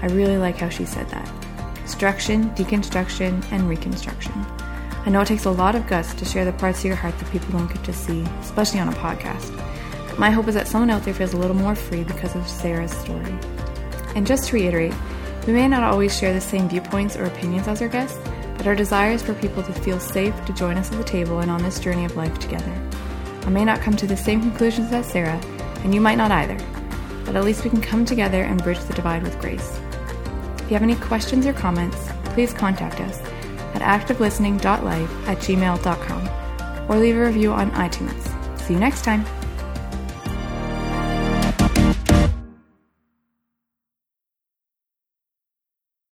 I 0.01 0.07
really 0.07 0.39
like 0.39 0.57
how 0.57 0.69
she 0.69 0.85
said 0.85 1.09
that 1.11 1.31
construction, 1.77 2.51
deconstruction, 2.51 3.45
and 3.53 3.69
reconstruction. 3.69 4.33
I 5.05 5.11
know 5.11 5.21
it 5.21 5.27
takes 5.27 5.47
a 5.47 5.51
lot 5.51 5.75
of 5.75 5.89
guts 5.89 6.15
to 6.15 6.25
share 6.25 6.45
the 6.45 6.53
parts 6.53 6.79
of 6.79 6.85
your 6.85 6.95
heart 6.95 7.19
that 7.19 7.31
people 7.33 7.51
don't 7.51 7.67
get 7.67 7.83
to 7.85 7.93
see, 7.93 8.23
especially 8.41 8.79
on 8.79 8.89
a 8.89 8.93
podcast. 8.93 9.51
But 10.09 10.19
my 10.19 10.31
hope 10.31 10.47
is 10.47 10.55
that 10.55 10.69
someone 10.69 10.91
out 10.91 11.03
there 11.03 11.13
feels 11.13 11.33
a 11.33 11.39
little 11.39 11.57
more 11.57 11.75
free 11.75 12.05
because 12.05 12.37
of 12.37 12.47
Sarah's 12.47 12.93
story. 12.93 13.37
And 14.15 14.25
just 14.25 14.49
to 14.49 14.55
reiterate, 14.55 14.95
we 15.45 15.55
may 15.55 15.67
not 15.67 15.83
always 15.83 16.17
share 16.17 16.33
the 16.33 16.41
same 16.41 16.69
viewpoints 16.69 17.17
or 17.17 17.25
opinions 17.25 17.67
as 17.67 17.83
our 17.83 17.89
guests, 17.89 18.17
but 18.57 18.69
our 18.69 18.77
desire 18.77 19.11
is 19.11 19.23
for 19.23 19.35
people 19.35 19.65
to 19.65 19.73
feel 19.73 19.99
safe 19.99 20.35
to 20.45 20.53
join 20.53 20.77
us 20.77 20.93
at 20.93 20.99
the 20.99 21.05
table 21.05 21.41
and 21.41 21.51
on 21.51 21.61
this 21.65 21.81
journey 21.81 22.05
of 22.05 22.15
life 22.15 22.39
together. 22.39 22.73
I 23.43 23.51
may 23.51 23.65
not 23.65 23.81
come 23.81 23.97
to 23.97 24.07
the 24.07 24.17
same 24.17 24.41
conclusions 24.41 24.93
as 24.93 25.11
Sarah, 25.11 25.41
and 25.83 25.93
you 25.93 26.01
might 26.01 26.15
not 26.15 26.31
either, 26.31 26.59
but 27.25 27.35
at 27.35 27.43
least 27.43 27.65
we 27.65 27.71
can 27.71 27.81
come 27.81 28.05
together 28.05 28.43
and 28.45 28.63
bridge 28.63 28.79
the 28.85 28.95
divide 28.95 29.25
with 29.25 29.41
grace. 29.41 29.81
If 30.59 30.71
you 30.71 30.75
have 30.75 30.85
any 30.85 30.95
questions 30.95 31.45
or 31.45 31.53
comments, 31.53 32.09
please 32.27 32.53
contact 32.53 33.01
us 33.01 33.21
at 33.83 34.07
activelistening.life 34.07 35.29
at 35.29 35.39
gmail.com 35.39 36.91
or 36.91 36.99
leave 36.99 37.17
a 37.17 37.27
review 37.27 37.53
on 37.53 37.71
iTunes. 37.73 38.61
See 38.61 38.75
you 38.75 38.81
next 38.81 39.03
time. 39.03 39.25